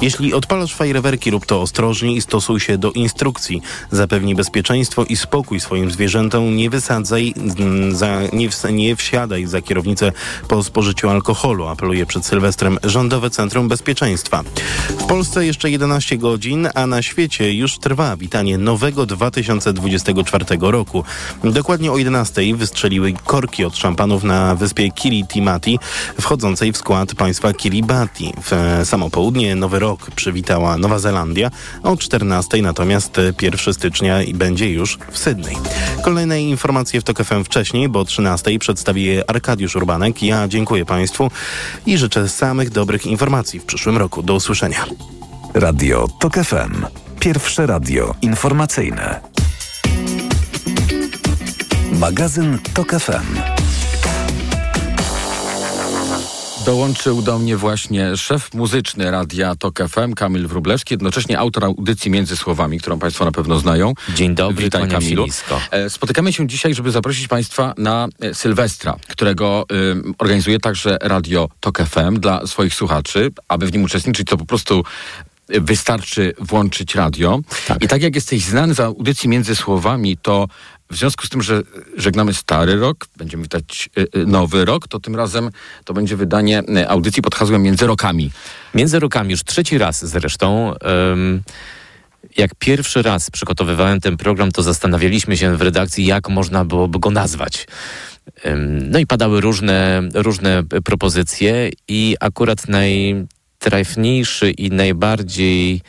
Jeśli 0.00 0.34
odpalasz 0.34 0.74
fajerwerki, 0.74 1.30
rób 1.30 1.46
to 1.46 1.62
ostrożnie 1.62 2.12
i 2.16 2.20
stosuj 2.22 2.60
się 2.60 2.78
do 2.78 2.92
instrukcji. 2.92 3.62
Zapewnij 3.90 4.34
bezpieczeństwo 4.34 5.04
i 5.04 5.16
spokój 5.16 5.60
swoim 5.60 5.90
zwierzętom. 5.90 6.56
Nie 6.56 6.70
wysadzaj, 6.70 7.34
mm, 7.36 7.96
za, 7.96 8.20
nie, 8.32 8.48
ws- 8.50 8.72
nie 8.72 8.96
wsiadaj 8.96 9.46
za 9.46 9.62
kierownicę 9.62 10.12
po 10.48 10.62
spożyciu 10.62 11.08
alkoholu, 11.08 11.66
apeluje 11.66 12.06
przed 12.06 12.26
Sylwestrem 12.26 12.78
Rządowe 12.84 13.30
Centrum 13.30 13.68
Bezpieczeństwa. 13.68 14.42
W 14.98 15.04
Polsce 15.04 15.46
jeszcze 15.46 15.70
11 15.70 16.18
godzin, 16.18 16.68
a 16.74 16.86
na 16.86 17.02
świecie 17.02 17.54
już 17.54 17.78
trwa 17.78 18.16
witanie 18.16 18.58
nowego 18.58 19.06
2024 19.06 20.44
roku. 20.60 21.04
Dokładnie 21.44 21.92
o 21.92 21.98
11 21.98 22.56
wystrzeliły 22.56 23.12
korki 23.24 23.64
od 23.64 23.76
szampanów 23.76 24.24
na 24.24 24.54
wyspie 24.54 24.90
Kiribati, 24.90 25.78
wchodzącej 26.20 26.72
w 26.72 26.76
skład 26.76 27.14
państwa 27.14 27.52
Kiribati. 27.52 28.32
W 28.42 28.52
e, 28.52 28.86
samo 28.86 29.10
południe 29.10 29.56
Nowy 29.56 29.78
Rok 29.78 30.10
przywitała 30.10 30.78
Nowa 30.78 30.98
Zelandia, 30.98 31.50
o 31.82 31.96
14 31.96 32.62
natomiast 32.62 33.18
e, 33.18 33.32
1 33.42 33.74
stycznia 33.74 34.18
będzie 34.34 34.70
już 34.70 34.98
w 35.10 35.18
Sydney. 35.18 35.56
Kolejne 36.02 36.42
informacje 36.42 37.00
w 37.00 37.04
TOK 37.04 37.24
FM 37.24 37.44
wcześniej, 37.44 37.88
bo 37.88 38.00
o 38.00 38.04
13 38.04 38.58
przedstawi 38.58 39.04
je 39.04 39.30
Arkadiusz 39.30 39.76
Urbanek. 39.76 40.22
Ja 40.22 40.48
dziękuję 40.48 40.84
Państwu 40.84 41.30
i 41.86 41.98
życzę 41.98 42.28
samych 42.28 42.70
dobrych 42.70 43.06
informacji 43.06 43.60
w 43.60 43.64
przyszłym 43.64 43.96
roku. 43.96 44.22
Do 44.22 44.34
usłyszenia. 44.34 44.61
Radio 45.54 46.08
TOK 46.18 46.34
FM. 46.34 46.86
Pierwsze 47.20 47.66
radio 47.66 48.14
informacyjne. 48.22 49.20
Magazyn 51.92 52.58
TOK 52.74 52.90
FM. 52.90 53.61
Dołączył 56.66 57.22
do 57.22 57.38
mnie 57.38 57.56
właśnie 57.56 58.16
szef 58.16 58.54
muzyczny 58.54 59.10
Radia 59.10 59.54
TOK 59.56 59.78
FM, 59.88 60.14
Kamil 60.14 60.48
Wróblewski, 60.48 60.94
jednocześnie 60.94 61.38
autor 61.38 61.64
audycji 61.64 62.10
Między 62.10 62.36
Słowami, 62.36 62.80
którą 62.80 62.98
Państwo 62.98 63.24
na 63.24 63.32
pewno 63.32 63.58
znają. 63.58 63.94
Dzień 64.14 64.34
dobry, 64.34 64.64
Witaj 64.64 64.82
się 64.82 64.88
Kamilu. 64.88 65.24
nisko. 65.24 65.60
E, 65.70 65.90
Spotykamy 65.90 66.32
się 66.32 66.46
dzisiaj, 66.46 66.74
żeby 66.74 66.90
zaprosić 66.90 67.28
Państwa 67.28 67.74
na 67.78 68.08
e, 68.20 68.34
Sylwestra, 68.34 68.96
którego 69.08 69.66
y, 69.72 70.14
organizuje 70.18 70.58
także 70.60 70.98
Radio 71.02 71.48
TOK 71.60 71.78
FM 71.82 72.20
dla 72.20 72.46
swoich 72.46 72.74
słuchaczy. 72.74 73.30
Aby 73.48 73.66
w 73.66 73.72
nim 73.72 73.84
uczestniczyć, 73.84 74.28
to 74.28 74.36
po 74.36 74.44
prostu 74.46 74.84
y, 75.54 75.60
wystarczy 75.60 76.32
włączyć 76.38 76.94
radio. 76.94 77.40
I 77.80 77.88
tak 77.88 78.02
jak 78.02 78.14
jesteś 78.14 78.44
znany 78.44 78.74
z 78.74 78.80
audycji 78.80 79.28
Między 79.28 79.56
Słowami, 79.56 80.16
to 80.16 80.48
w 80.92 80.96
związku 80.96 81.26
z 81.26 81.28
tym, 81.28 81.42
że 81.42 81.62
żegnamy 81.96 82.34
stary 82.34 82.76
rok, 82.76 83.06
będziemy 83.16 83.42
witać 83.42 83.90
y, 83.98 84.18
y, 84.18 84.26
nowy 84.26 84.64
rok, 84.64 84.88
to 84.88 85.00
tym 85.00 85.16
razem 85.16 85.50
to 85.84 85.94
będzie 85.94 86.16
wydanie 86.16 86.62
y, 86.78 86.88
audycji 86.88 87.22
pod 87.22 87.34
hasłem 87.34 87.62
Między 87.62 87.86
Rokami. 87.86 88.30
Między 88.74 89.00
rokami 89.00 89.30
już 89.30 89.44
trzeci 89.44 89.78
raz 89.78 90.06
zresztą. 90.06 90.74
em, 90.78 91.42
jak 92.36 92.54
pierwszy 92.54 93.02
raz 93.02 93.30
przygotowywałem 93.30 94.00
ten 94.00 94.16
program, 94.16 94.52
to 94.52 94.62
zastanawialiśmy 94.62 95.36
się 95.36 95.56
w 95.56 95.62
redakcji, 95.62 96.06
jak 96.06 96.28
można 96.28 96.64
byłoby 96.64 96.98
go 96.98 97.10
nazwać. 97.10 97.66
No 98.80 98.98
i 98.98 99.06
padały 99.06 99.40
różne, 99.40 100.02
różne 100.14 100.62
propozycje 100.84 101.70
i 101.88 102.16
akurat 102.20 102.68
najtrafniejszy 102.68 104.50
i 104.50 104.70
najbardziej 104.70 105.80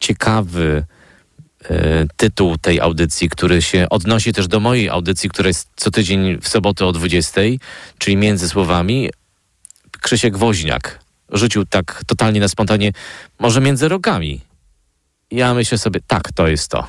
ciekawy 0.00 0.84
e, 0.84 1.03
tytuł 2.16 2.58
tej 2.58 2.80
audycji, 2.80 3.28
który 3.28 3.62
się 3.62 3.86
odnosi 3.90 4.32
też 4.32 4.48
do 4.48 4.60
mojej 4.60 4.88
audycji, 4.88 5.30
która 5.30 5.48
jest 5.48 5.68
co 5.76 5.90
tydzień 5.90 6.38
w 6.40 6.48
sobotę 6.48 6.86
o 6.86 6.92
20, 6.92 7.40
czyli 7.98 8.16
między 8.16 8.48
słowami, 8.48 9.10
Krzysiek 10.00 10.36
Woźniak 10.36 11.04
rzucił 11.32 11.64
tak 11.64 12.02
totalnie 12.06 12.40
na 12.40 12.48
spontanie, 12.48 12.92
może 13.38 13.60
między 13.60 13.88
rokami. 13.88 14.40
Ja 15.30 15.54
myślę 15.54 15.78
sobie, 15.78 16.00
tak, 16.06 16.32
to 16.32 16.48
jest 16.48 16.70
to. 16.70 16.86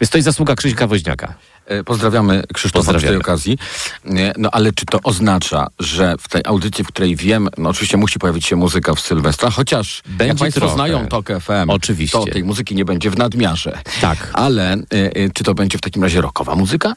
Więc 0.00 0.10
to 0.10 0.18
jest 0.18 0.24
zasługa 0.24 0.54
Krzyśka 0.54 0.86
Woźniaka. 0.86 1.34
E, 1.68 1.84
Pozdrawiamy 1.84 2.42
Krzysztofa 2.54 2.82
przy 2.82 2.92
tej 2.92 2.94
Pozdrawiamy. 2.94 3.20
okazji. 3.20 3.58
Nie, 4.04 4.32
No 4.38 4.48
ale 4.52 4.72
czy 4.72 4.86
to 4.86 4.98
oznacza, 5.02 5.66
że 5.78 6.14
w 6.20 6.28
tej 6.28 6.42
audycji, 6.44 6.84
w 6.84 6.88
której 6.88 7.16
wiem, 7.16 7.48
no 7.58 7.68
oczywiście 7.70 7.96
musi 7.96 8.18
pojawić 8.18 8.46
się 8.46 8.56
muzyka 8.56 8.94
w 8.94 9.00
Sylwestra, 9.00 9.50
chociaż 9.50 10.02
jak 10.06 10.16
Będzie 10.16 10.34
Państwo 10.40 10.60
trochę. 10.60 10.74
znają 10.74 11.06
TOK 11.06 11.28
FM, 11.40 11.70
Oczywiście. 11.70 12.18
to 12.18 12.24
tej 12.24 12.44
muzyki 12.44 12.74
nie 12.74 12.84
będzie 12.84 13.10
w 13.10 13.18
nadmiarze. 13.18 13.78
Tak. 14.00 14.30
Ale 14.32 14.72
e, 14.72 14.76
e, 14.92 15.30
czy 15.34 15.44
to 15.44 15.54
będzie 15.54 15.78
w 15.78 15.80
takim 15.80 16.02
razie 16.02 16.20
rockowa 16.20 16.54
muzyka? 16.54 16.94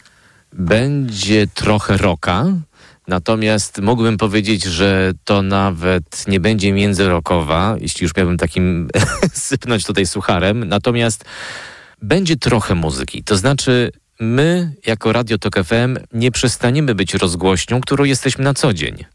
Będzie 0.53 1.47
trochę 1.47 1.97
roka, 1.97 2.45
natomiast 3.07 3.81
mógłbym 3.81 4.17
powiedzieć, 4.17 4.63
że 4.63 5.11
to 5.23 5.41
nawet 5.41 6.27
nie 6.27 6.39
będzie 6.39 6.73
międzyrokowa, 6.73 7.75
jeśli 7.79 8.03
już 8.03 8.15
miałbym 8.15 8.37
takim 8.37 8.87
sypnąć 9.33 9.85
tutaj 9.85 10.05
sucharem, 10.05 10.65
natomiast 10.67 11.25
będzie 12.01 12.35
trochę 12.35 12.75
muzyki. 12.75 13.23
To 13.23 13.37
znaczy, 13.37 13.91
my 14.21 14.73
jako 14.85 15.13
Radio 15.13 15.37
Tok 15.37 15.55
FM 15.63 15.97
nie 16.13 16.31
przestaniemy 16.31 16.95
być 16.95 17.13
rozgłośnią, 17.13 17.81
którą 17.81 18.03
jesteśmy 18.03 18.43
na 18.43 18.53
co 18.53 18.73
dzień. 18.73 19.05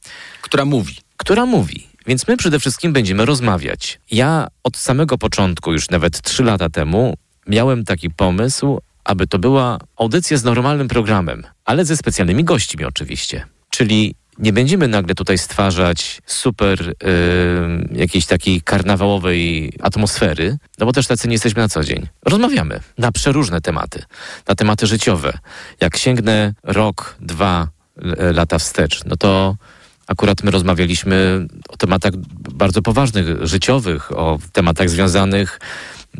Która 0.42 0.64
mówi. 0.64 0.96
Która 1.16 1.46
mówi. 1.46 1.86
Więc 2.06 2.28
my 2.28 2.36
przede 2.36 2.60
wszystkim 2.60 2.92
będziemy 2.92 3.24
rozmawiać. 3.24 4.00
Ja 4.10 4.48
od 4.62 4.76
samego 4.76 5.18
początku, 5.18 5.72
już 5.72 5.90
nawet 5.90 6.22
trzy 6.22 6.44
lata 6.44 6.70
temu, 6.70 7.14
miałem 7.46 7.84
taki 7.84 8.10
pomysł, 8.10 8.80
aby 9.04 9.26
to 9.26 9.38
była 9.38 9.78
audycja 9.96 10.36
z 10.36 10.44
normalnym 10.44 10.88
programem, 10.88 11.42
ale 11.64 11.84
ze 11.84 11.96
specjalnymi 11.96 12.44
gośćmi 12.44 12.84
oczywiście. 12.84 13.46
Czyli 13.70 14.14
nie 14.38 14.52
będziemy 14.52 14.88
nagle 14.88 15.14
tutaj 15.14 15.38
stwarzać 15.38 16.22
super 16.26 16.88
y, 16.88 16.94
jakiejś 17.92 18.26
takiej 18.26 18.62
karnawałowej 18.62 19.72
atmosfery, 19.82 20.58
no 20.78 20.86
bo 20.86 20.92
też 20.92 21.06
tacy 21.06 21.28
nie 21.28 21.34
jesteśmy 21.34 21.62
na 21.62 21.68
co 21.68 21.84
dzień. 21.84 22.06
Rozmawiamy 22.24 22.80
na 22.98 23.12
przeróżne 23.12 23.60
tematy, 23.60 24.02
na 24.48 24.54
tematy 24.54 24.86
życiowe. 24.86 25.38
Jak 25.80 25.96
sięgnę 25.96 26.54
rok, 26.62 27.16
dwa 27.20 27.68
l- 28.02 28.34
lata 28.34 28.58
wstecz, 28.58 29.04
no 29.04 29.16
to 29.16 29.56
akurat 30.06 30.42
my 30.42 30.50
rozmawialiśmy 30.50 31.46
o 31.68 31.76
tematach 31.76 32.16
bardzo 32.54 32.82
poważnych, 32.82 33.26
życiowych, 33.46 34.18
o 34.18 34.38
tematach 34.52 34.90
związanych 34.90 35.60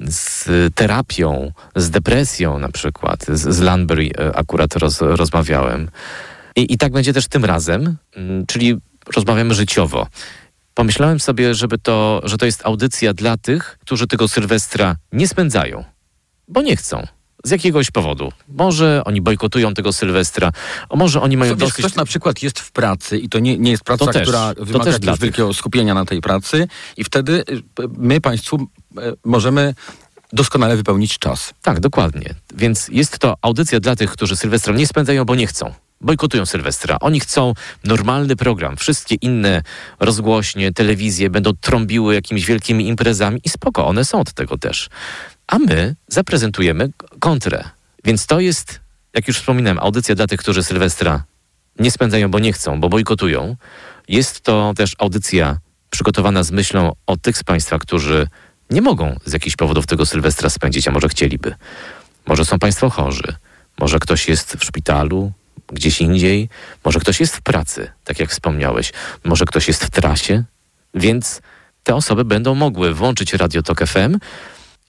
z 0.09 0.49
terapią, 0.75 1.53
z 1.77 1.91
depresją 1.91 2.59
na 2.59 2.69
przykład. 2.69 3.27
Z, 3.29 3.55
z 3.55 3.63
e, 3.63 4.37
akurat 4.37 4.77
roz, 4.77 5.01
rozmawiałem. 5.01 5.91
I, 6.57 6.73
I 6.73 6.79
tak 6.79 6.93
będzie 6.93 7.13
też 7.13 7.29
tym 7.29 7.45
razem, 7.45 7.97
mm, 8.17 8.47
czyli 8.47 8.77
rozmawiamy 9.15 9.55
życiowo. 9.55 10.07
Pomyślałem 10.75 11.21
sobie, 11.21 11.55
żeby 11.55 11.79
to, 11.79 12.21
że 12.25 12.39
to 12.39 12.47
jest 12.47 12.67
audycja 12.67 13.15
dla 13.15 13.37
tych, 13.37 13.79
którzy 13.81 14.07
tego 14.07 14.29
Sylwestra 14.29 14.97
nie 15.13 15.29
spędzają, 15.29 15.85
bo 16.49 16.63
nie 16.63 16.77
chcą. 16.77 17.07
Z 17.45 17.51
jakiegoś 17.51 17.91
powodu. 17.91 18.33
Może 18.49 19.03
oni 19.05 19.21
bojkotują 19.21 19.75
tego 19.75 19.93
Sylwestra, 19.93 20.53
może 20.95 21.21
oni 21.21 21.37
mają 21.37 21.57
dosyć... 21.57 21.77
ktoś 21.77 21.95
na 21.95 22.05
przykład 22.05 22.43
jest 22.43 22.61
w 22.61 22.73
pracy 22.73 23.19
i 23.19 23.29
to 23.29 23.39
nie, 23.39 23.59
nie 23.59 23.71
jest 23.71 23.85
praca, 23.85 24.07
też, 24.07 24.23
która 24.23 24.55
wymaga 24.57 24.85
też 24.85 24.95
jakiegoś 24.95 25.19
wielkiego 25.19 25.55
skupienia 25.55 25.95
na 25.95 26.05
tej 26.05 26.21
pracy 26.21 26.69
i 26.97 27.05
wtedy 27.05 27.45
y, 27.51 27.63
my 27.99 28.21
Państwu 28.21 28.57
e, 28.99 29.13
możemy 29.25 29.75
doskonale 30.33 30.77
wypełnić 30.77 31.19
czas. 31.19 31.55
Tak, 31.63 31.81
dokładnie. 31.81 32.35
Więc 32.55 32.89
jest 32.89 33.19
to 33.19 33.37
audycja 33.43 33.81
dla 33.81 33.97
tych, 33.97 34.11
którzy 34.11 34.37
Sylwestra 34.37 34.75
nie 34.75 34.87
spędzają, 34.87 35.25
bo 35.25 35.35
nie 35.35 35.47
chcą. 35.47 35.75
Bojkotują 36.01 36.47
Sylwestra. 36.47 36.97
Oni 37.01 37.21
chcą 37.21 37.55
normalny 37.85 38.37
program. 38.37 38.77
Wszystkie 38.77 39.15
inne 39.15 39.63
rozgłośnie, 40.01 40.73
telewizje 40.73 41.31
będą 41.31 41.53
trąbiły 41.61 42.15
jakimiś 42.15 42.47
wielkimi 42.47 42.89
imprezami 42.89 43.41
i 43.45 43.49
spoko, 43.49 43.87
one 43.87 44.05
są 44.05 44.21
od 44.21 44.33
tego 44.33 44.59
też. 44.59 44.89
A 45.47 45.59
my 45.59 45.95
zaprezentujemy 46.09 46.91
kontrę. 47.21 47.65
Więc 48.05 48.27
to 48.27 48.41
jest, 48.41 48.81
jak 49.15 49.29
już 49.29 49.39
wspominałem, 49.39 49.79
audycja 49.79 50.15
dla 50.15 50.27
tych, 50.27 50.41
którzy 50.41 50.63
Sylwestra 50.63 51.25
nie 51.79 51.91
spędzają, 51.91 52.31
bo 52.31 52.39
nie 52.39 52.53
chcą, 52.53 52.81
bo 52.81 52.89
bojkotują. 52.89 53.57
Jest 54.09 54.41
to 54.41 54.73
też 54.77 54.93
audycja 54.99 55.59
przygotowana 55.91 56.43
z 56.43 56.51
myślą 56.51 56.93
o 57.07 57.17
tych 57.17 57.39
z 57.39 57.45
Państwa, 57.45 57.79
którzy 57.79 58.29
nie 58.71 58.83
mogą 58.83 59.17
z 59.25 59.33
jakichś 59.33 59.57
powodów 59.57 59.87
tego 59.87 60.07
Sylwestra 60.07 60.51
spędzić, 60.51 60.89
a 60.89 60.91
może 60.91 61.09
chcieliby. 61.09 61.55
Może 62.27 62.45
są 62.45 62.59
Państwo 62.59 62.91
chorzy, 62.91 63.35
może 63.79 63.99
ktoś 63.99 64.29
jest 64.29 64.57
w 64.57 64.65
szpitalu, 64.65 65.33
gdzieś 65.73 66.01
indziej, 66.01 66.49
może 66.85 67.01
ktoś 67.01 67.21
jest 67.21 67.37
w 67.37 67.41
pracy, 67.41 67.91
tak 68.05 68.19
jak 68.21 68.31
wspomniałeś, 68.31 68.93
może 69.25 69.45
ktoś 69.45 69.69
jest 69.69 69.85
w 69.85 69.91
trasie, 69.91 70.45
więc 70.95 71.41
te 71.83 71.95
osoby 71.95 72.25
będą 72.25 72.55
mogły 72.55 72.95
włączyć 72.95 73.33
Radio 73.35 73.63
Tok 73.63 73.87
FM 73.87 74.19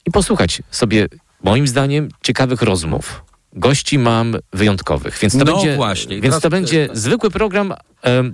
i 0.05 0.11
posłuchać 0.11 0.61
sobie, 0.71 1.07
moim 1.43 1.67
zdaniem, 1.67 2.09
ciekawych 2.23 2.61
rozmów. 2.61 3.23
Gości 3.53 3.99
mam 3.99 4.35
wyjątkowych, 4.53 5.17
więc 5.21 5.33
to 5.33 5.45
No 5.45 5.45
będzie, 5.45 5.75
właśnie, 5.75 6.15
więc 6.15 6.25
teraz- 6.25 6.41
to 6.41 6.49
będzie 6.49 6.89
zwykły 6.93 7.31
program, 7.31 7.73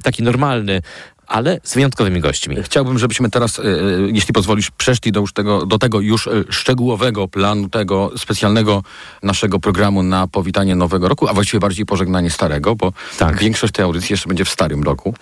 taki 0.03 0.23
normalny, 0.23 0.81
ale 1.28 1.59
z 1.63 1.74
wyjątkowymi 1.74 2.21
gośćmi. 2.21 2.55
Chciałbym, 2.63 2.99
żebyśmy 2.99 3.30
teraz, 3.30 3.59
e, 3.59 3.63
e, 3.63 3.67
jeśli 4.13 4.34
pozwolisz, 4.34 4.71
przeszli 4.71 5.11
do, 5.11 5.19
już 5.19 5.34
tego, 5.34 5.65
do 5.65 5.80
tego 5.80 5.99
już 5.99 6.28
e, 6.28 6.32
szczegółowego 6.49 7.28
planu, 7.28 7.69
tego 7.69 8.11
specjalnego 8.17 8.84
naszego 9.24 9.59
programu 9.59 10.03
na 10.03 10.28
powitanie 10.28 10.76
nowego 10.76 11.09
roku, 11.09 11.28
a 11.28 11.34
właściwie 11.34 11.59
bardziej 11.59 11.86
pożegnanie 11.86 12.30
starego, 12.30 12.76
bo 12.76 12.93
większość 13.39 13.74
tej 13.74 13.86
audycji 13.86 14.13
jeszcze 14.13 14.28
będzie 14.28 14.45
w 14.45 14.49
starym 14.49 14.84
roku. 14.84 15.13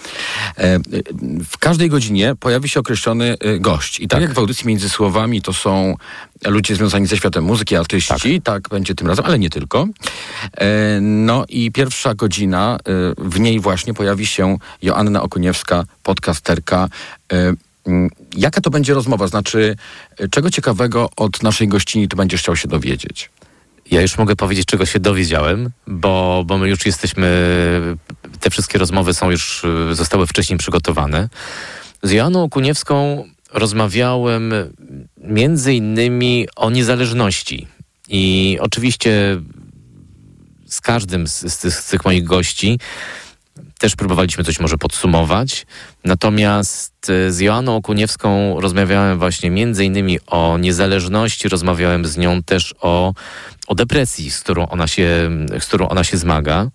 W 1.50 1.58
każdej 1.60 1.90
godzinie 1.90 2.36
pojawi 2.40 2.70
się 2.70 2.80
określony 2.80 3.38
gość. 3.60 4.00
I 4.00 4.08
tak, 4.08 4.22
jak 4.22 4.34
w 4.34 4.40
audycji 4.40 4.68
między 4.68 4.90
słowami 4.90 5.42
to 5.42 5.54
są 5.54 5.96
ludzie 6.46 6.76
związani 6.76 7.08
ze 7.08 7.18
światem 7.18 7.44
muzyki, 7.44 7.76
artyści, 7.76 8.42
tak, 8.42 8.70
będzie 8.70 8.96
tym 8.96 9.08
razem, 9.08 9.26
ale 9.26 9.40
nie 9.40 9.50
tylko. 9.50 9.88
E, 10.58 11.00
no 11.02 11.46
i 11.50 11.72
pierwsza 11.72 12.14
godzina, 12.14 12.78
e, 12.78 13.14
w 13.18 13.40
niej 13.40 13.60
właśnie 13.60 13.94
pojawi 13.94 14.26
się 14.26 14.58
Joanna 14.82 15.22
Okuniewska, 15.22 15.84
podcasterka. 16.04 16.90
E, 17.34 17.54
Jaka 18.38 18.62
to 18.62 18.70
będzie 18.70 18.94
rozmowa? 18.94 19.28
Znaczy, 19.28 19.76
czego 20.32 20.52
ciekawego 20.52 21.10
od 21.16 21.44
naszej 21.44 21.68
gościni 21.68 22.08
ty 22.08 22.16
będziesz 22.16 22.42
chciał 22.42 22.56
się 22.56 22.68
dowiedzieć? 22.68 23.30
Ja 23.92 24.02
już 24.02 24.18
mogę 24.18 24.36
powiedzieć, 24.36 24.66
czego 24.66 24.86
się 24.86 25.00
dowiedziałem, 25.00 25.70
bo, 25.88 26.44
bo 26.46 26.58
my 26.58 26.70
już 26.70 26.86
jesteśmy, 26.86 27.28
te 28.40 28.50
wszystkie 28.50 28.80
rozmowy 28.80 29.14
są 29.14 29.32
już, 29.32 29.66
zostały 29.92 30.28
wcześniej 30.28 30.60
przygotowane. 30.60 31.30
Z 32.04 32.12
Joanną 32.12 32.50
Kuniewską 32.50 33.26
rozmawiałem 33.54 34.54
między 35.18 35.74
innymi 35.74 36.48
o 36.56 36.70
niezależności. 36.70 37.68
I 38.10 38.58
oczywiście 38.62 39.42
z 40.66 40.82
każdym 40.82 41.28
z, 41.28 41.40
z, 41.40 41.74
z 41.74 41.86
tych 41.86 42.06
moich 42.06 42.24
gości 42.24 42.80
też 43.82 43.96
próbowaliśmy 43.96 44.44
coś 44.44 44.60
może 44.60 44.78
podsumować. 44.78 45.66
Natomiast 46.04 47.10
e, 47.10 47.32
z 47.32 47.40
Joanną 47.40 47.76
Okuniewską 47.76 48.60
rozmawiałem 48.60 49.20
właśnie 49.20 49.50
między 49.50 49.86
innymi 49.86 50.20
o 50.28 50.58
niezależności, 50.58 51.50
rozmawiałem 51.50 52.06
z 52.06 52.18
nią 52.18 52.44
też 52.44 52.76
o, 52.82 53.14
o 53.68 53.76
depresji, 53.76 54.32
z 54.32 54.40
którą 54.40 54.68
ona 54.68 54.88
się, 54.88 55.30
z 55.60 55.66
którą 55.66 55.88
ona 55.88 56.04
się 56.04 56.18
zmaga. 56.18 56.68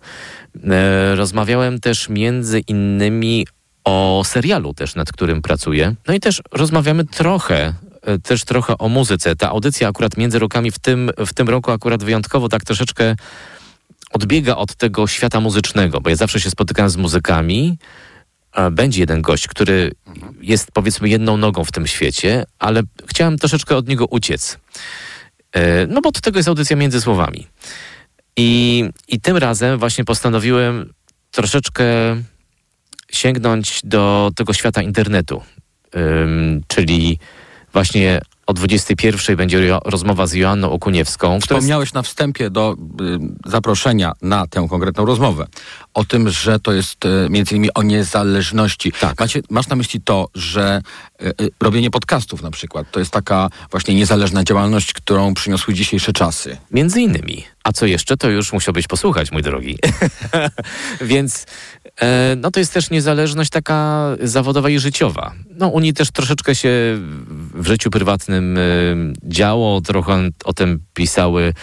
E, 0.64 1.14
Rozmawiałem 1.14 1.80
też 1.80 2.08
między 2.08 2.60
innymi 2.60 3.46
o 3.86 4.22
serialu 4.24 4.74
też, 4.74 4.94
nad 4.94 5.12
którym 5.12 5.42
pracuję. 5.42 5.94
No 6.08 6.14
i 6.14 6.20
też 6.20 6.42
rozmawiamy 6.52 7.04
trochę, 7.04 7.74
e, 8.02 8.18
też 8.18 8.44
trochę 8.44 8.78
o 8.78 8.88
muzyce. 8.88 9.36
Ta 9.36 9.50
audycja 9.50 9.88
akurat 9.88 10.16
między 10.16 10.38
rokami 10.38 10.70
w 10.70 10.78
tym, 10.78 11.10
w 11.26 11.34
tym 11.34 11.48
roku 11.48 11.70
akurat 11.70 12.04
wyjątkowo 12.04 12.48
tak 12.48 12.64
troszeczkę 12.64 13.16
odbiega 14.12 14.56
od 14.56 14.74
tego 14.74 15.06
świata 15.06 15.40
muzycznego, 15.40 16.00
bo 16.00 16.10
ja 16.10 16.16
zawsze 16.16 16.40
się 16.40 16.50
spotykam 16.50 16.90
z 16.90 16.96
muzykami. 16.96 17.78
Będzie 18.72 19.00
jeden 19.00 19.22
gość, 19.22 19.48
który 19.48 19.92
jest 20.40 20.72
powiedzmy 20.72 21.08
jedną 21.08 21.36
nogą 21.36 21.64
w 21.64 21.72
tym 21.72 21.86
świecie, 21.86 22.44
ale 22.58 22.82
chciałem 23.06 23.38
troszeczkę 23.38 23.76
od 23.76 23.88
niego 23.88 24.06
uciec. 24.06 24.58
E, 25.52 25.86
No 25.86 26.00
bo 26.00 26.08
od 26.08 26.20
tego 26.20 26.38
jest 26.38 26.48
audycja 26.48 26.76
między 26.76 27.00
słowami. 27.00 27.46
I, 28.36 28.84
I 29.08 29.20
tym 29.20 29.36
razem 29.36 29.78
właśnie 29.78 30.04
postanowiłem 30.04 30.92
troszeczkę 31.30 31.84
sięgnąć 33.12 33.80
do 33.84 34.30
tego 34.36 34.52
świata 34.52 34.82
internetu. 34.82 35.42
Ym, 35.96 36.62
czyli 36.66 37.18
właśnie 37.72 38.20
o 38.46 38.52
21 38.52 39.36
będzie 39.36 39.68
ro- 39.68 39.80
rozmowa 39.84 40.26
z 40.26 40.32
Joanną 40.32 40.70
Okuniewską. 40.72 41.40
Wspomniałeś 41.40 41.92
na 41.92 42.02
wstępie 42.02 42.50
do 42.50 42.76
y, 43.00 43.50
zaproszenia 43.50 44.12
na 44.22 44.46
tę 44.46 44.66
konkretną 44.70 45.04
rozmowę 45.04 45.46
o 45.94 46.04
tym, 46.04 46.28
że 46.30 46.60
to 46.60 46.72
jest 46.72 47.04
y, 47.04 47.08
między 47.30 47.54
innymi 47.54 47.74
o 47.74 47.82
niezależności. 47.82 48.92
Macie, 49.20 49.40
masz 49.50 49.68
na 49.68 49.76
myśli 49.76 50.00
to, 50.00 50.28
że 50.34 50.82
robienie 51.62 51.90
podcastów 51.90 52.42
na 52.42 52.50
przykład 52.50 52.90
to 52.90 52.98
jest 52.98 53.10
taka 53.10 53.48
właśnie 53.70 53.94
niezależna 53.94 54.44
działalność, 54.44 54.92
którą 54.92 55.34
przyniosły 55.34 55.74
dzisiejsze 55.74 56.12
czasy. 56.12 56.56
Między 56.70 57.00
innymi. 57.00 57.44
A 57.64 57.72
co 57.72 57.86
jeszcze, 57.86 58.16
to 58.16 58.30
już 58.30 58.52
musiałbyś 58.52 58.86
posłuchać, 58.86 59.32
mój 59.32 59.42
drogi. 59.42 59.78
Więc 61.00 61.46
e, 62.00 62.36
no 62.36 62.50
to 62.50 62.60
jest 62.60 62.74
też 62.74 62.90
niezależność 62.90 63.50
taka 63.50 64.06
zawodowa 64.22 64.70
i 64.70 64.78
życiowa. 64.78 65.32
No 65.50 65.68
u 65.68 65.80
niej 65.80 65.92
też 65.92 66.10
troszeczkę 66.10 66.54
się 66.54 66.70
w 67.54 67.66
życiu 67.66 67.90
prywatnym 67.90 68.58
e, 68.58 68.60
działo, 69.22 69.80
trochę 69.80 70.28
o 70.44 70.52
tym 70.52 70.80
pisały 70.94 71.54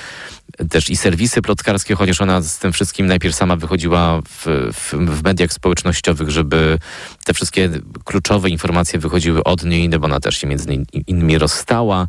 też 0.70 0.90
i 0.90 0.98
serwisy 0.98 1.42
plotkarskie, 1.42 1.96
chociaż 1.96 2.22
ona 2.22 2.42
z 2.42 2.60
tym 2.60 2.74
wszystkim 2.74 3.06
najpierw 3.08 3.36
sama 3.36 3.56
wychodziła 3.56 4.22
w, 4.22 4.46
w, 4.74 4.94
w 4.94 5.24
mediach 5.24 5.54
społecznościowych, 5.54 6.30
żeby 6.30 6.80
te 7.26 7.34
wszystkie 7.34 7.70
kluczowe 8.04 8.50
informacje 8.50 9.00
wychodziły 9.00 9.44
od 9.44 9.64
niej, 9.66 9.90
no 9.90 10.00
bo 10.00 10.06
ona 10.06 10.20
też 10.20 10.38
się 10.38 10.48
między 10.48 10.86
innymi 11.08 11.38
rozstała 11.38 12.08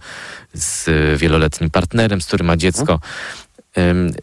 z 0.55 0.89
wieloletnim 1.21 1.71
partnerem, 1.71 2.21
z 2.21 2.27
którym 2.27 2.47
ma 2.47 2.57
dziecko. 2.57 3.01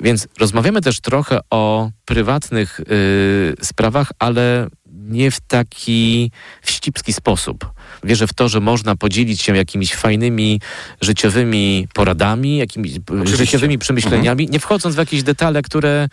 Więc 0.01 0.27
rozmawiamy 0.39 0.81
też 0.81 0.99
trochę 0.99 1.39
o 1.49 1.89
prywatnych 2.05 2.79
y, 2.79 3.55
sprawach, 3.61 4.11
ale 4.19 4.67
nie 5.01 5.31
w 5.31 5.39
taki 5.39 6.31
wścibski 6.61 7.13
sposób. 7.13 7.71
Wierzę 8.03 8.27
w 8.27 8.33
to, 8.33 8.49
że 8.49 8.59
można 8.59 8.95
podzielić 8.95 9.41
się 9.41 9.57
jakimiś 9.57 9.95
fajnymi 9.95 10.61
życiowymi 11.01 11.87
poradami, 11.93 12.57
jakimiś 12.57 12.91
Oczywiście. 13.07 13.37
życiowymi 13.37 13.77
przemyśleniami, 13.77 14.47
nie 14.51 14.59
wchodząc 14.59 14.95
w 14.95 14.97
jakieś 14.97 15.23
detale, 15.23 15.61
które 15.61 16.07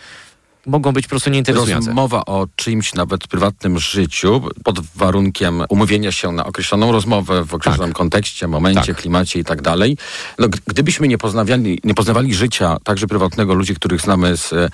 mogą 0.68 0.92
być 0.92 1.06
po 1.06 1.10
prostu 1.10 1.30
nieinteresujące. 1.30 1.86
Rozmowa 1.86 2.24
o 2.24 2.46
czyimś 2.56 2.94
nawet 2.94 3.26
prywatnym 3.26 3.78
życiu 3.78 4.42
pod 4.64 4.80
warunkiem 4.80 5.62
umówienia 5.68 6.12
się 6.12 6.32
na 6.32 6.46
określoną 6.46 6.92
rozmowę 6.92 7.44
w 7.44 7.54
określonym 7.54 7.92
kontekście, 7.92 8.48
momencie, 8.48 8.94
klimacie 8.94 9.38
i 9.38 9.44
tak 9.44 9.62
dalej. 9.62 9.96
No, 10.38 10.48
gdybyśmy 10.66 11.08
nie 11.08 11.18
poznawali, 11.18 11.80
nie 11.84 11.94
poznawali 11.94 12.34
życia 12.34 12.76
także 12.84 13.06
prywatnego 13.06 13.54
ludzi, 13.54 13.74
których 13.74 14.00
znamy 14.00 14.36
z 14.36 14.52
e, 14.52 14.68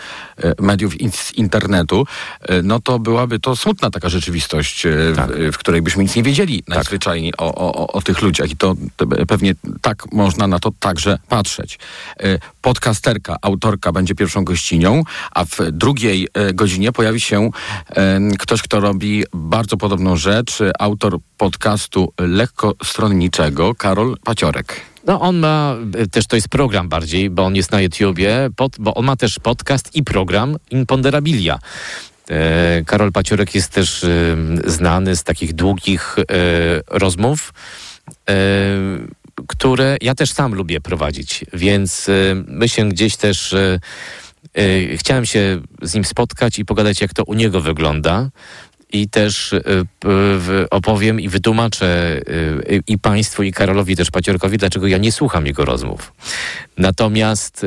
mediów 0.58 1.00
i 1.00 1.10
z 1.10 1.32
internetu, 1.32 2.06
e, 2.40 2.62
no 2.62 2.80
to 2.80 2.98
byłaby 2.98 3.40
to 3.40 3.56
smutna 3.56 3.90
taka 3.90 4.08
rzeczywistość, 4.08 4.86
e, 4.86 4.90
w, 4.90 5.52
w 5.52 5.58
której 5.58 5.82
byśmy 5.82 6.02
nic 6.02 6.16
nie 6.16 6.22
wiedzieli 6.22 6.62
najzwyczajniej 6.68 7.36
o, 7.36 7.54
o, 7.54 7.74
o, 7.74 7.86
o 7.86 8.02
tych 8.02 8.22
ludziach 8.22 8.50
i 8.50 8.56
to, 8.56 8.74
to 8.96 9.06
pewnie 9.06 9.54
tak 9.80 10.12
można 10.12 10.46
na 10.46 10.58
to 10.58 10.72
także 10.80 11.18
patrzeć. 11.28 11.78
E, 12.20 12.38
Podcasterka, 12.62 13.36
autorka 13.42 13.92
będzie 13.92 14.14
pierwszą 14.14 14.44
gościnią, 14.44 15.02
a 15.30 15.44
w 15.44 15.58
drugiej 15.84 16.28
e, 16.34 16.54
godzinie 16.54 16.92
pojawi 16.92 17.20
się 17.20 17.50
e, 17.96 18.20
ktoś, 18.38 18.62
kto 18.62 18.80
robi 18.80 19.24
bardzo 19.32 19.76
podobną 19.76 20.16
rzecz, 20.16 20.60
e, 20.60 20.72
autor 20.78 21.18
podcastu 21.38 22.12
lekkostronniczego, 22.18 23.74
Karol 23.74 24.16
Paciorek. 24.24 24.80
No 25.06 25.20
on 25.20 25.38
ma, 25.38 25.76
y, 26.02 26.08
też 26.08 26.26
to 26.26 26.36
jest 26.36 26.48
program 26.48 26.88
bardziej, 26.88 27.30
bo 27.30 27.44
on 27.44 27.56
jest 27.56 27.72
na 27.72 27.80
YouTubie, 27.80 28.50
pod, 28.56 28.76
bo 28.78 28.94
on 28.94 29.04
ma 29.04 29.16
też 29.16 29.38
podcast 29.38 29.96
i 29.96 30.04
program 30.04 30.56
Imponderabilia. 30.70 31.58
E, 32.30 32.82
Karol 32.86 33.12
Paciorek 33.12 33.54
jest 33.54 33.70
też 33.70 34.06
znany 34.66 35.16
z 35.16 35.22
takich 35.22 35.52
długich 35.52 36.16
e, 36.18 36.24
rozmów, 36.88 37.52
e, 38.28 38.34
które 39.46 39.96
ja 40.00 40.14
też 40.14 40.32
sam 40.32 40.54
lubię 40.54 40.80
prowadzić, 40.80 41.44
więc 41.52 42.08
e, 42.08 42.12
my 42.46 42.68
się 42.68 42.88
gdzieś 42.88 43.16
też 43.16 43.54
e, 44.56 44.60
e, 44.92 44.96
chciałem 44.96 45.26
się 45.26 45.60
z 45.82 45.94
nim 45.94 46.04
spotkać 46.04 46.58
i 46.58 46.64
pogadać, 46.64 47.00
jak 47.00 47.14
to 47.14 47.24
u 47.24 47.34
niego 47.34 47.60
wygląda. 47.60 48.30
I 48.92 49.08
też 49.08 49.54
w- 50.04 50.66
opowiem 50.70 51.20
i 51.20 51.28
wytłumaczę 51.28 52.20
y, 52.28 52.82
i 52.86 52.98
Państwu, 52.98 53.42
i 53.42 53.52
Karolowi 53.52 53.96
też 53.96 54.10
Paciorkowi, 54.10 54.58
dlaczego 54.58 54.86
ja 54.86 54.98
nie 54.98 55.12
słucham 55.12 55.46
jego 55.46 55.64
rozmów. 55.64 56.12
Natomiast 56.78 57.66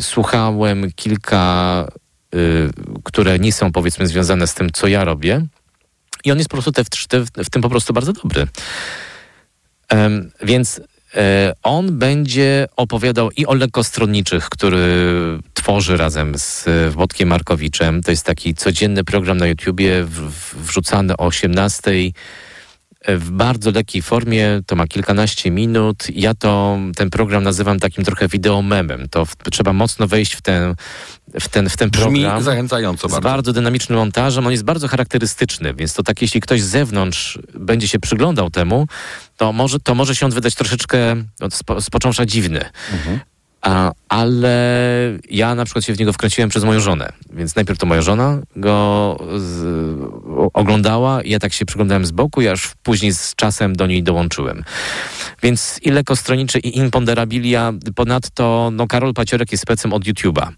słuchałem 0.00 0.92
kilka, 0.96 1.88
które 3.04 3.38
nie 3.38 3.52
są 3.52 3.72
powiedzmy 3.72 4.06
związane 4.06 4.46
z 4.46 4.54
tym, 4.54 4.70
co 4.72 4.86
ja 4.86 5.04
robię. 5.04 5.46
I 6.24 6.32
on 6.32 6.38
jest 6.38 6.50
po 6.50 6.56
prostu 6.56 6.72
te, 6.72 6.84
te, 7.08 7.44
w 7.44 7.50
tym 7.50 7.62
po 7.62 7.68
prostu 7.68 7.92
bardzo 7.92 8.12
dobry. 8.12 8.46
Więc 10.42 10.78
e, 10.78 10.82
on 11.62 11.98
będzie 11.98 12.66
opowiadał 12.76 13.30
i 13.30 13.46
o 13.46 13.54
lekkostronniczych, 13.54 14.48
który 14.48 14.86
tworzy 15.54 15.96
razem 15.96 16.38
z 16.38 16.68
e, 16.68 16.90
Włodkiem 16.90 17.28
Markowiczem. 17.28 18.02
To 18.02 18.10
jest 18.10 18.26
taki 18.26 18.54
codzienny 18.54 19.04
program 19.04 19.36
na 19.38 19.46
YouTubie, 19.46 20.06
wrzucany 20.54 21.16
o 21.16 21.26
18 21.26 21.90
e, 21.90 23.16
w 23.16 23.30
bardzo 23.30 23.70
lekkiej 23.70 24.02
formie, 24.02 24.60
to 24.66 24.76
ma 24.76 24.86
kilkanaście 24.86 25.50
minut. 25.50 26.06
Ja 26.14 26.34
to, 26.34 26.78
ten 26.96 27.10
program 27.10 27.42
nazywam 27.42 27.78
takim 27.78 28.04
trochę 28.04 28.28
wideomemem. 28.28 29.08
To 29.08 29.24
w, 29.24 29.36
trzeba 29.36 29.72
mocno 29.72 30.06
wejść 30.06 30.34
w 30.34 30.42
ten, 30.42 30.74
w 31.40 31.48
ten, 31.48 31.68
w 31.68 31.76
ten 31.76 31.90
Brzmi 31.90 32.20
program. 32.20 32.42
zachęcająco 32.42 33.08
z 33.08 33.12
bardzo. 33.12 33.28
bardzo 33.28 33.52
dynamicznym 33.52 33.98
montażem. 33.98 34.46
On 34.46 34.52
jest 34.52 34.64
bardzo 34.64 34.88
charakterystyczny, 34.88 35.74
więc 35.74 35.94
to 35.94 36.02
tak, 36.02 36.22
jeśli 36.22 36.40
ktoś 36.40 36.62
z 36.62 36.66
zewnątrz 36.66 37.38
będzie 37.54 37.88
się 37.88 37.98
przyglądał 37.98 38.50
temu, 38.50 38.86
to 39.36 39.52
może, 39.52 39.80
to 39.80 39.94
może 39.94 40.16
się 40.16 40.26
on 40.26 40.32
wydać 40.32 40.54
troszeczkę 40.54 41.16
od 41.40 41.54
spo, 41.54 41.80
z 41.80 41.90
początku 41.90 42.24
dziwny. 42.24 42.64
A, 42.92 43.35
ale 44.08 44.56
ja 45.30 45.54
na 45.54 45.64
przykład 45.64 45.84
się 45.84 45.94
w 45.94 45.98
niego 45.98 46.12
wkręciłem 46.12 46.50
przez 46.50 46.64
moją 46.64 46.80
żonę. 46.80 47.12
Więc 47.32 47.56
najpierw 47.56 47.78
to 47.78 47.86
moja 47.86 48.02
żona 48.02 48.38
go 48.56 49.16
z, 49.36 49.64
oglądała 50.54 51.20
ja 51.24 51.38
tak 51.38 51.52
się 51.52 51.64
przyglądałem 51.64 52.06
z 52.06 52.10
boku 52.10 52.40
aż 52.52 52.70
później 52.82 53.12
z 53.12 53.34
czasem 53.34 53.76
do 53.76 53.86
niej 53.86 54.02
dołączyłem. 54.02 54.64
Więc 55.42 55.78
i 55.82 55.90
lekostroniczy 55.90 56.58
i 56.58 56.78
imponderabilia. 56.78 57.72
Ponadto 57.94 58.70
no, 58.72 58.86
Karol 58.86 59.14
Paciorek 59.14 59.52
jest 59.52 59.62
specem 59.62 59.92
od 59.92 60.04
YouTube'a. 60.04 60.48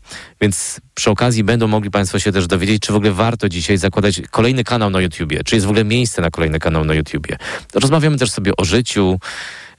Więc 0.40 0.80
przy 0.94 1.10
okazji 1.10 1.44
będą 1.44 1.68
mogli 1.68 1.90
Państwo 1.90 2.18
się 2.18 2.32
też 2.32 2.46
dowiedzieć, 2.46 2.82
czy 2.82 2.92
w 2.92 2.96
ogóle 2.96 3.12
warto 3.12 3.48
dzisiaj 3.48 3.78
zakładać 3.78 4.22
kolejny 4.30 4.64
kanał 4.64 4.90
na 4.90 5.00
YouTubie. 5.00 5.44
Czy 5.44 5.54
jest 5.54 5.66
w 5.66 5.70
ogóle 5.70 5.84
miejsce 5.84 6.22
na 6.22 6.30
kolejny 6.30 6.58
kanał 6.58 6.84
na 6.84 6.94
YouTubie. 6.94 7.36
Rozmawiamy 7.74 8.18
też 8.18 8.30
sobie 8.30 8.52
o 8.56 8.64
życiu 8.64 9.18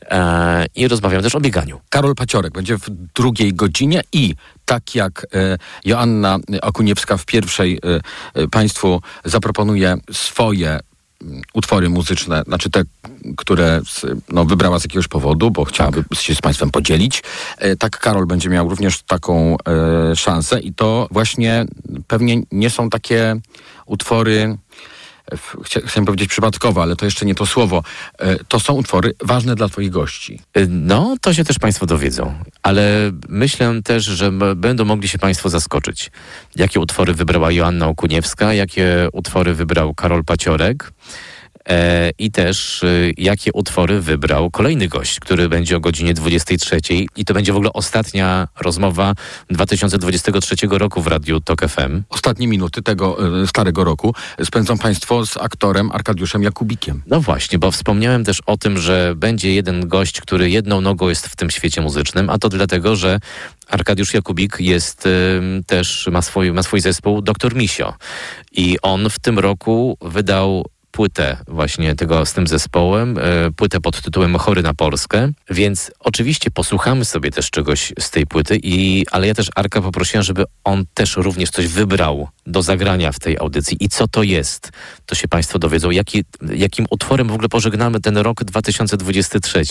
e, 0.09 0.65
i 0.75 0.87
rozmawiamy 0.87 1.23
też 1.23 1.35
o 1.35 1.39
bieganiu. 1.39 1.81
Karol 1.89 2.15
Paciorek 2.15 2.53
będzie 2.53 2.77
w 2.77 2.89
drugiej 3.15 3.53
godzinie 3.53 4.01
i 4.13 4.35
tak 4.65 4.95
jak 4.95 5.27
e, 5.33 5.57
Joanna 5.85 6.39
Okuniewska 6.61 7.17
w 7.17 7.25
pierwszej 7.25 7.79
e, 7.83 8.01
e, 8.41 8.47
Państwu 8.47 9.01
zaproponuje 9.25 9.97
swoje 10.11 10.79
mm, 11.21 11.41
utwory 11.53 11.89
muzyczne, 11.89 12.43
znaczy 12.47 12.69
te, 12.69 12.83
które 13.37 13.81
no, 14.29 14.45
wybrała 14.45 14.79
z 14.79 14.83
jakiegoś 14.83 15.07
powodu, 15.07 15.51
bo 15.51 15.65
chciałaby 15.65 16.03
się 16.13 16.35
z 16.35 16.41
Państwem 16.41 16.71
podzielić. 16.71 17.23
E, 17.57 17.75
tak 17.75 17.99
Karol 17.99 18.25
będzie 18.25 18.49
miał 18.49 18.69
również 18.69 19.03
taką 19.03 19.57
e, 20.11 20.15
szansę 20.15 20.59
i 20.59 20.73
to 20.73 21.07
właśnie 21.11 21.65
pewnie 22.07 22.41
nie 22.51 22.69
są 22.69 22.89
takie 22.89 23.35
utwory 23.85 24.57
chcia- 25.37 25.87
chciałem 25.87 26.05
powiedzieć 26.05 26.29
przypadkowe, 26.29 26.81
ale 26.81 26.95
to 26.95 27.05
jeszcze 27.05 27.25
nie 27.25 27.35
to 27.35 27.45
słowo. 27.45 27.83
E, 28.19 28.43
To 28.47 28.59
są 28.59 28.73
utwory 28.73 29.13
ważne 29.23 29.55
dla 29.55 29.69
Twoich 29.69 29.89
gości. 29.89 30.39
Y, 30.57 30.67
No, 30.69 31.15
to 31.21 31.33
się 31.33 31.43
też 31.43 31.59
Państwo 31.59 31.85
dowiedzą, 31.85 32.33
ale 32.63 33.11
myślę 33.29 33.81
też, 33.83 34.03
że 34.05 34.31
będą 34.55 34.85
mogli 34.85 35.07
się 35.07 35.17
Państwo 35.19 35.49
zaskoczyć. 35.49 36.11
Jakie 36.55 36.79
utwory 36.79 37.13
wybrała 37.13 37.51
Joanna 37.51 37.87
Okuniewska, 37.87 38.53
jakie 38.53 39.07
utwory 39.13 39.53
wybrał 39.53 39.93
Karol 39.93 40.23
Paciorek 40.23 40.83
e, 40.83 40.91
i 42.19 42.31
też 42.31 42.83
y, 42.83 43.13
jakie 43.17 43.51
utwory 43.53 44.01
wybrał 44.01 44.51
kolejny 44.51 44.87
gość, 44.87 45.19
który 45.19 45.49
będzie 45.49 45.77
o 45.77 45.79
godzinie 45.79 46.13
23 46.13 46.79
i 47.15 47.25
to 47.25 47.33
będzie 47.33 47.53
w 47.53 47.55
ogóle 47.55 47.73
ostatnia 47.73 48.47
rozmowa 48.59 49.13
2023 49.49 50.55
roku 50.69 51.01
w 51.01 51.07
Radiu 51.07 51.39
TOK 51.39 51.61
FM. 51.61 52.03
Ostatnie 52.09 52.47
minuty 52.47 52.81
tego 52.81 53.41
e, 53.41 53.47
starego 53.47 53.83
roku 53.83 54.15
spędzą 54.43 54.77
Państwo 54.77 55.25
z 55.25 55.37
aktorem 55.37 55.91
Arkadiuszem 55.91 56.43
Jakubikiem. 56.43 57.01
No 57.07 57.21
właśnie, 57.21 57.59
bo 57.59 57.71
wspomniałem 57.71 58.23
też 58.23 58.41
o 58.45 58.57
tym, 58.57 58.77
że 58.77 59.13
będzie 59.15 59.53
jeden 59.53 59.87
gość, 59.87 60.21
który 60.21 60.49
jedną 60.49 60.81
nogą 60.81 61.09
jest 61.09 61.27
w 61.27 61.35
tym 61.35 61.49
świecie 61.49 61.81
muzycznym, 61.81 62.29
a 62.29 62.37
to 62.37 62.49
dlatego, 62.49 62.95
że 62.95 63.19
Arkadiusz 63.67 64.13
Jakubik 64.13 64.55
jest 64.59 65.07
też, 65.67 66.07
ma 66.11 66.21
swój, 66.21 66.51
ma 66.51 66.63
swój 66.63 66.81
zespół 66.81 67.21
Doktor 67.21 67.55
Misio. 67.55 67.93
I 68.51 68.77
on 68.81 69.09
w 69.09 69.19
tym 69.19 69.39
roku 69.39 69.97
wydał 70.01 70.65
płytę 70.99 71.37
właśnie 71.47 71.95
tego 71.95 72.25
z 72.25 72.33
tym 72.33 72.47
zespołem, 72.47 73.17
e, 73.17 73.51
płytę 73.51 73.79
pod 73.79 74.01
tytułem 74.01 74.35
Chory 74.35 74.61
na 74.61 74.73
Polskę, 74.73 75.31
więc 75.49 75.91
oczywiście 75.99 76.51
posłuchamy 76.51 77.05
sobie 77.05 77.31
też 77.31 77.49
czegoś 77.49 77.93
z 77.99 78.11
tej 78.11 78.27
płyty, 78.27 78.59
i, 78.63 79.05
ale 79.11 79.27
ja 79.27 79.33
też 79.33 79.49
Arka 79.55 79.81
poprosiłem, 79.81 80.23
żeby 80.23 80.43
on 80.63 80.85
też 80.93 81.17
również 81.17 81.49
coś 81.49 81.67
wybrał 81.67 82.27
do 82.47 82.61
zagrania 82.61 83.11
w 83.11 83.19
tej 83.19 83.37
audycji. 83.37 83.77
I 83.79 83.89
co 83.89 84.07
to 84.07 84.23
jest? 84.23 84.71
To 85.05 85.15
się 85.15 85.27
Państwo 85.27 85.59
dowiedzą, 85.59 85.89
jaki, 85.89 86.23
jakim 86.53 86.85
utworem 86.89 87.27
w 87.27 87.33
ogóle 87.33 87.49
pożegnamy 87.49 87.99
ten 87.99 88.17
rok 88.17 88.43
2023. 88.43 89.63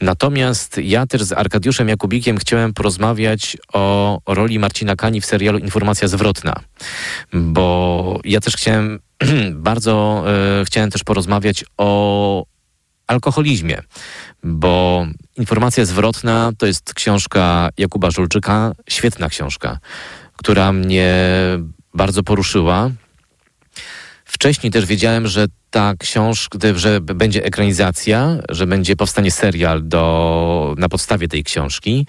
Natomiast 0.00 0.78
ja 0.78 1.06
też 1.06 1.22
z 1.22 1.32
Arkadiuszem 1.32 1.88
Jakubikiem 1.88 2.38
chciałem 2.38 2.74
porozmawiać 2.74 3.56
o 3.72 4.18
roli 4.26 4.58
Marcina 4.58 4.96
Kani 4.96 5.20
w 5.20 5.26
serialu 5.26 5.58
Informacja 5.58 6.08
Zwrotna, 6.08 6.54
bo 7.32 8.20
ja 8.24 8.40
też 8.40 8.56
chciałem 8.56 8.98
bardzo 9.70 10.24
e, 10.60 10.64
chciałem 10.64 10.90
też 10.90 11.04
porozmawiać 11.04 11.64
o 11.76 12.44
alkoholizmie, 13.06 13.82
bo 14.42 15.06
Informacja 15.36 15.84
Zwrotna 15.84 16.52
to 16.58 16.66
jest 16.66 16.94
książka 16.94 17.68
Jakuba 17.78 18.10
Żulczyka, 18.10 18.72
świetna 18.88 19.28
książka, 19.28 19.78
która 20.36 20.72
mnie 20.72 21.14
bardzo 21.94 22.22
poruszyła. 22.22 22.90
Wcześniej 24.24 24.72
też 24.72 24.86
wiedziałem, 24.86 25.26
że 25.26 25.46
ta 25.70 25.94
książka, 25.98 26.58
że 26.74 27.00
będzie 27.00 27.44
ekranizacja, 27.44 28.36
że 28.48 28.66
będzie 28.66 28.96
powstanie 28.96 29.30
serial 29.30 29.88
do, 29.88 30.74
na 30.78 30.88
podstawie 30.88 31.28
tej 31.28 31.44
książki. 31.44 32.06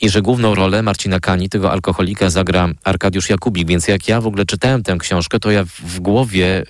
I 0.00 0.08
że 0.08 0.22
główną 0.22 0.54
rolę 0.54 0.82
Marcina 0.82 1.20
Kani, 1.20 1.48
tego 1.48 1.72
alkoholika, 1.72 2.30
zagra 2.30 2.68
Arkadiusz 2.84 3.30
Jakubik. 3.30 3.68
Więc 3.68 3.88
jak 3.88 4.08
ja 4.08 4.20
w 4.20 4.26
ogóle 4.26 4.46
czytałem 4.46 4.82
tę 4.82 4.96
książkę, 4.98 5.40
to 5.40 5.50
ja 5.50 5.64
w 5.64 6.00
głowie 6.00 6.64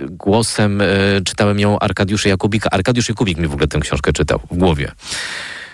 głosem 0.00 0.80
e, 0.80 0.86
czytałem 1.24 1.60
ją 1.60 1.78
Arkadiusza 1.78 2.28
Jakubika. 2.28 2.70
Arkadiusz 2.70 3.08
Jakubik 3.08 3.38
mi 3.38 3.46
w 3.46 3.52
ogóle 3.52 3.68
tę 3.68 3.80
książkę 3.80 4.12
czytał 4.12 4.40
w 4.50 4.56
głowie. 4.56 4.92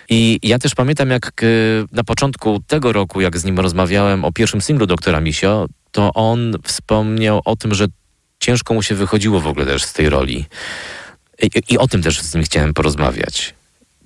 I 0.09 0.39
ja 0.43 0.59
też 0.59 0.75
pamiętam, 0.75 1.11
jak 1.11 1.43
e, 1.43 1.47
na 1.93 2.05
początku 2.05 2.61
tego 2.67 2.93
roku, 2.93 3.21
jak 3.21 3.39
z 3.39 3.45
nim 3.45 3.61
rozmawiałem 3.61 4.25
o 4.25 4.33
pierwszym 4.33 4.61
singlu 4.61 4.87
doktora 4.87 5.21
Misio, 5.21 5.67
to 5.93 6.13
on 6.15 6.55
wspomniał 6.65 7.41
o 7.45 7.57
tym, 7.57 7.75
że 7.75 7.87
ciężko 8.41 8.75
mu 8.75 8.83
się 8.83 8.95
wychodziło 8.95 9.41
w 9.41 9.47
ogóle 9.47 9.67
też 9.67 9.85
z 9.85 9.93
tej 9.93 10.09
roli. 10.09 10.45
I, 11.43 11.51
i 11.69 11.79
o 11.79 11.89
tym 11.89 12.03
też 12.03 12.21
z 12.21 12.35
nim 12.35 12.45
chciałem 12.45 12.75
porozmawiać. 12.75 13.55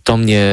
To 0.03 0.17
mnie, 0.17 0.45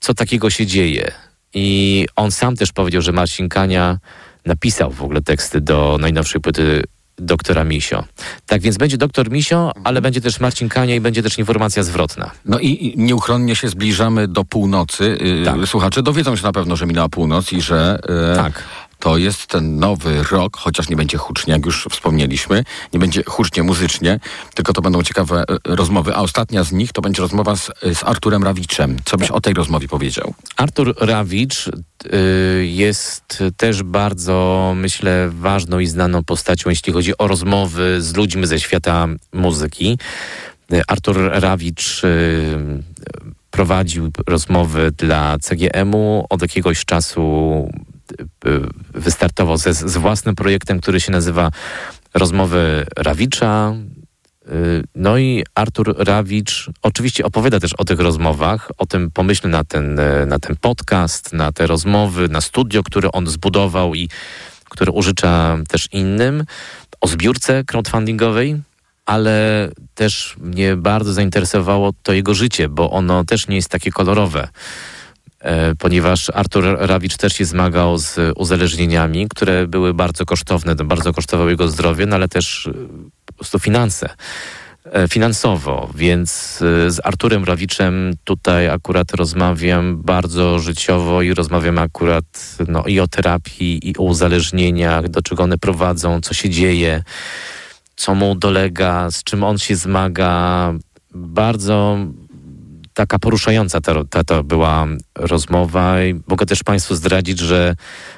co 0.00 0.14
takiego 0.14 0.50
się 0.50 0.66
dzieje. 0.66 1.12
I 1.58 2.06
on 2.16 2.30
sam 2.30 2.56
też 2.56 2.72
powiedział, 2.72 3.02
że 3.02 3.12
Marcin 3.12 3.48
Kania 3.48 3.98
napisał 4.46 4.90
w 4.90 5.02
ogóle 5.02 5.22
teksty 5.22 5.60
do 5.60 5.96
najnowszej 6.00 6.40
płyty 6.40 6.82
doktora 7.18 7.64
Misio. 7.64 8.04
Tak 8.46 8.62
więc 8.62 8.76
będzie 8.76 8.98
doktor 8.98 9.30
Misio, 9.30 9.72
ale 9.84 10.02
będzie 10.02 10.20
też 10.20 10.40
Marcin 10.40 10.68
Kania 10.68 10.94
i 10.94 11.00
będzie 11.00 11.22
też 11.22 11.38
informacja 11.38 11.82
zwrotna. 11.82 12.30
No 12.44 12.58
i 12.58 12.94
nieuchronnie 12.96 13.56
się 13.56 13.68
zbliżamy 13.68 14.28
do 14.28 14.44
północy. 14.44 15.18
Yy, 15.60 15.66
Słuchacze 15.66 16.02
dowiedzą 16.02 16.36
się 16.36 16.42
na 16.42 16.52
pewno, 16.52 16.76
że 16.76 16.86
minęła 16.86 17.08
północ 17.08 17.52
i 17.52 17.60
że 17.60 17.98
yy, 18.30 18.36
Tak. 18.36 18.62
To 18.98 19.16
jest 19.16 19.46
ten 19.46 19.78
nowy 19.78 20.22
rok, 20.30 20.56
chociaż 20.56 20.88
nie 20.88 20.96
będzie 20.96 21.18
hucznie, 21.18 21.52
jak 21.52 21.66
już 21.66 21.88
wspomnieliśmy, 21.90 22.64
nie 22.92 22.98
będzie 22.98 23.22
hucznie 23.26 23.62
muzycznie, 23.62 24.20
tylko 24.54 24.72
to 24.72 24.82
będą 24.82 25.02
ciekawe 25.02 25.44
yy, 25.48 25.76
rozmowy. 25.76 26.14
A 26.14 26.20
ostatnia 26.20 26.64
z 26.64 26.72
nich 26.72 26.92
to 26.92 27.02
będzie 27.02 27.22
rozmowa 27.22 27.56
z, 27.56 27.70
z 27.94 28.04
Arturem 28.04 28.44
Rawiczem. 28.44 28.96
Co 29.04 29.16
byś 29.16 29.30
o 29.30 29.40
tej 29.40 29.54
rozmowie 29.54 29.88
powiedział? 29.88 30.34
Artur 30.56 30.94
Rawicz 31.00 31.68
y, 31.68 32.66
jest 32.66 33.42
też 33.56 33.82
bardzo, 33.82 34.72
myślę, 34.76 35.30
ważną 35.30 35.78
i 35.78 35.86
znaną 35.86 36.24
postacią, 36.24 36.70
jeśli 36.70 36.92
chodzi 36.92 37.18
o 37.18 37.28
rozmowy 37.28 38.02
z 38.02 38.16
ludźmi 38.16 38.46
ze 38.46 38.60
świata 38.60 39.06
muzyki. 39.32 39.98
Y, 40.72 40.82
Artur 40.86 41.16
Rawicz 41.32 42.04
y, 42.04 42.82
prowadził 43.50 44.10
rozmowy 44.26 44.92
dla 44.96 45.38
CGM-u. 45.38 46.26
Od 46.30 46.42
jakiegoś 46.42 46.84
czasu 46.84 47.22
wystartował 48.94 49.56
ze, 49.56 49.74
z 49.74 49.96
własnym 49.96 50.34
projektem, 50.34 50.80
który 50.80 51.00
się 51.00 51.12
nazywa 51.12 51.50
Rozmowy 52.14 52.86
Rawicza. 52.96 53.74
Y, 54.48 54.84
No 54.94 55.18
i 55.18 55.44
Artur 55.54 55.94
Rawicz 55.98 56.70
oczywiście 56.82 57.24
opowiada 57.24 57.60
też 57.60 57.74
o 57.74 57.84
tych 57.84 58.00
rozmowach, 58.00 58.70
o 58.78 58.86
tym 58.86 59.10
pomyśle 59.10 59.50
na 59.50 59.64
ten, 59.64 59.98
e, 59.98 60.26
na 60.26 60.38
ten 60.38 60.56
podcast, 60.56 61.32
na 61.32 61.52
te 61.52 61.66
rozmowy, 61.66 62.28
na 62.28 62.40
studio, 62.40 62.82
które 62.82 63.12
on 63.12 63.26
zbudował 63.26 63.94
i 63.94 64.08
które 64.68 64.92
użycza 64.92 65.58
też 65.68 65.88
innym, 65.92 66.44
o 67.00 67.08
zbiórce 67.08 67.64
crowdfundingowej, 67.64 68.56
ale 69.06 69.68
też 69.94 70.36
mnie 70.40 70.76
bardzo 70.76 71.12
zainteresowało 71.12 71.92
to 72.02 72.12
jego 72.12 72.34
życie, 72.34 72.68
bo 72.68 72.90
ono 72.90 73.24
też 73.24 73.48
nie 73.48 73.56
jest 73.56 73.68
takie 73.68 73.90
kolorowe. 73.90 74.48
E, 75.46 75.74
Ponieważ 75.74 76.30
Artur 76.34 76.64
Rawicz 76.78 77.16
też 77.16 77.32
się 77.32 77.44
zmagał 77.44 77.98
z 77.98 78.18
uzależnieniami, 78.36 79.28
które 79.28 79.66
były 79.66 79.94
bardzo 79.94 80.24
kosztowne, 80.24 80.76
to 80.76 80.84
bardzo 80.84 81.12
kosztowało 81.12 81.50
jego 81.50 81.68
zdrowie, 81.68 82.06
no 82.06 82.16
ale 82.16 82.28
też 82.28 82.66
e, 82.66 82.72
po 83.26 83.32
prostu 83.32 83.58
finanse 83.58 84.08
e, 84.92 85.08
finansowo, 85.08 85.90
więc 85.94 86.56
z 86.88 87.00
Arturem 87.04 87.44
Rawiczem 87.44 88.14
tutaj 88.24 88.68
akurat 88.68 89.14
rozmawiam 89.14 90.02
bardzo 90.02 90.58
życiowo 90.58 91.22
i 91.22 91.34
rozmawiam 91.34 91.78
akurat 91.78 92.56
no, 92.68 92.84
i 92.84 93.00
o 93.00 93.08
terapii, 93.08 93.90
i 93.90 93.96
o 93.96 94.02
uzależnieniach, 94.02 95.08
do 95.08 95.22
czego 95.22 95.42
one 95.42 95.58
prowadzą, 95.58 96.20
co 96.20 96.34
się 96.34 96.50
dzieje, 96.50 97.02
co 97.96 98.14
mu 98.14 98.34
dolega, 98.34 99.10
z 99.10 99.24
czym 99.24 99.44
on 99.44 99.58
się 99.58 99.76
zmaga. 99.76 100.72
Bardzo 101.14 101.98
taka 102.96 103.18
poruszająca 103.18 103.80
ta, 103.80 104.04
ta, 104.04 104.24
to 104.24 104.44
była 104.44 104.86
rozmowa 105.14 106.04
i 106.04 106.20
mogę 106.26 106.46
też 106.46 106.62
Państwu 106.62 106.94
zdradzić, 106.94 107.38
że 107.38 107.74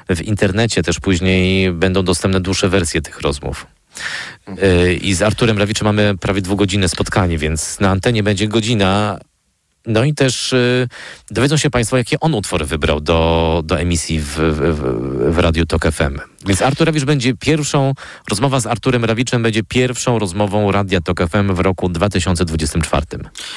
w 0.09 0.21
internecie 0.21 0.83
też 0.83 0.99
później 0.99 1.71
będą 1.71 2.03
dostępne 2.03 2.39
dłuższe 2.39 2.69
wersje 2.69 3.01
tych 3.01 3.21
rozmów. 3.21 3.67
Yy, 4.47 4.93
I 4.93 5.13
z 5.13 5.21
Arturem 5.21 5.57
Rawiczem 5.57 5.85
mamy 5.85 6.17
prawie 6.17 6.41
dwugodzinne 6.41 6.89
spotkanie, 6.89 7.37
więc 7.37 7.79
na 7.79 7.89
antenie 7.89 8.23
będzie 8.23 8.47
godzina. 8.47 9.19
No 9.89 10.03
i 10.03 10.13
też 10.13 10.51
yy, 10.51 10.87
dowiedzą 11.31 11.57
się 11.57 11.69
Państwo, 11.69 11.97
jakie 11.97 12.19
on 12.19 12.33
utwory 12.33 12.65
wybrał 12.65 13.01
do, 13.01 13.61
do 13.65 13.79
emisji 13.79 14.19
w, 14.19 14.35
w, 14.35 15.33
w 15.33 15.37
Radiu 15.37 15.65
Tok 15.65 15.91
FM. 15.91 16.19
Więc 16.45 16.61
Artur 16.61 16.87
Rawicz 16.87 17.03
będzie 17.03 17.33
pierwszą, 17.33 17.93
rozmowa 18.29 18.59
z 18.59 18.67
Arturem 18.67 19.05
Rawiczem 19.05 19.43
będzie 19.43 19.63
pierwszą 19.63 20.19
rozmową 20.19 20.71
Radia 20.71 21.01
Tok 21.01 21.29
FM 21.29 21.53
w 21.53 21.59
roku 21.59 21.89
2024. 21.89 23.05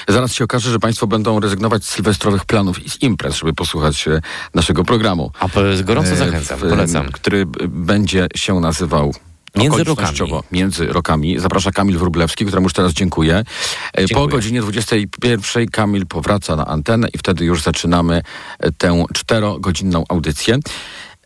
Zaraz 0.08 0.34
się 0.34 0.44
okaże, 0.44 0.70
że 0.70 0.78
Państwo 0.78 1.06
będą 1.06 1.40
rezygnować 1.40 1.84
z 1.84 1.88
sylwestrowych 1.88 2.44
planów 2.44 2.86
i 2.86 2.90
z 2.90 3.02
imprez, 3.02 3.36
żeby 3.36 3.52
posłuchać 3.52 4.08
e, 4.08 4.20
naszego 4.54 4.84
programu. 4.84 5.30
A 5.40 5.48
gorąco 5.84 6.12
E, 6.12 6.16
zachęcam, 6.16 6.60
polecam. 6.60 7.12
Który 7.12 7.46
będzie 7.68 8.26
się 8.36 8.60
nazywał 8.60 9.14
Między 9.56 9.82
okolicznościowo 9.82 10.42
Między 10.52 10.86
rokami. 10.86 11.38
Zaprasza 11.38 11.70
Kamil 11.70 11.98
Wróblewski, 11.98 12.44
któremu 12.46 12.64
już 12.64 12.72
teraz 12.72 12.92
dziękuję. 12.92 13.36
E, 13.36 14.02
Po 14.02 14.06
Dziękuję. 14.08 14.28
godzinie 14.28 14.60
21 14.60 15.68
Kamil 15.68 16.06
powraca 16.06 16.56
na 16.56 16.66
antenę 16.66 17.08
i 17.14 17.18
wtedy 17.18 17.44
już 17.44 17.62
zaczynamy 17.62 18.22
e, 18.58 18.72
tę 18.72 19.04
czterogodzinną 19.14 20.04
audycję. 20.08 20.54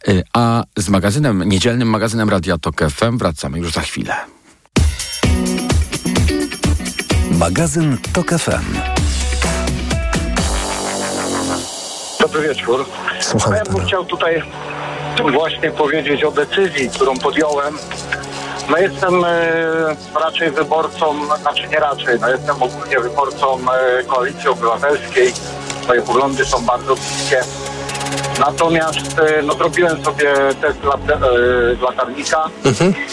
E, 0.09 0.13
A 0.33 0.65
z 0.77 0.89
magazynem, 0.89 1.43
niedzielnym 1.49 1.89
magazynem 1.91 2.31
Radia 2.31 2.59
Tok 2.59 2.81
FM 2.91 3.19
wracamy 3.19 3.59
już 3.59 3.73
za 3.73 3.81
chwilę. 3.81 4.15
Magazyn 7.31 7.99
Tok 8.13 8.31
FM. 8.31 8.77
Dobry 12.21 12.49
wieczór. 12.49 12.87
Słucham 13.21 13.55
ja 13.55 13.63
bym 13.65 13.87
chciał 13.87 14.05
tutaj 14.05 14.43
właśnie 15.23 15.71
powiedzieć 15.71 16.25
o 16.25 16.31
decyzji, 16.31 16.91
którą 16.91 17.19
podjąłem. 17.19 17.79
No 18.71 18.79
jestem 18.79 19.25
e, 19.25 19.31
raczej 20.21 20.51
wyborcą, 20.51 21.15
znaczy 21.41 21.69
nie 21.69 21.79
raczej, 21.81 22.21
no 22.21 22.29
jestem 22.29 22.63
ogólnie 22.63 23.01
wyborcą 23.01 23.59
e, 23.73 24.05
Koalicji 24.05 24.49
Obywatelskiej. 24.49 25.33
Moje 25.89 26.03
poglądy 26.03 26.45
są 26.45 26.65
bardzo 26.65 26.95
bliskie. 26.95 27.41
Natomiast 28.41 29.19
e, 29.19 29.43
no, 29.43 29.55
zrobiłem 29.55 30.05
sobie 30.05 30.35
test 30.61 30.85
lat, 30.85 31.01
z 31.79 31.81
latarnika. 31.81 32.45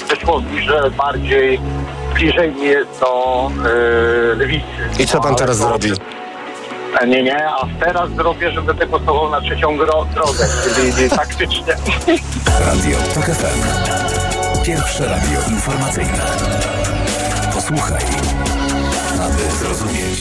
Wyszło 0.09 0.41
mi, 0.41 0.61
że 0.61 0.91
bardziej 0.97 1.59
bliżej 2.13 2.51
mi 2.51 2.65
jest 2.65 2.99
do 2.99 3.51
lewicy. 4.37 4.65
I 4.99 5.07
co 5.07 5.21
pan 5.21 5.35
teraz 5.35 5.57
zrobi? 5.57 5.91
Nie, 7.07 7.23
nie, 7.23 7.47
a 7.47 7.67
teraz 7.79 8.09
zrobię, 8.11 8.51
że 8.51 8.61
będę 8.61 8.87
głosował 8.87 9.29
na 9.29 9.41
trzecią 9.41 9.77
drogę, 9.77 10.47
czyli 10.75 11.09
taktycznie. 11.09 11.75
Radio 12.65 12.97
Tok 13.13 13.25
FM. 13.25 13.61
Pierwsze 14.65 15.05
radio 15.05 15.39
informacyjne. 15.49 16.19
Posłuchaj, 17.53 18.01
aby 19.21 19.55
zrozumieć. 19.59 20.19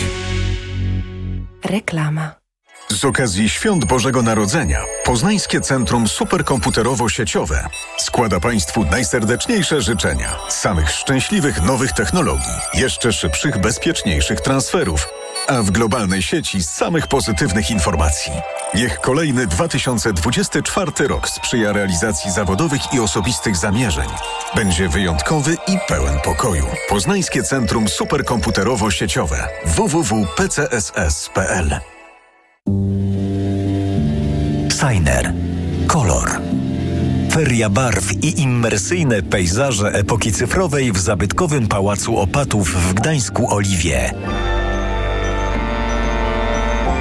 Reklama. 1.65 2.43
Z 2.89 3.05
okazji 3.05 3.49
Świąt 3.49 3.85
Bożego 3.85 4.23
Narodzenia 4.23 4.79
Poznańskie 5.05 5.61
Centrum 5.61 6.05
Superkomputerowo-Sieciowe 6.05 7.67
składa 7.99 8.41
Państwu 8.41 8.85
najserdeczniejsze 8.85 9.81
życzenia. 9.81 10.29
Samych 10.49 10.91
szczęśliwych 10.91 11.63
nowych 11.63 11.93
technologii, 11.93 12.53
jeszcze 12.75 13.13
szybszych, 13.13 13.59
bezpieczniejszych 13.59 14.41
transferów, 14.41 15.09
a 15.49 15.63
w 15.63 15.71
globalnej 15.71 16.23
sieci 16.23 16.63
samych 16.63 17.07
pozytywnych 17.07 17.71
informacji. 17.71 18.33
Niech 18.75 19.01
kolejny 19.01 19.47
2024 19.47 21.09
rok 21.09 21.29
sprzyja 21.29 21.73
realizacji 21.73 22.31
zawodowych 22.31 22.95
i 22.95 23.01
osobistych 23.01 23.57
zamierzeń. 23.57 24.09
Będzie 24.55 24.89
wyjątkowy 24.89 25.57
i 25.69 25.79
pełen 25.89 26.19
pokoju. 26.25 26.67
Poznańskie 26.89 27.43
Centrum 27.43 27.87
Superkomputerowo-Sieciowe 27.87 29.49
www.pcss.pl 29.67 31.81
Signer. 34.71 35.33
Kolor. 35.87 36.41
Feria 37.33 37.69
barw 37.69 38.13
i 38.13 38.41
immersyjne 38.41 39.23
pejzaże 39.23 39.89
epoki 39.89 40.33
cyfrowej 40.33 40.93
w 40.93 40.99
zabytkowym 40.99 41.69
Pałacu 41.69 42.19
Opatów 42.19 42.75
w 42.75 42.95
Gdańsku 42.95 43.55
Oliwie. 43.55 44.15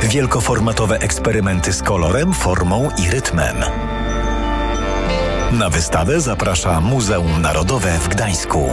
Wielkoformatowe 0.03 0.99
eksperymenty 0.99 1.73
z 1.73 1.83
kolorem, 1.83 2.33
formą 2.33 2.89
i 2.97 3.09
rytmem. 3.09 3.55
Na 5.51 5.69
wystawę 5.69 6.21
zaprasza 6.21 6.81
Muzeum 6.81 7.41
Narodowe 7.41 7.99
w 7.99 8.07
Gdańsku. 8.07 8.69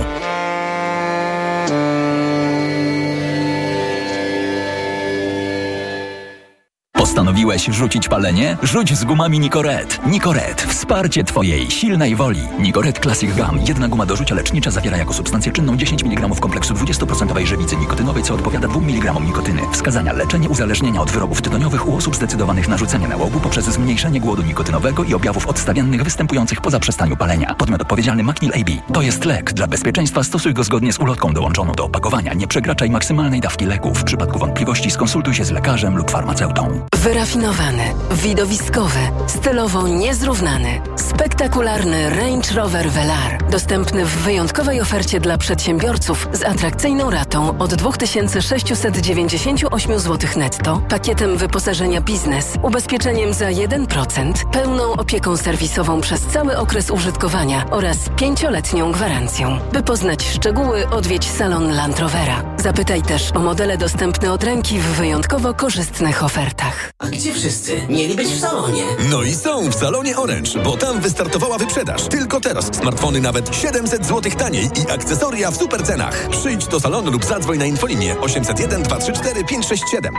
Postanowiłeś 7.08 7.66
rzucić 7.66 8.08
palenie? 8.08 8.56
Rzuć 8.62 8.94
z 8.94 9.04
gumami 9.04 9.40
Nicoret. 9.40 10.00
Nicoret. 10.06 10.62
Wsparcie 10.62 11.24
Twojej 11.24 11.70
silnej 11.70 12.16
woli. 12.16 12.40
Nicoret 12.60 12.98
Classic 12.98 13.36
Gum. 13.36 13.60
Jedna 13.68 13.88
guma 13.88 14.06
do 14.06 14.16
rzucia 14.16 14.34
lecznicza 14.34 14.70
zawiera 14.70 14.96
jako 14.96 15.12
substancję 15.12 15.52
czynną 15.52 15.76
10 15.76 16.04
mg 16.04 16.28
kompleksu 16.40 16.74
20% 16.74 17.46
żywicy 17.46 17.76
nikotynowej, 17.76 18.22
co 18.22 18.34
odpowiada 18.34 18.68
2 18.68 18.80
mg 18.80 19.20
nikotyny. 19.20 19.62
Wskazania 19.72 20.12
leczenie 20.12 20.48
uzależnienia 20.48 21.02
od 21.02 21.10
wyrobów 21.10 21.42
tytoniowych 21.42 21.88
u 21.88 21.96
osób 21.96 22.16
zdecydowanych 22.16 22.68
na 22.68 22.78
rzucenie 22.78 23.08
nałogu 23.08 23.40
poprzez 23.40 23.64
zmniejszenie 23.64 24.20
głodu 24.20 24.42
nikotynowego 24.42 25.04
i 25.04 25.14
objawów 25.14 25.46
odstawiennych 25.46 26.04
występujących 26.04 26.60
po 26.60 26.70
zaprzestaniu 26.70 27.16
palenia. 27.16 27.54
Podmiot 27.54 27.82
odpowiedzialny 27.82 28.22
Macnil 28.22 28.52
AB. 28.54 28.92
To 28.94 29.02
jest 29.02 29.24
lek. 29.24 29.52
Dla 29.52 29.66
bezpieczeństwa 29.66 30.22
stosuj 30.22 30.54
go 30.54 30.64
zgodnie 30.64 30.92
z 30.92 30.98
ulotką 30.98 31.32
dołączoną 31.32 31.72
do 31.72 31.84
opakowania. 31.84 32.34
Nie 32.34 32.46
przekraczaj 32.46 32.90
maksymalnej 32.90 33.40
dawki 33.40 33.66
leku. 33.66 33.94
W 33.94 34.04
przypadku 34.04 34.38
wątpliwości 34.38 34.90
skonsultuj 34.90 35.34
się 35.34 35.44
z 35.44 35.50
lekarzem 35.50 35.96
lub 35.96 36.10
farmaceutą. 36.10 36.88
Wyrafinowany, 36.98 37.94
widowiskowy, 38.12 38.98
stylowo 39.26 39.88
niezrównany, 39.88 40.80
spektakularny 40.96 42.10
Range 42.10 42.54
Rover 42.54 42.90
Velar. 42.90 43.50
Dostępny 43.50 44.04
w 44.04 44.16
wyjątkowej 44.16 44.80
ofercie 44.80 45.20
dla 45.20 45.38
przedsiębiorców 45.38 46.28
z 46.32 46.42
atrakcyjną 46.42 47.10
ratą 47.10 47.58
od 47.58 47.74
2698 47.74 49.98
zł 49.98 50.30
netto, 50.36 50.82
pakietem 50.88 51.36
wyposażenia 51.36 52.00
biznes, 52.00 52.52
ubezpieczeniem 52.62 53.34
za 53.34 53.46
1%, 53.46 54.32
pełną 54.52 54.92
opieką 54.92 55.36
serwisową 55.36 56.00
przez 56.00 56.20
cały 56.20 56.56
okres 56.56 56.90
użytkowania 56.90 57.64
oraz 57.70 57.96
pięcioletnią 58.16 58.92
gwarancją. 58.92 59.58
By 59.72 59.82
poznać 59.82 60.24
szczegóły, 60.24 60.88
odwiedź 60.88 61.30
salon 61.30 61.76
Land 61.76 62.00
Rovera. 62.00 62.42
Zapytaj 62.56 63.02
też 63.02 63.32
o 63.32 63.38
modele 63.38 63.78
dostępne 63.78 64.32
od 64.32 64.44
ręki 64.44 64.78
w 64.78 64.84
wyjątkowo 64.84 65.54
korzystnych 65.54 66.24
ofertach. 66.24 66.87
A 66.98 67.06
gdzie 67.06 67.34
wszyscy? 67.34 67.80
Mieli 67.88 68.14
być 68.14 68.28
w 68.28 68.40
salonie. 68.40 68.82
No 69.10 69.22
i 69.22 69.34
są 69.34 69.70
w 69.70 69.74
salonie 69.74 70.16
Orange, 70.16 70.62
bo 70.64 70.76
tam 70.76 71.00
wystartowała 71.00 71.58
wyprzedaż. 71.58 72.08
Tylko 72.08 72.40
teraz 72.40 72.76
smartfony 72.76 73.20
nawet 73.20 73.56
700 73.56 74.06
zł 74.06 74.32
taniej 74.38 74.64
i 74.64 74.90
akcesoria 74.90 75.50
w 75.50 75.56
super 75.56 75.82
cenach. 75.86 76.28
Przyjdź 76.30 76.66
do 76.66 76.80
salonu 76.80 77.10
lub 77.10 77.24
zadzwoń 77.24 77.58
na 77.58 77.66
infolinię 77.66 78.20
801 78.20 78.82
234 78.82 79.44
567. 79.44 80.14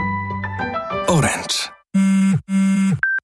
Orange. 1.06 1.79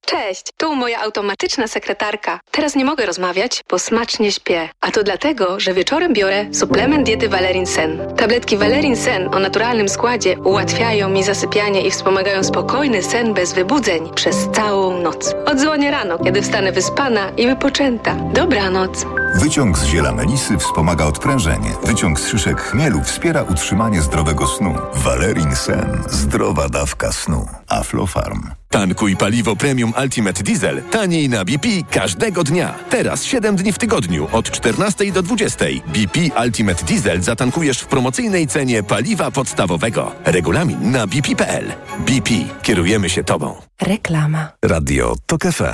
Cześć, 0.06 0.46
tu 0.56 0.76
moja 0.76 1.00
automatyczna 1.00 1.68
sekretarka. 1.68 2.40
Teraz 2.50 2.74
nie 2.76 2.84
mogę 2.84 3.06
rozmawiać, 3.06 3.64
bo 3.70 3.78
smacznie 3.78 4.32
śpię. 4.32 4.68
A 4.80 4.90
to 4.90 5.02
dlatego, 5.02 5.60
że 5.60 5.74
wieczorem 5.74 6.12
biorę 6.12 6.46
suplement 6.52 7.06
diety 7.06 7.28
Valerin 7.28 7.66
Sen. 7.66 8.14
Tabletki 8.16 8.56
Valerin 8.56 8.96
Sen 8.96 9.34
o 9.34 9.38
naturalnym 9.38 9.88
składzie 9.88 10.36
ułatwiają 10.44 11.08
mi 11.08 11.24
zasypianie 11.24 11.86
i 11.86 11.90
wspomagają 11.90 12.44
spokojny 12.44 13.02
sen 13.02 13.34
bez 13.34 13.52
wybudzeń 13.52 14.10
przez 14.14 14.48
całą 14.52 14.98
noc. 15.00 15.34
Odzwonię 15.46 15.90
rano, 15.90 16.18
kiedy 16.18 16.42
wstanę 16.42 16.72
wyspana 16.72 17.30
i 17.36 17.46
wypoczęta. 17.46 18.14
Dobranoc. 18.14 19.06
Wyciąg 19.40 19.78
z 19.78 19.84
ziela 19.84 20.12
melisy 20.12 20.58
wspomaga 20.58 21.04
odprężenie. 21.04 21.70
Wyciąg 21.84 22.20
z 22.20 22.28
szyszek 22.28 22.60
chmielu 22.60 23.02
wspiera 23.02 23.42
utrzymanie 23.42 24.02
zdrowego 24.02 24.46
snu. 24.46 24.74
Valerin 24.94 25.56
Sen. 25.56 26.02
Zdrowa 26.10 26.68
dawka 26.68 27.12
snu. 27.12 27.46
Aflofarm. 27.68 28.50
Tankuj 28.70 29.16
paliwo 29.16 29.56
premium 29.56 29.92
Ultimate 30.02 30.42
Diesel 30.42 30.82
taniej 30.82 31.28
na 31.28 31.44
BP 31.44 31.68
każdego 31.90 32.44
dnia. 32.44 32.74
Teraz 32.90 33.24
7 33.24 33.56
dni 33.56 33.72
w 33.72 33.78
tygodniu 33.78 34.28
od 34.32 34.50
14 34.50 35.12
do 35.12 35.22
20. 35.22 35.64
BP 35.86 36.20
Ultimate 36.44 36.84
Diesel 36.84 37.22
zatankujesz 37.22 37.78
w 37.78 37.86
promocyjnej 37.86 38.46
cenie 38.46 38.82
paliwa 38.82 39.30
podstawowego. 39.30 40.12
Regulamin 40.24 40.90
na 40.90 41.06
bp.pl. 41.06 41.72
BP. 41.98 42.30
Kierujemy 42.62 43.10
się 43.10 43.24
Tobą. 43.24 43.54
Reklama. 43.82 44.48
Radio 44.64 45.16
TOK 45.26 45.42
FM. 45.42 45.64